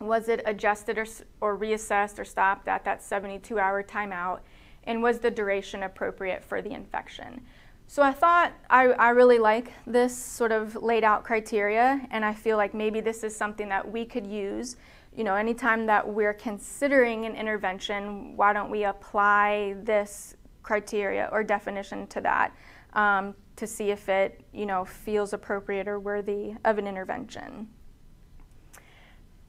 Was 0.00 0.28
it 0.28 0.42
adjusted 0.46 0.96
or, 0.96 1.06
or 1.40 1.58
reassessed 1.58 2.18
or 2.18 2.24
stopped 2.24 2.68
at 2.68 2.84
that 2.84 3.02
72 3.02 3.58
hour 3.58 3.82
timeout? 3.82 4.40
And 4.84 5.02
was 5.02 5.18
the 5.18 5.30
duration 5.30 5.82
appropriate 5.82 6.44
for 6.44 6.62
the 6.62 6.72
infection? 6.72 7.42
So 7.86 8.02
I 8.02 8.12
thought 8.12 8.52
I, 8.70 8.86
I 8.88 9.10
really 9.10 9.38
like 9.38 9.72
this 9.86 10.16
sort 10.16 10.52
of 10.52 10.74
laid 10.82 11.04
out 11.04 11.22
criteria, 11.22 12.06
and 12.10 12.24
I 12.24 12.34
feel 12.34 12.56
like 12.56 12.74
maybe 12.74 13.00
this 13.00 13.22
is 13.22 13.36
something 13.36 13.68
that 13.68 13.90
we 13.90 14.04
could 14.04 14.26
use. 14.26 14.76
You 15.14 15.22
know, 15.22 15.34
anytime 15.34 15.86
that 15.86 16.08
we're 16.08 16.34
considering 16.34 17.26
an 17.26 17.36
intervention, 17.36 18.36
why 18.36 18.52
don't 18.52 18.70
we 18.70 18.84
apply 18.84 19.76
this 19.82 20.34
criteria 20.64 21.28
or 21.30 21.44
definition 21.44 22.08
to 22.08 22.20
that 22.22 22.56
um, 22.94 23.34
to 23.56 23.66
see 23.66 23.90
if 23.90 24.08
it, 24.08 24.40
you 24.52 24.66
know, 24.66 24.84
feels 24.84 25.32
appropriate 25.32 25.86
or 25.86 26.00
worthy 26.00 26.54
of 26.64 26.78
an 26.78 26.88
intervention. 26.88 27.68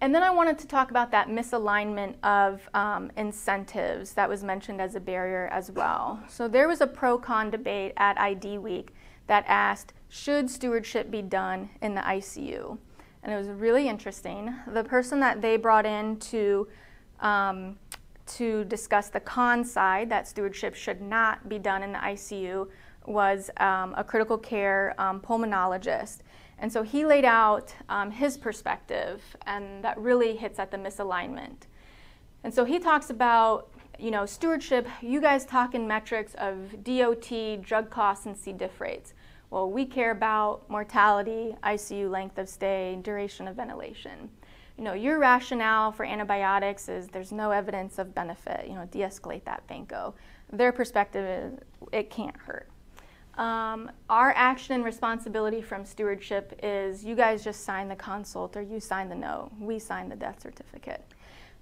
And 0.01 0.13
then 0.13 0.23
I 0.23 0.29
wanted 0.29 0.59
to 0.59 0.67
talk 0.67 0.91
about 0.91 1.09
that 1.11 1.29
misalignment 1.29 2.15
of 2.21 2.69
um, 2.73 3.11
incentives 3.15 4.13
that 4.13 4.29
was 4.29 4.43
mentioned 4.43 4.81
as 4.81 4.95
a 4.95 4.99
barrier 4.99 5.47
as 5.51 5.71
well. 5.71 6.21
So 6.27 6.47
there 6.47 6.67
was 6.67 6.81
a 6.81 6.87
pro 6.87 7.17
con 7.17 7.49
debate 7.49 7.93
at 7.97 8.19
ID 8.19 8.57
Week 8.57 8.93
that 9.27 9.45
asked 9.47 9.93
Should 10.09 10.49
stewardship 10.49 11.09
be 11.09 11.21
done 11.21 11.69
in 11.81 11.95
the 11.95 12.01
ICU? 12.01 12.77
And 13.23 13.33
it 13.33 13.37
was 13.37 13.47
really 13.47 13.87
interesting. 13.87 14.53
The 14.67 14.83
person 14.83 15.19
that 15.21 15.41
they 15.41 15.57
brought 15.57 15.85
in 15.85 16.17
to, 16.17 16.67
um, 17.21 17.77
to 18.25 18.63
discuss 18.65 19.09
the 19.09 19.19
con 19.19 19.63
side, 19.63 20.09
that 20.09 20.27
stewardship 20.27 20.75
should 20.75 21.01
not 21.01 21.47
be 21.47 21.59
done 21.59 21.83
in 21.83 21.91
the 21.91 21.99
ICU, 21.99 22.67
was 23.05 23.49
um, 23.57 23.93
a 23.97 24.03
critical 24.03 24.37
care 24.37 24.95
um, 24.97 25.19
pulmonologist. 25.19 26.19
And 26.57 26.71
so 26.71 26.83
he 26.83 27.05
laid 27.05 27.25
out 27.25 27.75
um, 27.89 28.11
his 28.11 28.37
perspective, 28.37 29.21
and 29.45 29.83
that 29.83 29.97
really 29.97 30.35
hits 30.35 30.57
at 30.57 30.71
the 30.71 30.77
misalignment. 30.77 31.67
And 32.43 32.53
so 32.53 32.63
he 32.63 32.79
talks 32.79 33.09
about, 33.09 33.71
you 33.99 34.11
know, 34.11 34.25
stewardship. 34.25 34.87
You 35.01 35.19
guys 35.19 35.45
talk 35.45 35.75
in 35.75 35.87
metrics 35.87 36.33
of 36.35 36.83
DOT, 36.83 37.61
drug 37.61 37.89
costs, 37.89 38.25
and 38.25 38.37
C. 38.37 38.53
diff 38.53 38.79
rates. 38.79 39.13
Well, 39.49 39.69
we 39.69 39.85
care 39.85 40.11
about 40.11 40.69
mortality, 40.69 41.55
ICU 41.63 42.09
length 42.09 42.37
of 42.37 42.49
stay, 42.49 42.99
duration 43.01 43.47
of 43.47 43.55
ventilation. 43.55 44.29
You 44.77 44.83
know, 44.83 44.93
your 44.93 45.19
rationale 45.19 45.91
for 45.91 46.05
antibiotics 46.05 46.89
is 46.89 47.07
there's 47.07 47.31
no 47.31 47.51
evidence 47.51 47.97
of 47.97 48.13
benefit. 48.13 48.67
You 48.67 48.75
know, 48.75 48.87
de-escalate 48.91 49.45
that 49.45 49.65
vanco. 49.67 50.13
Their 50.51 50.71
perspective 50.71 51.25
is 51.25 51.59
it 51.91 52.09
can't 52.09 52.35
hurt. 52.35 52.69
Um, 53.37 53.91
our 54.09 54.33
action 54.35 54.75
and 54.75 54.85
responsibility 54.85 55.61
from 55.61 55.85
stewardship 55.85 56.57
is 56.63 57.03
you 57.03 57.15
guys 57.15 57.43
just 57.43 57.65
sign 57.65 57.89
the 57.89 57.95
consult 57.95 58.55
or 58.55 58.61
you 58.61 58.79
sign 58.79 59.09
the 59.09 59.15
no. 59.15 59.51
We 59.59 59.79
sign 59.79 60.07
the 60.07 60.15
death 60.15 60.41
certificate. 60.41 61.03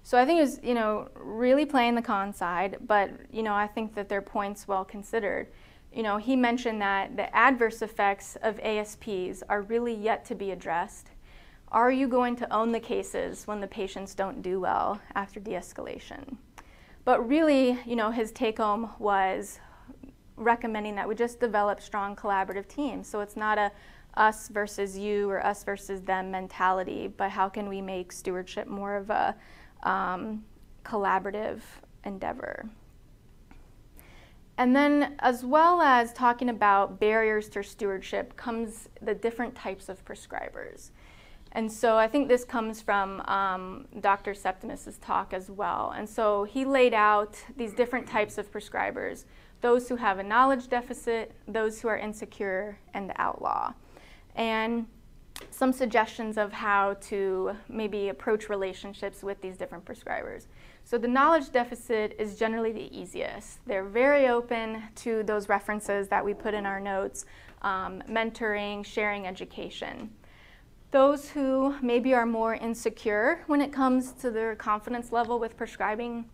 So 0.04 0.18
I 0.18 0.26
think 0.26 0.38
it 0.38 0.42
was, 0.42 0.60
you 0.62 0.74
know, 0.74 1.08
really 1.14 1.64
playing 1.64 1.94
the 1.94 2.02
con 2.02 2.32
side, 2.32 2.76
but, 2.86 3.10
you 3.32 3.42
know, 3.42 3.54
I 3.54 3.66
think 3.66 3.94
that 3.94 4.08
their 4.08 4.20
points 4.20 4.68
well 4.68 4.84
considered. 4.84 5.48
You 5.92 6.02
know, 6.02 6.18
he 6.18 6.36
mentioned 6.36 6.80
that 6.82 7.16
the 7.16 7.34
adverse 7.34 7.80
effects 7.80 8.36
of 8.42 8.60
ASPs 8.60 9.42
are 9.48 9.62
really 9.62 9.94
yet 9.94 10.24
to 10.26 10.34
be 10.34 10.50
addressed. 10.50 11.08
Are 11.68 11.90
you 11.90 12.06
going 12.08 12.36
to 12.36 12.54
own 12.54 12.72
the 12.72 12.80
cases 12.80 13.46
when 13.46 13.60
the 13.60 13.66
patients 13.66 14.14
don't 14.14 14.42
do 14.42 14.60
well 14.60 15.00
after 15.14 15.40
de 15.40 15.52
escalation? 15.52 16.36
But 17.04 17.28
really, 17.28 17.78
you 17.84 17.96
know, 17.96 18.10
his 18.10 18.32
take 18.32 18.58
home 18.58 18.90
was 18.98 19.58
recommending 20.36 20.94
that 20.96 21.08
we 21.08 21.14
just 21.14 21.40
develop 21.40 21.80
strong 21.80 22.16
collaborative 22.16 22.66
teams. 22.68 23.08
So 23.08 23.20
it's 23.20 23.36
not 23.36 23.58
a 23.58 23.72
us 24.16 24.48
versus 24.48 24.96
you 24.96 25.28
or 25.28 25.44
us 25.44 25.64
versus 25.64 26.00
them 26.02 26.30
mentality, 26.30 27.08
but 27.08 27.30
how 27.30 27.48
can 27.48 27.68
we 27.68 27.80
make 27.80 28.12
stewardship 28.12 28.68
more 28.68 28.96
of 28.96 29.10
a 29.10 29.34
um, 29.82 30.44
collaborative 30.84 31.60
endeavor? 32.04 32.68
And 34.56 34.74
then, 34.74 35.16
as 35.18 35.44
well 35.44 35.82
as 35.82 36.12
talking 36.12 36.48
about 36.48 37.00
barriers 37.00 37.48
to 37.50 37.64
stewardship, 37.64 38.36
comes 38.36 38.88
the 39.02 39.14
different 39.14 39.56
types 39.56 39.88
of 39.88 40.04
prescribers. 40.04 40.90
And 41.54 41.70
so 41.70 41.96
I 41.96 42.08
think 42.08 42.28
this 42.28 42.44
comes 42.44 42.82
from 42.82 43.20
um, 43.22 43.86
Dr. 44.00 44.34
Septimus's 44.34 44.98
talk 44.98 45.32
as 45.32 45.50
well. 45.50 45.94
And 45.96 46.08
so 46.08 46.44
he 46.44 46.64
laid 46.64 46.94
out 46.94 47.36
these 47.56 47.72
different 47.72 48.08
types 48.08 48.38
of 48.38 48.50
prescribers 48.52 49.24
those 49.60 49.88
who 49.88 49.96
have 49.96 50.18
a 50.18 50.22
knowledge 50.22 50.68
deficit, 50.68 51.32
those 51.48 51.80
who 51.80 51.88
are 51.88 51.96
insecure, 51.96 52.78
and 52.92 53.08
the 53.08 53.18
outlaw. 53.18 53.72
And 54.34 54.86
some 55.50 55.72
suggestions 55.72 56.36
of 56.36 56.52
how 56.52 56.94
to 57.00 57.56
maybe 57.68 58.10
approach 58.10 58.50
relationships 58.50 59.22
with 59.22 59.40
these 59.40 59.56
different 59.56 59.84
prescribers. 59.86 60.48
So 60.84 60.98
the 60.98 61.08
knowledge 61.08 61.50
deficit 61.50 62.14
is 62.18 62.38
generally 62.38 62.72
the 62.72 62.94
easiest. 62.94 63.64
They're 63.66 63.84
very 63.84 64.28
open 64.28 64.82
to 64.96 65.22
those 65.22 65.48
references 65.48 66.08
that 66.08 66.22
we 66.22 66.34
put 66.34 66.52
in 66.52 66.66
our 66.66 66.78
notes, 66.78 67.24
um, 67.62 68.02
mentoring, 68.06 68.84
sharing 68.84 69.26
education. 69.26 70.10
Those 70.94 71.28
who 71.28 71.74
maybe 71.82 72.14
are 72.14 72.24
more 72.24 72.54
insecure 72.54 73.42
when 73.48 73.60
it 73.60 73.72
comes 73.72 74.12
to 74.12 74.30
their 74.30 74.54
confidence 74.54 75.10
level 75.10 75.40
with 75.40 75.56
prescribing 75.56 76.24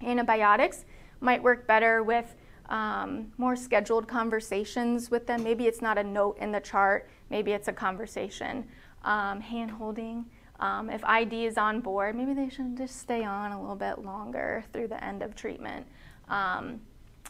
antibiotics 0.00 0.84
might 1.18 1.42
work 1.42 1.66
better 1.66 2.04
with 2.04 2.36
um, 2.68 3.32
more 3.36 3.56
scheduled 3.56 4.06
conversations 4.06 5.10
with 5.10 5.26
them. 5.26 5.42
Maybe 5.42 5.66
it's 5.66 5.82
not 5.82 5.98
a 5.98 6.04
note 6.04 6.38
in 6.38 6.52
the 6.52 6.60
chart, 6.60 7.10
maybe 7.30 7.50
it's 7.50 7.66
a 7.66 7.72
conversation. 7.72 8.68
Um, 9.02 9.40
hand 9.40 9.72
holding. 9.72 10.26
Um, 10.60 10.88
if 10.88 11.04
ID 11.04 11.46
is 11.46 11.58
on 11.58 11.80
board, 11.80 12.14
maybe 12.14 12.32
they 12.32 12.48
should 12.48 12.76
just 12.76 13.00
stay 13.00 13.24
on 13.24 13.50
a 13.50 13.60
little 13.60 13.74
bit 13.74 14.04
longer 14.04 14.64
through 14.72 14.86
the 14.86 15.02
end 15.02 15.24
of 15.24 15.34
treatment. 15.34 15.84
Um, 16.28 16.80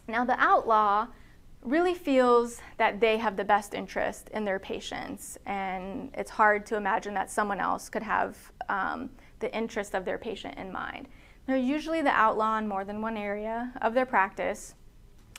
now, 0.09 0.27
the 0.27 0.39
outlaw 0.39 1.07
really 1.67 1.95
feels 1.95 2.61
that 2.79 3.01
they 3.01 3.19
have 3.19 3.37
the 3.37 3.45
best 3.45 3.75
interest 3.75 4.31
in 4.33 4.45
their 4.45 4.59
patients, 4.59 5.37
and 5.47 6.11
it's 6.15 6.31
hard 6.31 6.65
to 6.67 6.77
imagine 6.77 7.13
that 7.15 7.31
someone 7.31 7.61
else 7.61 7.89
could 7.89 8.03
have 8.03 8.37
um, 8.69 9.11
the 9.41 9.55
interest 9.55 9.95
of 9.95 10.05
their 10.05 10.17
patient 10.17 10.57
in 10.57 10.73
mind. 10.73 11.09
They're 11.47 11.57
usually 11.57 12.03
the 12.03 12.11
outlaw 12.11 12.59
in 12.59 12.69
more 12.69 12.85
than 12.85 13.03
one 13.03 13.17
area 13.17 13.73
of 13.83 13.95
their 13.95 14.07
practice, 14.07 14.75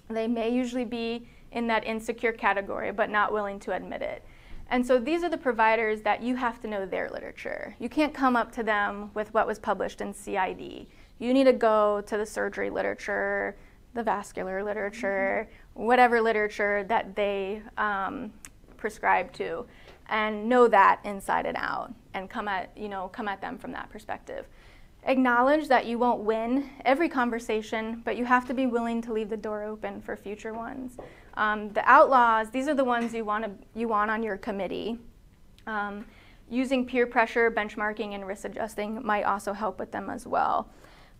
they 0.09 0.27
may 0.27 0.49
usually 0.49 0.85
be 0.85 1.27
in 1.51 1.67
that 1.67 1.85
insecure 1.85 2.31
category, 2.31 2.91
but 2.91 3.09
not 3.09 3.31
willing 3.31 3.59
to 3.61 3.73
admit 3.73 4.01
it. 4.01 4.23
And 4.69 4.85
so 4.85 4.99
these 4.99 5.23
are 5.23 5.29
the 5.29 5.37
providers 5.37 6.01
that 6.01 6.21
you 6.21 6.35
have 6.35 6.59
to 6.61 6.67
know 6.67 6.85
their 6.85 7.09
literature. 7.09 7.75
You 7.79 7.87
can't 7.87 8.13
come 8.13 8.35
up 8.35 8.51
to 8.53 8.63
them 8.63 9.11
with 9.13 9.33
what 9.33 9.47
was 9.47 9.59
published 9.59 10.01
in 10.01 10.13
CID. 10.13 10.87
You 11.19 11.33
need 11.33 11.45
to 11.45 11.53
go 11.53 12.01
to 12.01 12.17
the 12.17 12.25
surgery 12.25 12.69
literature, 12.69 13.55
the 13.93 14.03
vascular 14.03 14.63
literature, 14.63 15.49
whatever 15.77 16.21
literature 16.21 16.83
that 16.87 17.15
they 17.15 17.61
um, 17.77 18.33
prescribe 18.75 19.31
to, 19.33 19.65
and 20.09 20.47
know 20.47 20.67
that 20.67 20.99
inside 21.03 21.45
and 21.45 21.57
out, 21.57 21.93
and 22.13 22.29
come 22.29 22.47
at 22.47 22.71
you 22.75 22.89
know 22.89 23.07
come 23.09 23.27
at 23.27 23.41
them 23.41 23.57
from 23.57 23.71
that 23.71 23.89
perspective. 23.89 24.45
Acknowledge 25.03 25.69
that 25.69 25.85
you 25.85 25.97
won't 25.97 26.21
win 26.21 26.69
every 26.83 27.07
conversation, 27.07 28.01
but 28.03 28.17
you 28.17 28.25
have 28.25 28.45
to 28.47 28.53
be 28.53 28.65
willing 28.65 29.01
to 29.03 29.13
leave 29.13 29.29
the 29.29 29.37
door 29.37 29.63
open 29.63 30.01
for 30.01 30.17
future 30.17 30.53
ones. 30.53 30.97
Um, 31.35 31.71
the 31.71 31.89
outlaws, 31.89 32.49
these 32.49 32.67
are 32.67 32.73
the 32.73 32.83
ones 32.83 33.13
you 33.13 33.23
want, 33.23 33.45
to, 33.45 33.51
you 33.79 33.87
want 33.87 34.11
on 34.11 34.21
your 34.21 34.35
committee. 34.35 34.97
Um, 35.65 36.05
using 36.49 36.85
peer 36.85 37.05
pressure, 37.05 37.49
benchmarking, 37.51 38.15
and 38.15 38.27
risk 38.27 38.45
adjusting 38.45 39.05
might 39.05 39.23
also 39.23 39.53
help 39.53 39.79
with 39.79 39.91
them 39.91 40.09
as 40.09 40.25
well. 40.27 40.69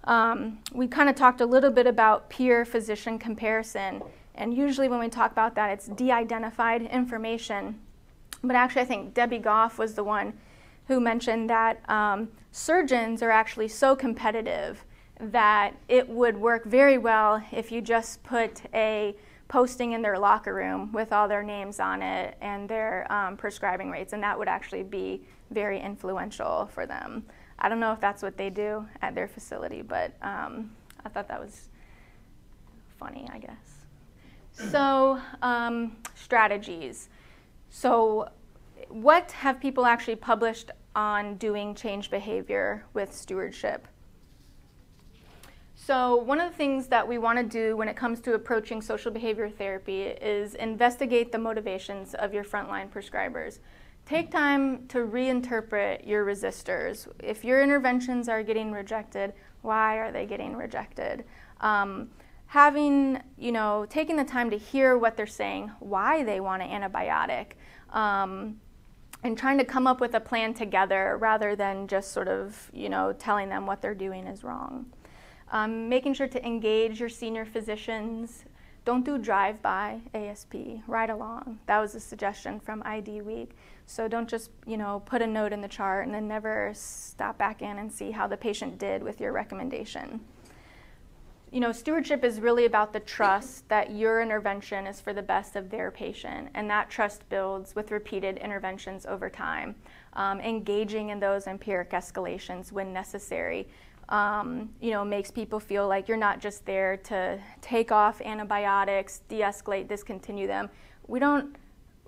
Um, 0.04 0.60
we 0.74 0.88
kind 0.88 1.10
of 1.10 1.16
talked 1.16 1.42
a 1.42 1.46
little 1.46 1.72
bit 1.72 1.86
about 1.86 2.30
peer 2.30 2.66
physician 2.66 3.20
comparison, 3.20 4.02
and 4.38 4.54
usually 4.54 4.88
when 4.88 5.00
we 5.00 5.10
talk 5.10 5.32
about 5.32 5.56
that, 5.56 5.70
it's 5.72 5.88
de 5.88 6.12
identified 6.12 6.82
information. 6.84 7.80
But 8.44 8.56
actually, 8.56 8.84
I 8.84 8.86
think 8.86 9.14
Debbie 9.14 9.40
Goff 9.40 9.78
was 9.78 9.96
the 9.96 10.04
one 10.04 10.34
who 10.88 11.00
mentioned 11.00 11.50
that 11.50 11.88
um, 11.90 12.30
surgeons 12.52 13.22
are 13.22 13.32
actually 13.32 13.68
so 13.68 13.96
competitive 13.96 14.86
that 15.20 15.76
it 15.88 16.08
would 16.08 16.38
work 16.38 16.66
very 16.66 16.98
well 16.98 17.44
if 17.52 17.72
you 17.72 17.82
just 17.82 18.24
put 18.24 18.62
a 18.74 19.16
posting 19.48 19.94
in 19.94 20.02
their 20.02 20.20
locker 20.20 20.54
room 20.54 20.92
with 20.92 21.12
all 21.12 21.28
their 21.28 21.44
names 21.44 21.80
on 21.80 22.02
it 22.02 22.38
and 22.42 22.70
their 22.70 23.12
um, 23.12 23.38
prescribing 23.38 23.90
rates, 23.90 24.14
and 24.14 24.22
that 24.22 24.38
would 24.38 24.48
actually 24.48 24.84
be 24.84 25.22
very 25.52 25.80
influential 25.80 26.70
for 26.74 26.86
them. 26.86 27.26
I 27.60 27.70
don't 27.70 27.80
know 27.80 27.94
if 27.94 28.00
that's 28.00 28.22
what 28.22 28.38
they 28.38 28.50
do 28.50 28.86
at 29.02 29.16
their 29.16 29.28
facility, 29.28 29.82
but 29.82 30.14
um, 30.22 30.72
I 31.04 31.10
thought 31.10 31.28
that 31.30 31.40
was 31.40 31.70
funny, 33.00 33.28
I 33.32 33.40
guess. 33.40 33.67
So, 34.58 35.22
um, 35.42 35.98
strategies. 36.16 37.10
So, 37.70 38.30
what 38.90 39.32
have 39.32 39.60
people 39.60 39.86
actually 39.86 40.16
published 40.16 40.72
on 40.96 41.36
doing 41.36 41.76
change 41.76 42.10
behavior 42.10 42.84
with 42.94 43.14
stewardship? 43.14 43.88
So, 45.76 46.16
one 46.16 46.42
of 46.42 46.50
the 46.52 46.58
things 46.58 46.88
that 46.88 47.08
we 47.08 47.18
want 47.18 47.38
to 47.38 47.44
do 47.44 47.78
when 47.78 47.88
it 47.88 47.96
comes 47.96 48.20
to 48.22 48.34
approaching 48.34 48.82
social 48.82 49.12
behavior 49.12 49.50
therapy 49.50 50.02
is 50.02 50.56
investigate 50.56 51.32
the 51.32 51.38
motivations 51.38 52.16
of 52.16 52.34
your 52.34 52.44
frontline 52.44 52.90
prescribers. 52.90 53.60
take 54.06 54.32
time 54.32 54.88
to 54.88 55.00
reinterpret 55.00 56.08
your 56.08 56.26
resistors. 56.26 57.08
If 57.20 57.44
your 57.44 57.62
interventions 57.62 58.30
are 58.30 58.42
getting 58.42 58.72
rejected, 58.72 59.34
why 59.62 59.98
are 59.98 60.14
they 60.14 60.26
getting 60.26 60.56
rejected? 60.56 61.26
Um, 61.60 62.10
having, 62.48 63.22
you 63.38 63.52
know, 63.52 63.86
taking 63.90 64.16
the 64.16 64.24
time 64.24 64.50
to 64.50 64.58
hear 64.58 64.98
what 64.98 65.18
they're 65.18 65.28
saying, 65.28 65.72
why 65.80 66.24
they 66.24 66.40
want 66.40 66.64
an 66.64 66.70
antibiotic, 66.70 67.52
um, 67.92 68.60
and 69.24 69.38
trying 69.38 69.58
to 69.58 69.66
come 69.66 69.86
up 69.86 70.00
with 70.00 70.14
a 70.14 70.20
plan 70.20 70.54
together 70.54 71.18
rather 71.20 71.56
than 71.56 71.88
just 71.88 72.12
sort 72.12 72.28
of, 72.28 72.70
you 72.74 72.88
know, 72.88 73.14
telling 73.14 73.50
them 73.50 73.66
what 73.66 73.82
they're 73.82 73.96
doing 73.96 74.28
is 74.28 74.44
wrong. 74.44 74.86
Um, 75.52 75.90
making 75.90 76.14
sure 76.14 76.28
to 76.28 76.46
engage 76.46 77.00
your 77.00 77.10
senior 77.10 77.46
physicians. 77.46 78.46
Don't 78.86 79.04
do 79.04 79.18
drive-by 79.18 80.00
ASP, 80.14 80.56
ride 80.88 81.10
along. 81.10 81.60
That 81.66 81.80
was 81.80 81.96
a 81.96 82.00
suggestion 82.00 82.62
from 82.62 82.82
ID 82.86 83.22
Week. 83.22 83.52
So 83.86 84.08
don't 84.08 84.30
just, 84.30 84.52
you 84.66 84.78
know, 84.78 85.02
put 85.06 85.22
a 85.22 85.28
note 85.28 85.52
in 85.52 85.62
the 85.62 85.68
chart 85.68 86.06
and 86.06 86.16
then 86.16 86.28
never 86.28 86.72
stop 86.74 87.38
back 87.38 87.62
in 87.62 87.78
and 87.78 87.92
see 87.92 88.12
how 88.12 88.28
the 88.28 88.38
patient 88.38 88.78
did 88.78 89.04
with 89.04 89.20
your 89.20 89.34
recommendation 89.34 90.22
you 91.52 91.60
know, 91.60 91.72
stewardship 91.72 92.24
is 92.24 92.40
really 92.40 92.66
about 92.66 92.94
the 92.94 93.00
trust 93.00 93.68
that 93.70 93.92
your 93.92 94.22
intervention 94.22 94.86
is 94.88 95.00
for 95.00 95.14
the 95.14 95.22
best 95.22 95.56
of 95.56 95.70
their 95.70 95.92
patient, 95.92 96.50
and 96.54 96.70
that 96.70 96.90
trust 96.90 97.28
builds 97.30 97.76
with 97.76 97.92
repeated 97.92 98.38
interventions 98.38 99.06
over 99.06 99.30
time, 99.30 99.76
um, 100.14 100.40
engaging 100.40 101.10
in 101.10 101.20
those 101.20 101.48
empiric 101.48 101.92
escalations 101.92 102.72
when 102.72 102.94
necessary. 102.94 103.68
Um, 104.10 104.70
you 104.80 104.92
know, 104.92 105.04
makes 105.04 105.32
people 105.32 105.60
feel 105.60 105.86
like 105.86 106.08
you're 106.08 106.16
not 106.16 106.40
just 106.40 106.66
there 106.66 106.96
to 106.96 107.38
take 107.60 107.92
off 107.92 108.22
antibiotics, 108.22 109.20
de-escalate, 109.28 109.90
discontinue 109.90 110.48
them. 110.48 110.70
We 111.08 111.20
don't 111.20 111.58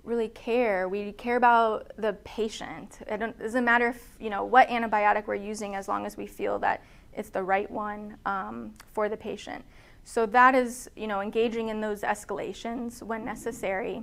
really 0.02 0.28
care. 0.28 0.88
We 0.88 1.12
care 1.12 1.36
about 1.36 1.92
the 1.98 2.14
patient. 2.24 3.00
It 3.06 3.38
doesn't 3.38 3.64
matter 3.64 3.88
if 3.88 4.16
you 4.18 4.30
know 4.30 4.44
what 4.44 4.68
antibiotic 4.68 5.26
we're 5.26 5.34
using, 5.34 5.74
as 5.74 5.88
long 5.88 6.06
as 6.06 6.16
we 6.16 6.26
feel 6.26 6.58
that 6.60 6.82
it's 7.20 7.30
the 7.30 7.42
right 7.42 7.70
one 7.70 8.16
um, 8.26 8.74
for 8.92 9.08
the 9.08 9.16
patient. 9.16 9.64
So 10.02 10.26
that 10.26 10.54
is, 10.54 10.90
you 10.96 11.06
know, 11.06 11.20
engaging 11.20 11.68
in 11.68 11.80
those 11.80 12.00
escalations 12.00 13.02
when 13.02 13.24
necessary 13.24 14.02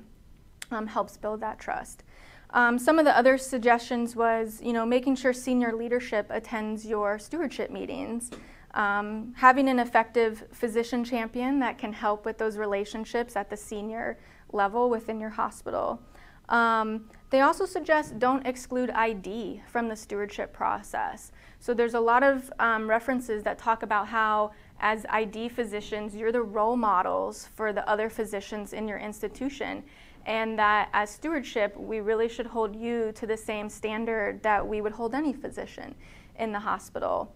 um, 0.71 0.87
helps 0.87 1.17
build 1.17 1.41
that 1.41 1.59
trust. 1.59 2.03
Um, 2.51 2.79
some 2.79 2.97
of 2.97 3.05
the 3.05 3.17
other 3.17 3.37
suggestions 3.37 4.15
was, 4.15 4.61
you 4.63 4.71
know, 4.71 4.85
making 4.85 5.17
sure 5.17 5.33
senior 5.33 5.73
leadership 5.73 6.27
attends 6.29 6.85
your 6.85 7.19
stewardship 7.19 7.71
meetings, 7.71 8.31
um, 8.73 9.33
having 9.35 9.67
an 9.67 9.79
effective 9.79 10.45
physician 10.53 11.03
champion 11.03 11.59
that 11.59 11.77
can 11.77 11.91
help 11.91 12.23
with 12.23 12.37
those 12.37 12.55
relationships 12.57 13.35
at 13.35 13.49
the 13.49 13.57
senior 13.57 14.17
level 14.53 14.89
within 14.89 15.19
your 15.19 15.31
hospital. 15.31 16.01
Um, 16.47 17.09
they 17.29 17.41
also 17.41 17.65
suggest 17.65 18.19
don't 18.19 18.45
exclude 18.47 18.89
ID 18.91 19.61
from 19.67 19.89
the 19.89 19.95
stewardship 19.95 20.53
process. 20.53 21.31
So 21.59 21.73
there's 21.73 21.93
a 21.93 21.99
lot 21.99 22.23
of 22.23 22.51
um, 22.59 22.89
references 22.89 23.43
that 23.43 23.57
talk 23.57 23.83
about 23.83 24.07
how 24.07 24.51
as 24.79 25.05
ID 25.09 25.49
physicians, 25.49 26.15
you're 26.15 26.31
the 26.31 26.41
role 26.41 26.77
models 26.77 27.49
for 27.55 27.73
the 27.73 27.87
other 27.89 28.09
physicians 28.09 28.73
in 28.73 28.87
your 28.87 28.99
institution. 28.99 29.83
And 30.25 30.57
that 30.59 30.89
as 30.93 31.09
stewardship, 31.09 31.75
we 31.77 31.99
really 31.99 32.29
should 32.29 32.45
hold 32.45 32.75
you 32.75 33.11
to 33.13 33.25
the 33.25 33.37
same 33.37 33.69
standard 33.69 34.43
that 34.43 34.65
we 34.65 34.81
would 34.81 34.91
hold 34.91 35.15
any 35.15 35.33
physician 35.33 35.95
in 36.37 36.51
the 36.51 36.59
hospital. 36.59 37.33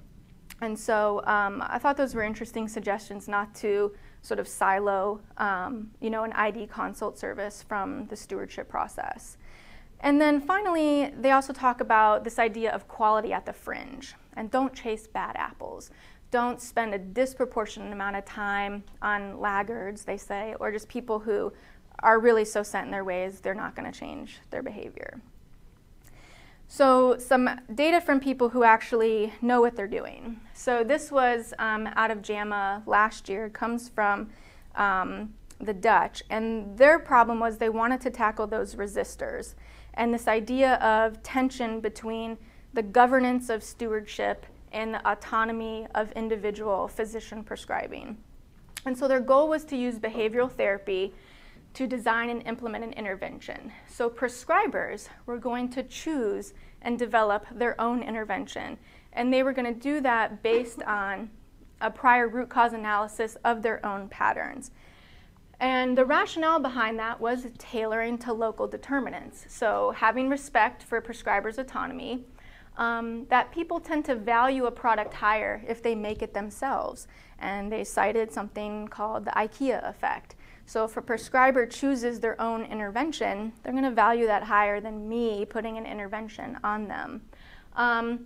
And 0.62 0.78
so 0.78 1.22
um, 1.26 1.64
I 1.66 1.80
thought 1.80 1.98
those 1.98 2.14
were 2.14 2.22
interesting 2.22 2.68
suggestions 2.68 3.28
not 3.28 3.56
to 3.56 3.94
sort 4.22 4.40
of 4.40 4.48
silo, 4.48 5.22
um, 5.38 5.90
you 6.00 6.12
know, 6.12 6.24
an 6.24 6.34
ID 6.34 6.68
consult 6.68 7.18
service 7.18 7.64
from 7.68 8.06
the 8.08 8.16
stewardship 8.16 8.70
process. 8.70 9.38
And 10.02 10.20
then 10.20 10.42
finally, 10.42 11.14
they 11.18 11.32
also 11.32 11.54
talk 11.54 11.80
about 11.80 12.24
this 12.24 12.40
idea 12.40 12.72
of 12.72 12.88
quality 12.88 13.32
at 13.32 13.46
the 13.46 13.54
fringe. 13.54 14.16
And 14.36 14.50
don't 14.50 14.74
chase 14.74 15.08
bad 15.08 15.36
apples. 15.36 15.92
Don't 16.32 16.62
spend 16.62 16.94
a 16.94 16.98
disproportionate 16.98 17.94
amount 17.94 18.16
of 18.16 18.26
time 18.26 18.84
on 19.02 19.40
laggards, 19.40 20.04
they 20.04 20.18
say, 20.18 20.56
or 20.60 20.72
just 20.72 20.88
people 20.88 21.20
who 21.20 21.54
are 22.00 22.20
really 22.20 22.46
so 22.46 22.64
set 22.64 22.84
in 22.84 22.92
their 22.92 23.04
ways 23.04 23.40
they're 23.40 23.54
not 23.54 23.76
going 23.76 23.90
to 23.92 23.98
change 23.98 24.40
their 24.50 24.64
behavior. 24.64 25.22
So, 26.68 27.18
some 27.18 27.50
data 27.76 28.00
from 28.00 28.22
people 28.22 28.48
who 28.48 28.64
actually 28.64 29.34
know 29.42 29.60
what 29.60 29.76
they're 29.76 29.88
doing. 29.88 30.40
So, 30.54 30.86
this 30.86 31.12
was 31.12 31.54
um, 31.60 31.90
out 31.98 32.12
of 32.12 32.22
JAMA 32.22 32.84
last 32.86 33.28
year, 33.28 33.48
it 33.48 33.54
comes 33.54 33.90
from 33.90 34.30
um, 34.76 35.34
the 35.60 35.74
Dutch, 35.74 36.24
and 36.30 36.78
their 36.78 36.98
problem 36.98 37.42
was 37.42 37.58
they 37.58 37.68
wanted 37.68 38.00
to 38.02 38.10
tackle 38.10 38.48
those 38.48 38.76
resistors 38.76 39.54
and 39.94 40.14
this 40.14 40.28
idea 40.28 40.76
of 40.76 41.22
tension 41.24 41.80
between 41.80 42.38
the 42.74 42.84
governance 42.84 43.50
of 43.50 43.64
stewardship 43.64 44.46
and 44.72 44.94
the 44.94 45.10
autonomy 45.10 45.88
of 45.96 46.12
individual 46.14 46.88
physician 46.88 47.44
prescribing. 47.44 48.18
And 48.86 48.98
so 48.98 49.08
their 49.08 49.20
goal 49.20 49.50
was 49.50 49.64
to 49.66 49.76
use 49.76 50.00
behavioral 50.00 50.52
therapy 50.52 51.14
to 51.74 51.88
design 51.88 52.30
and 52.30 52.46
implement 52.48 52.84
an 52.84 52.94
intervention. 52.94 53.72
So 53.88 54.10
prescribers 54.10 55.08
were 55.26 55.38
going 55.38 55.70
to 55.70 55.84
choose 55.84 56.54
and 56.82 56.98
develop 56.98 57.46
their 57.52 57.80
own 57.80 58.04
intervention. 58.04 58.78
And 59.14 59.32
they 59.32 59.44
were 59.44 59.54
going 59.54 59.74
to 59.74 59.80
do 59.80 60.02
that 60.02 60.42
based 60.42 60.82
on 60.84 61.30
a 61.80 61.90
prior 61.90 62.28
root 62.28 62.50
cause 62.50 62.74
analysis 62.74 63.38
of 63.44 63.62
their 63.62 63.86
own 63.86 64.08
patterns. 64.10 64.72
And 65.62 65.96
the 65.96 66.06
rationale 66.06 66.60
behind 66.60 66.98
that 66.98 67.22
was 67.22 67.46
tailoring 67.60 68.18
to 68.20 68.34
local 68.34 68.68
determinants. 68.68 69.46
So 69.48 69.94
having 69.96 70.28
respect 70.28 70.82
for 70.82 71.00
prescribers' 71.00 71.60
autonomy, 71.60 72.26
um, 72.78 73.28
that 73.30 73.52
people 73.52 73.80
tend 73.80 74.06
to 74.06 74.16
value 74.16 74.66
a 74.66 74.72
product 74.72 75.14
higher 75.14 75.64
if 75.68 75.84
they 75.84 75.94
make 75.94 76.24
it 76.24 76.34
themselves. 76.34 77.08
And 77.38 77.72
they 77.72 77.84
cited 77.84 78.32
something 78.32 78.88
called 78.88 79.24
the 79.24 79.32
IKEA 79.32 79.88
effect. 79.88 80.36
So 80.66 80.84
if 80.84 80.98
a 80.98 81.02
prescriber 81.02 81.68
chooses 81.68 82.20
their 82.20 82.42
own 82.42 82.64
intervention, 82.66 83.54
they're 83.62 83.74
going 83.74 83.84
to 83.84 83.92
value 83.92 84.26
that 84.26 84.42
higher 84.42 84.82
than 84.82 85.08
me 85.08 85.46
putting 85.46 85.78
an 85.78 85.86
intervention 85.86 86.58
on 86.64 86.88
them. 86.88 87.22
Um, 87.76 88.26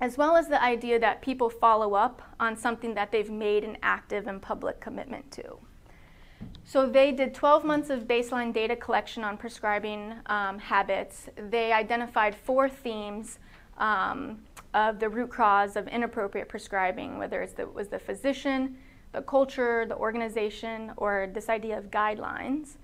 as 0.00 0.16
well 0.16 0.36
as 0.36 0.48
the 0.48 0.62
idea 0.62 0.98
that 0.98 1.20
people 1.20 1.50
follow 1.50 1.92
up 1.92 2.22
on 2.40 2.56
something 2.56 2.94
that 2.94 3.12
they've 3.12 3.30
made 3.30 3.62
an 3.62 3.76
active 3.82 4.26
and 4.26 4.40
public 4.40 4.80
commitment 4.80 5.30
to. 5.32 5.58
So 6.72 6.86
they 6.86 7.12
did 7.12 7.34
12 7.34 7.66
months 7.66 7.90
of 7.90 8.04
baseline 8.04 8.50
data 8.50 8.74
collection 8.74 9.24
on 9.24 9.36
prescribing 9.36 10.14
um, 10.24 10.58
habits. 10.58 11.28
They 11.36 11.70
identified 11.70 12.34
four 12.34 12.66
themes 12.66 13.40
um, 13.76 14.38
of 14.72 14.98
the 14.98 15.10
root 15.10 15.30
cause 15.30 15.76
of 15.76 15.86
inappropriate 15.86 16.48
prescribing, 16.48 17.18
whether 17.18 17.42
it 17.42 17.74
was 17.74 17.88
the 17.88 17.98
physician, 17.98 18.78
the 19.12 19.20
culture, 19.20 19.84
the 19.86 19.96
organization, 19.96 20.92
or 20.96 21.28
this 21.34 21.50
idea 21.50 21.76
of 21.76 21.90
guidelines. 21.90 22.78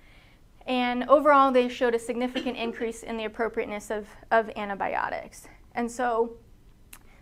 And 0.67 1.05
overall, 1.05 1.51
they 1.51 1.67
showed 1.67 1.95
a 1.95 1.99
significant 1.99 2.57
increase 2.57 3.01
in 3.01 3.17
the 3.17 3.25
appropriateness 3.25 3.89
of, 3.89 4.05
of 4.29 4.51
antibiotics. 4.55 5.47
And 5.73 5.89
so 5.89 6.37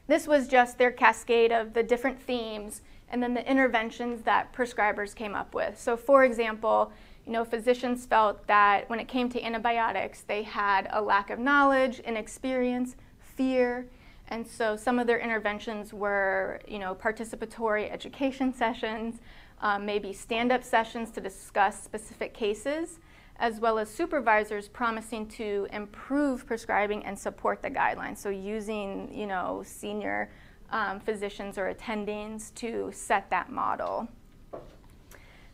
this 0.07 0.27
was 0.27 0.49
just 0.49 0.77
their 0.77 0.91
cascade 0.91 1.53
of 1.53 1.73
the 1.73 1.83
different 1.83 2.19
themes 2.19 2.81
and 3.09 3.21
then 3.21 3.33
the 3.33 3.49
interventions 3.49 4.21
that 4.23 4.53
prescribers 4.53 5.15
came 5.15 5.35
up 5.35 5.53
with. 5.53 5.79
So 5.79 5.95
for 5.95 6.23
example, 6.23 6.91
you 7.25 7.33
know, 7.33 7.43
physicians 7.43 8.05
felt 8.05 8.47
that 8.47 8.89
when 8.89 8.99
it 8.99 9.07
came 9.07 9.29
to 9.29 9.43
antibiotics, 9.43 10.21
they 10.21 10.43
had 10.43 10.87
a 10.91 11.01
lack 11.01 11.29
of 11.29 11.39
knowledge, 11.39 11.99
inexperience, 11.99 12.95
fear, 13.19 13.87
and 14.29 14.45
so 14.45 14.75
some 14.75 14.99
of 14.99 15.07
their 15.07 15.19
interventions 15.19 15.93
were, 15.93 16.59
you 16.67 16.79
know, 16.79 16.93
participatory 16.95 17.91
education 17.91 18.53
sessions, 18.53 19.19
um, 19.61 19.85
maybe 19.85 20.11
stand-up 20.13 20.63
sessions 20.63 21.11
to 21.11 21.21
discuss 21.21 21.81
specific 21.81 22.33
cases, 22.33 22.99
as 23.39 23.59
well 23.59 23.79
as 23.79 23.89
supervisors 23.89 24.67
promising 24.67 25.27
to 25.27 25.67
improve 25.71 26.45
prescribing 26.45 27.05
and 27.05 27.17
support 27.17 27.61
the 27.61 27.69
guidelines. 27.69 28.17
So 28.17 28.29
using, 28.29 29.09
you 29.13 29.27
know, 29.27 29.63
senior 29.65 30.29
um, 30.71 30.99
physicians 30.99 31.57
or 31.57 31.73
attendings 31.73 32.53
to 32.55 32.89
set 32.93 33.29
that 33.29 33.51
model. 33.51 34.07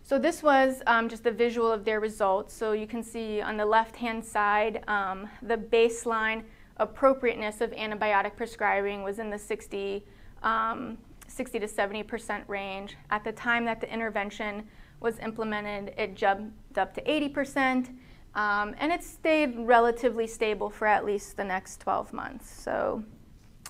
So 0.05 0.20
this 0.20 0.43
was 0.43 0.82
um, 0.86 1.07
just 1.07 1.26
a 1.26 1.32
visual 1.32 1.72
of 1.72 1.86
their 1.86 1.99
results. 1.99 2.53
So 2.53 2.74
you 2.74 2.88
can 2.88 3.01
see 3.01 3.41
on 3.41 3.55
the 3.55 3.66
left-hand 3.66 4.24
side, 4.24 4.84
um, 4.88 5.30
the 5.41 5.55
baseline 5.57 6.43
appropriateness 6.78 7.61
of 7.61 7.72
antibiotic 7.72 8.36
prescribing 8.36 9.01
was 9.01 9.20
in 9.20 9.30
the 9.30 9.39
60, 9.39 10.05
um, 10.41 10.97
60 11.28 11.59
to 11.59 11.68
70% 11.68 12.43
range. 12.49 12.97
At 13.11 13.24
the 13.24 13.32
time 13.32 13.64
that 13.66 13.80
the 13.80 13.91
intervention 13.91 14.68
was 14.99 15.20
implemented, 15.20 15.93
it 15.97 16.16
jumped 16.16 16.78
up 16.78 16.93
to 16.95 17.01
80%, 17.01 17.89
um, 18.36 18.76
and 18.80 18.91
it 18.91 19.03
stayed 19.03 19.55
relatively 19.57 20.28
stable 20.28 20.70
for 20.70 20.86
at 20.86 21.05
least 21.05 21.38
the 21.38 21.43
next 21.43 21.80
12 21.80 22.11
months. 22.11 22.49
So 22.51 23.03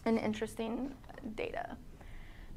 an 0.06 0.18
interesting 0.18 0.94
data. 1.36 1.78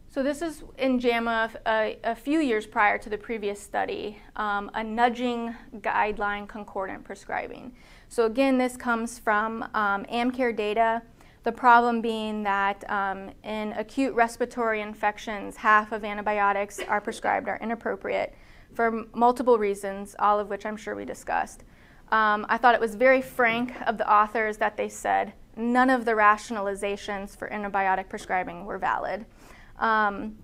So 0.08 0.22
this 0.22 0.40
is 0.40 0.64
in 0.78 0.98
JAMA 0.98 1.50
a, 1.66 1.98
a 2.02 2.14
few 2.14 2.40
years 2.40 2.66
prior 2.66 2.96
to 2.96 3.10
the 3.10 3.18
previous 3.18 3.60
study, 3.60 4.18
um, 4.36 4.70
a 4.72 4.82
nudging 4.82 5.54
guideline 5.80 6.48
concordant 6.48 7.04
prescribing. 7.04 7.74
So 8.08 8.24
again, 8.24 8.56
this 8.56 8.78
comes 8.78 9.18
from 9.18 9.64
um, 9.74 10.04
AmCare 10.04 10.56
data. 10.56 11.02
The 11.42 11.52
problem 11.52 12.00
being 12.00 12.42
that 12.44 12.88
um, 12.90 13.30
in 13.44 13.72
acute 13.72 14.14
respiratory 14.14 14.80
infections, 14.80 15.56
half 15.56 15.92
of 15.92 16.02
antibiotics 16.02 16.80
are 16.80 17.00
prescribed 17.00 17.46
are 17.46 17.58
inappropriate 17.60 18.34
for 18.72 19.04
multiple 19.14 19.58
reasons, 19.58 20.16
all 20.18 20.40
of 20.40 20.48
which 20.48 20.64
I'm 20.64 20.78
sure 20.78 20.96
we 20.96 21.04
discussed. 21.04 21.64
Um, 22.10 22.46
I 22.48 22.56
thought 22.56 22.74
it 22.74 22.80
was 22.80 22.94
very 22.94 23.20
frank 23.20 23.74
of 23.86 23.98
the 23.98 24.10
authors 24.10 24.56
that 24.56 24.76
they 24.76 24.88
said 24.88 25.34
none 25.56 25.90
of 25.90 26.04
the 26.04 26.12
rationalizations 26.12 27.36
for 27.36 27.48
antibiotic 27.48 28.08
prescribing 28.08 28.64
were 28.64 28.78
valid. 28.78 29.26
Um, 29.78 30.36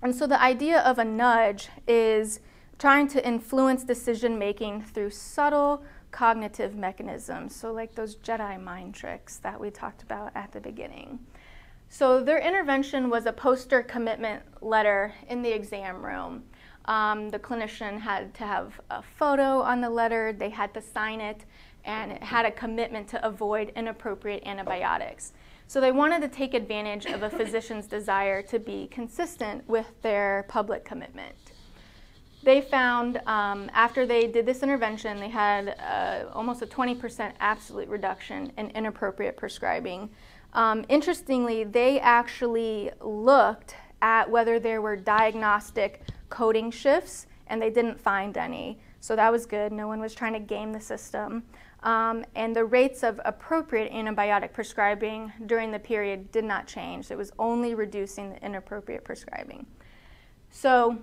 and 0.00 0.14
so 0.14 0.26
the 0.26 0.40
idea 0.40 0.80
of 0.80 0.98
a 0.98 1.04
nudge 1.04 1.68
is 1.86 2.40
trying 2.78 3.06
to 3.08 3.26
influence 3.26 3.84
decision 3.84 4.38
making 4.38 4.82
through 4.82 5.10
subtle 5.10 5.84
cognitive 6.10 6.76
mechanisms. 6.76 7.56
So, 7.56 7.72
like 7.72 7.94
those 7.94 8.16
Jedi 8.16 8.62
mind 8.62 8.94
tricks 8.94 9.38
that 9.38 9.58
we 9.58 9.70
talked 9.70 10.02
about 10.02 10.30
at 10.34 10.52
the 10.52 10.60
beginning. 10.60 11.18
So, 11.88 12.22
their 12.22 12.38
intervention 12.38 13.10
was 13.10 13.26
a 13.26 13.32
poster 13.32 13.82
commitment 13.82 14.42
letter 14.62 15.14
in 15.28 15.42
the 15.42 15.50
exam 15.50 16.04
room. 16.04 16.44
Um, 16.84 17.30
the 17.30 17.38
clinician 17.38 18.00
had 18.00 18.34
to 18.34 18.44
have 18.44 18.80
a 18.90 19.02
photo 19.02 19.60
on 19.60 19.80
the 19.80 19.90
letter, 19.90 20.32
they 20.32 20.50
had 20.50 20.74
to 20.74 20.82
sign 20.82 21.20
it, 21.20 21.44
and 21.84 22.12
it 22.12 22.22
had 22.22 22.44
a 22.44 22.50
commitment 22.50 23.08
to 23.08 23.26
avoid 23.26 23.72
inappropriate 23.76 24.42
antibiotics. 24.46 25.32
So 25.66 25.80
they 25.80 25.92
wanted 25.92 26.20
to 26.22 26.28
take 26.28 26.54
advantage 26.54 27.06
of 27.06 27.22
a 27.22 27.30
physician's 27.30 27.86
desire 27.86 28.42
to 28.42 28.58
be 28.58 28.88
consistent 28.88 29.66
with 29.68 29.86
their 30.02 30.44
public 30.48 30.84
commitment. 30.84 31.34
They 32.42 32.60
found 32.60 33.18
um, 33.26 33.70
after 33.72 34.04
they 34.04 34.26
did 34.26 34.46
this 34.46 34.62
intervention, 34.62 35.20
they 35.20 35.28
had 35.28 35.76
uh, 35.78 36.28
almost 36.34 36.60
a 36.60 36.66
20% 36.66 37.32
absolute 37.38 37.88
reduction 37.88 38.52
in 38.58 38.70
inappropriate 38.70 39.36
prescribing. 39.36 40.10
Um, 40.52 40.84
interestingly, 40.88 41.64
they 41.64 42.00
actually 42.00 42.90
looked 43.00 43.76
at 44.02 44.28
whether 44.28 44.58
there 44.58 44.82
were 44.82 44.96
diagnostic 44.96 46.02
coding 46.28 46.70
shifts, 46.70 47.26
and 47.46 47.62
they 47.62 47.70
didn't 47.70 48.00
find 48.00 48.36
any. 48.36 48.80
So 49.00 49.14
that 49.16 49.30
was 49.30 49.46
good. 49.46 49.72
No 49.72 49.86
one 49.86 50.00
was 50.00 50.14
trying 50.14 50.32
to 50.32 50.40
game 50.40 50.72
the 50.72 50.80
system. 50.80 51.44
Um, 51.82 52.24
and 52.36 52.54
the 52.54 52.64
rates 52.64 53.02
of 53.02 53.20
appropriate 53.24 53.92
antibiotic 53.92 54.52
prescribing 54.52 55.32
during 55.46 55.72
the 55.72 55.78
period 55.78 56.30
did 56.30 56.44
not 56.44 56.66
change. 56.66 57.10
It 57.10 57.18
was 57.18 57.32
only 57.38 57.74
reducing 57.74 58.30
the 58.30 58.44
inappropriate 58.44 59.04
prescribing. 59.04 59.66
So 60.50 60.98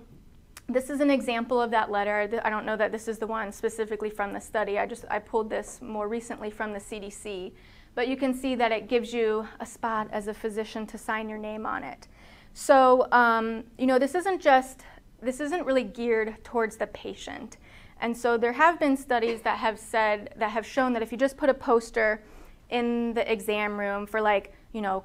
this 0.68 0.88
is 0.88 1.00
an 1.00 1.10
example 1.10 1.60
of 1.60 1.70
that 1.72 1.90
letter. 1.90 2.40
I 2.44 2.48
don't 2.48 2.64
know 2.64 2.76
that 2.76 2.92
this 2.92 3.08
is 3.08 3.18
the 3.18 3.26
one 3.26 3.52
specifically 3.52 4.08
from 4.08 4.32
the 4.32 4.40
study. 4.40 4.78
I 4.78 4.86
just 4.86 5.04
I 5.10 5.18
pulled 5.18 5.50
this 5.50 5.80
more 5.82 6.08
recently 6.08 6.50
from 6.50 6.72
the 6.72 6.78
CDC. 6.78 7.52
But 7.94 8.08
you 8.08 8.16
can 8.16 8.32
see 8.32 8.54
that 8.54 8.70
it 8.70 8.88
gives 8.88 9.12
you 9.12 9.46
a 9.58 9.66
spot 9.66 10.08
as 10.12 10.28
a 10.28 10.34
physician 10.34 10.86
to 10.86 10.98
sign 10.98 11.28
your 11.28 11.38
name 11.38 11.66
on 11.66 11.82
it. 11.82 12.06
So 12.54 13.10
um, 13.12 13.64
you 13.78 13.86
know 13.86 13.98
this 13.98 14.14
isn't 14.14 14.40
just 14.40 14.82
this 15.20 15.40
isn't 15.40 15.66
really 15.66 15.84
geared 15.84 16.42
towards 16.44 16.76
the 16.76 16.86
patient. 16.86 17.58
And 18.00 18.16
so 18.16 18.36
there 18.36 18.52
have 18.52 18.80
been 18.80 18.96
studies 18.96 19.42
that 19.42 19.58
have 19.58 19.78
said, 19.78 20.34
that 20.36 20.50
have 20.50 20.66
shown 20.66 20.92
that 20.94 21.02
if 21.02 21.12
you 21.12 21.18
just 21.18 21.36
put 21.36 21.50
a 21.50 21.54
poster 21.54 22.22
in 22.70 23.12
the 23.14 23.30
exam 23.30 23.78
room 23.78 24.06
for 24.06 24.20
like, 24.20 24.52
you 24.72 24.80
know, 24.80 25.04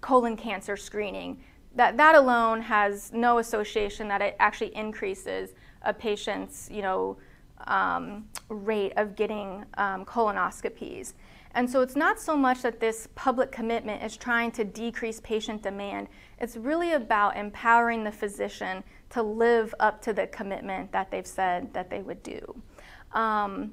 colon 0.00 0.36
cancer 0.36 0.76
screening, 0.76 1.40
that 1.74 1.96
that 1.96 2.14
alone 2.14 2.60
has 2.60 3.12
no 3.12 3.38
association 3.38 4.08
that 4.08 4.20
it 4.20 4.36
actually 4.38 4.74
increases 4.76 5.54
a 5.82 5.92
patient's, 5.92 6.68
you 6.70 6.82
know, 6.82 7.16
um, 7.66 8.26
rate 8.48 8.92
of 8.96 9.16
getting 9.16 9.64
um, 9.78 10.04
colonoscopies. 10.04 11.14
And 11.54 11.70
so 11.70 11.80
it's 11.80 11.94
not 11.94 12.20
so 12.20 12.36
much 12.36 12.62
that 12.62 12.80
this 12.80 13.08
public 13.14 13.52
commitment 13.52 14.02
is 14.02 14.16
trying 14.16 14.50
to 14.52 14.64
decrease 14.64 15.20
patient 15.20 15.62
demand. 15.62 16.08
It's 16.40 16.56
really 16.56 16.94
about 16.94 17.36
empowering 17.36 18.02
the 18.02 18.10
physician 18.10 18.82
to 19.10 19.22
live 19.22 19.72
up 19.78 20.02
to 20.02 20.12
the 20.12 20.26
commitment 20.26 20.90
that 20.90 21.10
they've 21.12 21.26
said 21.26 21.72
that 21.72 21.90
they 21.90 22.02
would 22.02 22.22
do. 22.24 22.60
Um, 23.12 23.72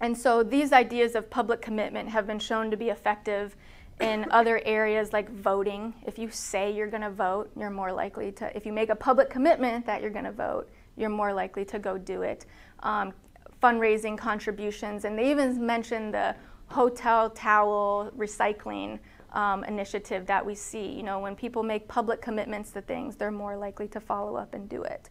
and 0.00 0.16
so 0.16 0.44
these 0.44 0.72
ideas 0.72 1.16
of 1.16 1.28
public 1.28 1.60
commitment 1.60 2.08
have 2.08 2.26
been 2.26 2.38
shown 2.38 2.70
to 2.70 2.76
be 2.76 2.90
effective 2.90 3.56
in 4.00 4.26
other 4.30 4.62
areas 4.64 5.12
like 5.12 5.28
voting. 5.28 5.92
If 6.06 6.20
you 6.20 6.30
say 6.30 6.70
you're 6.70 6.86
going 6.86 7.02
to 7.02 7.10
vote, 7.10 7.50
you're 7.56 7.68
more 7.68 7.92
likely 7.92 8.30
to, 8.32 8.56
if 8.56 8.64
you 8.64 8.72
make 8.72 8.90
a 8.90 8.94
public 8.94 9.28
commitment 9.28 9.84
that 9.86 10.00
you're 10.02 10.12
going 10.12 10.24
to 10.24 10.30
vote, 10.30 10.68
you're 10.96 11.08
more 11.08 11.32
likely 11.32 11.64
to 11.64 11.80
go 11.80 11.98
do 11.98 12.22
it. 12.22 12.46
Um, 12.84 13.12
fundraising 13.60 14.16
contributions, 14.16 15.04
and 15.04 15.18
they 15.18 15.32
even 15.32 15.64
mentioned 15.64 16.14
the 16.14 16.36
hotel 16.68 17.30
towel 17.30 18.10
recycling 18.16 18.98
um, 19.32 19.64
initiative 19.64 20.26
that 20.26 20.44
we 20.44 20.54
see. 20.54 20.92
You 20.92 21.02
know, 21.02 21.18
when 21.18 21.36
people 21.36 21.62
make 21.62 21.88
public 21.88 22.22
commitments 22.22 22.70
to 22.72 22.80
things, 22.80 23.16
they're 23.16 23.30
more 23.30 23.56
likely 23.56 23.88
to 23.88 24.00
follow 24.00 24.36
up 24.36 24.54
and 24.54 24.68
do 24.68 24.82
it. 24.82 25.10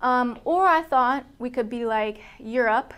Um, 0.00 0.38
or 0.44 0.64
I 0.66 0.82
thought 0.82 1.26
we 1.38 1.50
could 1.50 1.68
be 1.68 1.84
like 1.84 2.20
Europe 2.38 2.94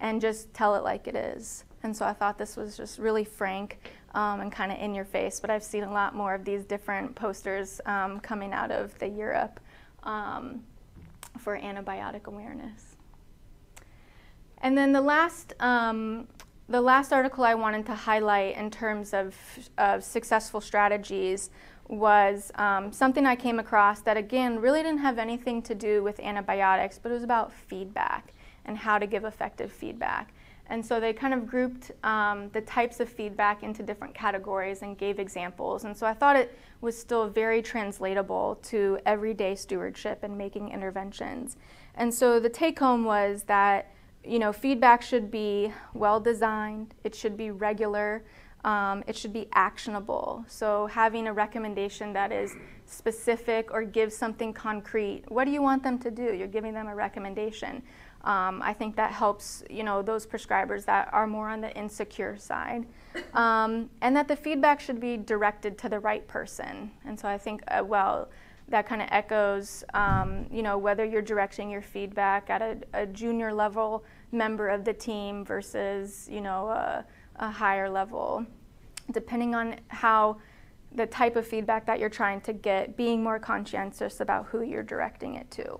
and 0.00 0.20
just 0.20 0.52
tell 0.54 0.74
it 0.74 0.82
like 0.82 1.06
it 1.06 1.14
is. 1.14 1.64
And 1.82 1.96
so 1.96 2.06
I 2.06 2.12
thought 2.12 2.38
this 2.38 2.56
was 2.56 2.76
just 2.76 2.98
really 2.98 3.24
frank 3.24 3.78
um, 4.14 4.40
and 4.40 4.50
kind 4.50 4.72
of 4.72 4.78
in 4.78 4.94
your 4.94 5.04
face. 5.04 5.40
But 5.40 5.50
I've 5.50 5.62
seen 5.62 5.84
a 5.84 5.92
lot 5.92 6.14
more 6.14 6.34
of 6.34 6.44
these 6.44 6.64
different 6.64 7.14
posters 7.14 7.80
um, 7.86 8.20
coming 8.20 8.52
out 8.52 8.70
of 8.70 8.98
the 8.98 9.08
Europe 9.08 9.60
um, 10.04 10.62
for 11.38 11.58
antibiotic 11.58 12.26
awareness. 12.26 12.96
And 14.60 14.76
then 14.76 14.92
the 14.92 15.00
last 15.00 15.54
um, 15.60 16.26
the 16.68 16.80
last 16.80 17.12
article 17.12 17.44
I 17.44 17.54
wanted 17.54 17.86
to 17.86 17.94
highlight 17.94 18.56
in 18.56 18.70
terms 18.70 19.14
of, 19.14 19.34
of 19.78 20.04
successful 20.04 20.60
strategies 20.60 21.50
was 21.88 22.52
um, 22.56 22.92
something 22.92 23.24
I 23.24 23.36
came 23.36 23.58
across 23.58 24.00
that, 24.02 24.18
again, 24.18 24.60
really 24.60 24.82
didn't 24.82 25.00
have 25.00 25.18
anything 25.18 25.62
to 25.62 25.74
do 25.74 26.02
with 26.02 26.20
antibiotics, 26.20 26.98
but 26.98 27.10
it 27.10 27.14
was 27.14 27.22
about 27.22 27.52
feedback 27.52 28.34
and 28.66 28.76
how 28.76 28.98
to 28.98 29.06
give 29.06 29.24
effective 29.24 29.72
feedback. 29.72 30.34
And 30.70 30.84
so 30.84 31.00
they 31.00 31.14
kind 31.14 31.32
of 31.32 31.46
grouped 31.46 31.92
um, 32.04 32.50
the 32.52 32.60
types 32.60 33.00
of 33.00 33.08
feedback 33.08 33.62
into 33.62 33.82
different 33.82 34.14
categories 34.14 34.82
and 34.82 34.98
gave 34.98 35.18
examples. 35.18 35.84
And 35.84 35.96
so 35.96 36.06
I 36.06 36.12
thought 36.12 36.36
it 36.36 36.58
was 36.82 36.98
still 36.98 37.26
very 37.28 37.62
translatable 37.62 38.58
to 38.64 38.98
everyday 39.06 39.54
stewardship 39.54 40.18
and 40.22 40.36
making 40.36 40.68
interventions. 40.68 41.56
And 41.94 42.12
so 42.12 42.38
the 42.38 42.50
take 42.50 42.78
home 42.78 43.04
was 43.06 43.44
that 43.44 43.90
you 44.24 44.38
know, 44.38 44.52
feedback 44.52 45.02
should 45.02 45.30
be 45.30 45.72
well 45.94 46.20
designed, 46.20 46.94
it 47.04 47.14
should 47.14 47.36
be 47.36 47.50
regular, 47.50 48.24
um, 48.64 49.04
it 49.06 49.16
should 49.16 49.32
be 49.32 49.48
actionable. 49.52 50.44
So 50.48 50.86
having 50.88 51.26
a 51.26 51.32
recommendation 51.32 52.12
that 52.12 52.32
is 52.32 52.54
specific 52.86 53.72
or 53.72 53.84
gives 53.84 54.16
something 54.16 54.52
concrete. 54.52 55.22
What 55.28 55.44
do 55.44 55.50
you 55.50 55.62
want 55.62 55.82
them 55.82 55.98
to 56.00 56.10
do? 56.10 56.34
You're 56.34 56.48
giving 56.48 56.74
them 56.74 56.88
a 56.88 56.94
recommendation. 56.94 57.82
Um, 58.24 58.60
I 58.62 58.72
think 58.72 58.96
that 58.96 59.12
helps, 59.12 59.62
you 59.70 59.84
know, 59.84 60.02
those 60.02 60.26
prescribers 60.26 60.84
that 60.86 61.08
are 61.12 61.26
more 61.26 61.48
on 61.48 61.60
the 61.60 61.72
insecure 61.76 62.36
side. 62.36 62.86
Um, 63.32 63.88
and 64.02 64.14
that 64.16 64.26
the 64.28 64.36
feedback 64.36 64.80
should 64.80 65.00
be 65.00 65.16
directed 65.16 65.78
to 65.78 65.88
the 65.88 66.00
right 66.00 66.26
person. 66.26 66.90
And 67.04 67.18
so 67.18 67.28
I 67.28 67.38
think, 67.38 67.62
uh, 67.68 67.84
well, 67.84 68.28
that 68.68 68.86
kind 68.86 69.00
of 69.00 69.08
echoes, 69.10 69.82
um, 69.94 70.46
you 70.50 70.62
know, 70.62 70.76
whether 70.76 71.04
you're 71.04 71.22
directing 71.22 71.70
your 71.70 71.82
feedback 71.82 72.50
at 72.50 72.62
a, 72.62 72.78
a, 72.92 73.06
junior 73.06 73.52
level 73.52 74.04
member 74.30 74.68
of 74.68 74.84
the 74.84 74.92
team 74.92 75.44
versus, 75.44 76.28
you 76.30 76.40
know, 76.40 76.68
a, 76.68 77.04
a 77.36 77.50
higher 77.50 77.88
level, 77.88 78.44
depending 79.12 79.54
on 79.54 79.76
how 79.88 80.36
the 80.92 81.06
type 81.06 81.36
of 81.36 81.46
feedback 81.46 81.86
that 81.86 81.98
you're 81.98 82.08
trying 82.10 82.40
to 82.42 82.52
get, 82.52 82.96
being 82.96 83.22
more 83.22 83.38
conscientious 83.38 84.20
about 84.20 84.46
who 84.46 84.62
you're 84.62 84.82
directing 84.82 85.34
it 85.34 85.50
to. 85.50 85.78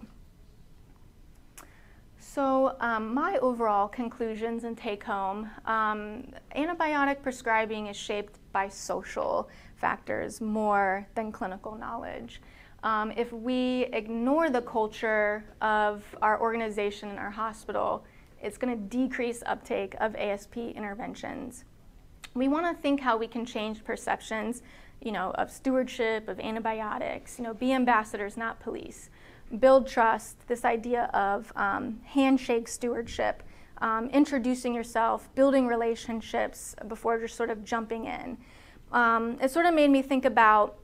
So, 2.20 2.76
um, 2.80 3.14
my 3.14 3.38
overall 3.38 3.88
conclusions 3.88 4.64
and 4.64 4.76
take 4.76 5.02
home 5.02 5.50
um, 5.64 6.24
antibiotic 6.54 7.22
prescribing 7.22 7.86
is 7.86 7.96
shaped 7.96 8.38
by 8.52 8.68
social 8.68 9.48
factors 9.76 10.40
more 10.40 11.06
than 11.14 11.32
clinical 11.32 11.74
knowledge. 11.74 12.40
Um, 12.82 13.12
if 13.16 13.32
we 13.32 13.88
ignore 13.92 14.50
the 14.50 14.62
culture 14.62 15.44
of 15.60 16.04
our 16.22 16.40
organization 16.40 17.08
and 17.08 17.18
our 17.18 17.30
hospital, 17.30 18.04
it's 18.40 18.56
going 18.56 18.74
to 18.76 18.96
decrease 18.96 19.42
uptake 19.46 19.94
of 20.00 20.14
ASP 20.14 20.56
interventions. 20.56 21.64
We 22.34 22.46
want 22.46 22.66
to 22.66 22.80
think 22.80 23.00
how 23.00 23.16
we 23.16 23.26
can 23.26 23.44
change 23.44 23.84
perceptions, 23.84 24.62
you 25.02 25.10
know, 25.10 25.32
of 25.32 25.50
stewardship, 25.50 26.28
of 26.28 26.38
antibiotics, 26.38 27.38
you 27.38 27.44
know, 27.44 27.54
be 27.54 27.72
ambassadors, 27.72 28.36
not 28.36 28.60
police. 28.60 29.10
Build 29.58 29.88
trust, 29.88 30.46
this 30.46 30.64
idea 30.64 31.04
of 31.14 31.52
um, 31.56 32.00
handshake 32.04 32.68
stewardship, 32.68 33.42
um, 33.78 34.08
introducing 34.10 34.74
yourself, 34.74 35.34
building 35.34 35.66
relationships 35.66 36.76
before 36.86 37.18
just 37.18 37.34
sort 37.34 37.50
of 37.50 37.64
jumping 37.64 38.04
in. 38.04 38.38
Um, 38.92 39.38
it 39.40 39.50
sort 39.50 39.66
of 39.66 39.74
made 39.74 39.90
me 39.90 40.02
think 40.02 40.24
about 40.24 40.78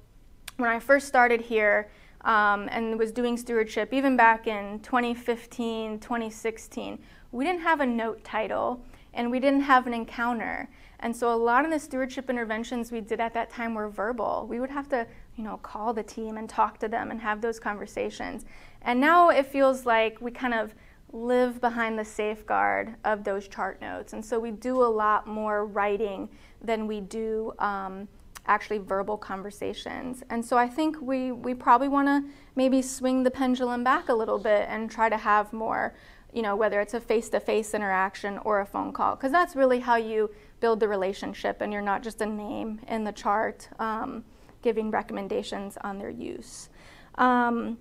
when 0.56 0.70
I 0.70 0.78
first 0.78 1.08
started 1.08 1.40
here 1.40 1.90
um, 2.22 2.68
and 2.70 2.98
was 2.98 3.12
doing 3.12 3.36
stewardship, 3.36 3.92
even 3.92 4.16
back 4.16 4.46
in 4.46 4.80
2015, 4.80 5.98
2016, 5.98 6.98
we 7.32 7.44
didn't 7.44 7.62
have 7.62 7.80
a 7.80 7.86
note 7.86 8.22
title. 8.24 8.84
and 9.16 9.30
we 9.30 9.38
didn't 9.38 9.60
have 9.60 9.86
an 9.86 9.94
encounter. 9.94 10.68
And 10.98 11.14
so 11.14 11.32
a 11.32 11.36
lot 11.36 11.64
of 11.64 11.70
the 11.70 11.78
stewardship 11.78 12.28
interventions 12.28 12.90
we 12.90 13.00
did 13.00 13.20
at 13.20 13.32
that 13.34 13.48
time 13.48 13.74
were 13.74 13.88
verbal. 13.88 14.46
We 14.48 14.58
would 14.58 14.70
have 14.70 14.88
to, 14.88 15.06
you 15.36 15.44
know, 15.44 15.58
call 15.58 15.92
the 15.92 16.02
team 16.02 16.36
and 16.36 16.48
talk 16.48 16.78
to 16.80 16.88
them 16.88 17.12
and 17.12 17.20
have 17.20 17.40
those 17.40 17.60
conversations. 17.60 18.44
And 18.82 19.00
now 19.00 19.28
it 19.28 19.46
feels 19.46 19.86
like 19.86 20.20
we 20.20 20.32
kind 20.32 20.52
of 20.52 20.74
live 21.12 21.60
behind 21.60 21.96
the 21.96 22.04
safeguard 22.04 22.96
of 23.04 23.22
those 23.22 23.46
chart 23.46 23.80
notes. 23.80 24.14
And 24.14 24.24
so 24.24 24.40
we 24.40 24.50
do 24.50 24.82
a 24.82 24.90
lot 24.90 25.28
more 25.28 25.64
writing 25.64 26.28
than 26.60 26.88
we 26.88 27.00
do 27.00 27.52
um, 27.60 28.08
actually 28.46 28.78
verbal 28.78 29.16
conversations. 29.16 30.22
And 30.30 30.44
so 30.44 30.56
I 30.56 30.68
think 30.68 31.00
we, 31.00 31.32
we 31.32 31.54
probably 31.54 31.88
want 31.88 32.08
to 32.08 32.24
maybe 32.56 32.82
swing 32.82 33.22
the 33.22 33.30
pendulum 33.30 33.84
back 33.84 34.08
a 34.08 34.14
little 34.14 34.38
bit 34.38 34.66
and 34.68 34.90
try 34.90 35.08
to 35.08 35.16
have 35.16 35.52
more, 35.52 35.94
you 36.32 36.42
know, 36.42 36.54
whether 36.54 36.80
it's 36.80 36.94
a 36.94 37.00
face 37.00 37.28
to 37.30 37.40
face 37.40 37.74
interaction 37.74 38.38
or 38.38 38.60
a 38.60 38.66
phone 38.66 38.92
call, 38.92 39.16
because 39.16 39.32
that's 39.32 39.56
really 39.56 39.80
how 39.80 39.96
you 39.96 40.30
build 40.60 40.80
the 40.80 40.88
relationship 40.88 41.60
and 41.60 41.72
you're 41.72 41.82
not 41.82 42.02
just 42.02 42.20
a 42.20 42.26
name 42.26 42.80
in 42.88 43.04
the 43.04 43.12
chart 43.12 43.68
um, 43.78 44.24
giving 44.62 44.90
recommendations 44.90 45.78
on 45.82 45.98
their 45.98 46.10
use. 46.10 46.68
Um, 47.16 47.78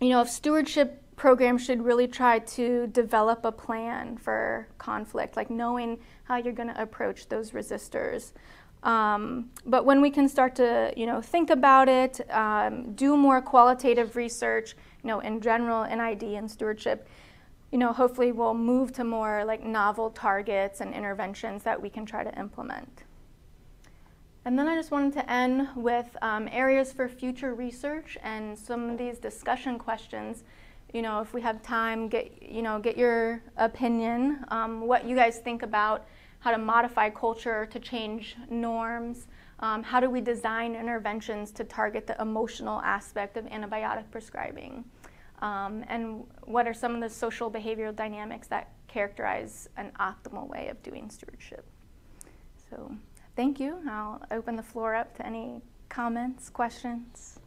you 0.00 0.10
know, 0.10 0.20
if 0.20 0.28
stewardship 0.28 1.02
programs 1.16 1.64
should 1.64 1.82
really 1.82 2.06
try 2.06 2.38
to 2.38 2.86
develop 2.88 3.44
a 3.44 3.52
plan 3.52 4.18
for 4.18 4.68
conflict, 4.76 5.36
like 5.36 5.50
knowing 5.50 5.98
how 6.24 6.36
you're 6.36 6.52
going 6.52 6.72
to 6.72 6.80
approach 6.80 7.28
those 7.28 7.52
resistors. 7.52 8.32
Um, 8.86 9.50
but 9.66 9.84
when 9.84 10.00
we 10.00 10.10
can 10.10 10.28
start 10.28 10.54
to, 10.56 10.94
you 10.96 11.06
know, 11.06 11.20
think 11.20 11.50
about 11.50 11.88
it, 11.88 12.20
um, 12.30 12.92
do 12.94 13.16
more 13.16 13.42
qualitative 13.42 14.14
research, 14.14 14.76
you 15.02 15.08
know, 15.08 15.18
in 15.18 15.40
general, 15.40 15.84
NID 15.84 16.22
and 16.22 16.48
stewardship, 16.48 17.08
you 17.72 17.78
know, 17.78 17.92
hopefully 17.92 18.30
we'll 18.30 18.54
move 18.54 18.92
to 18.92 19.02
more 19.02 19.44
like 19.44 19.64
novel 19.64 20.10
targets 20.10 20.80
and 20.80 20.94
interventions 20.94 21.64
that 21.64 21.82
we 21.82 21.90
can 21.90 22.06
try 22.06 22.22
to 22.22 22.38
implement. 22.38 23.02
And 24.44 24.56
then 24.56 24.68
I 24.68 24.76
just 24.76 24.92
wanted 24.92 25.14
to 25.14 25.28
end 25.28 25.68
with 25.74 26.16
um, 26.22 26.48
areas 26.52 26.92
for 26.92 27.08
future 27.08 27.54
research 27.54 28.16
and 28.22 28.56
some 28.56 28.90
of 28.90 28.98
these 28.98 29.18
discussion 29.18 29.80
questions. 29.80 30.44
You 30.94 31.02
know, 31.02 31.20
if 31.20 31.34
we 31.34 31.42
have 31.42 31.60
time, 31.64 32.06
get 32.06 32.40
you 32.40 32.62
know, 32.62 32.78
get 32.78 32.96
your 32.96 33.42
opinion, 33.56 34.44
um, 34.46 34.82
what 34.82 35.04
you 35.04 35.16
guys 35.16 35.40
think 35.40 35.64
about 35.64 36.06
how 36.46 36.52
to 36.52 36.58
modify 36.58 37.10
culture 37.10 37.66
to 37.66 37.80
change 37.80 38.36
norms. 38.48 39.26
Um, 39.58 39.82
how 39.82 39.98
do 39.98 40.08
we 40.08 40.20
design 40.20 40.76
interventions 40.76 41.50
to 41.50 41.64
target 41.64 42.06
the 42.06 42.16
emotional 42.22 42.80
aspect 42.82 43.36
of 43.36 43.46
antibiotic 43.46 44.04
prescribing? 44.12 44.84
Um, 45.42 45.84
and 45.88 46.22
what 46.44 46.68
are 46.68 46.72
some 46.72 46.94
of 46.94 47.00
the 47.00 47.10
social 47.10 47.50
behavioral 47.50 47.96
dynamics 47.96 48.46
that 48.46 48.70
characterize 48.86 49.68
an 49.76 49.90
optimal 49.98 50.48
way 50.48 50.68
of 50.68 50.80
doing 50.84 51.10
stewardship? 51.10 51.66
So, 52.70 52.94
thank 53.34 53.58
you. 53.58 53.78
I'll 53.90 54.22
open 54.30 54.54
the 54.54 54.62
floor 54.62 54.94
up 54.94 55.16
to 55.16 55.26
any 55.26 55.62
comments, 55.88 56.48
questions. 56.48 57.40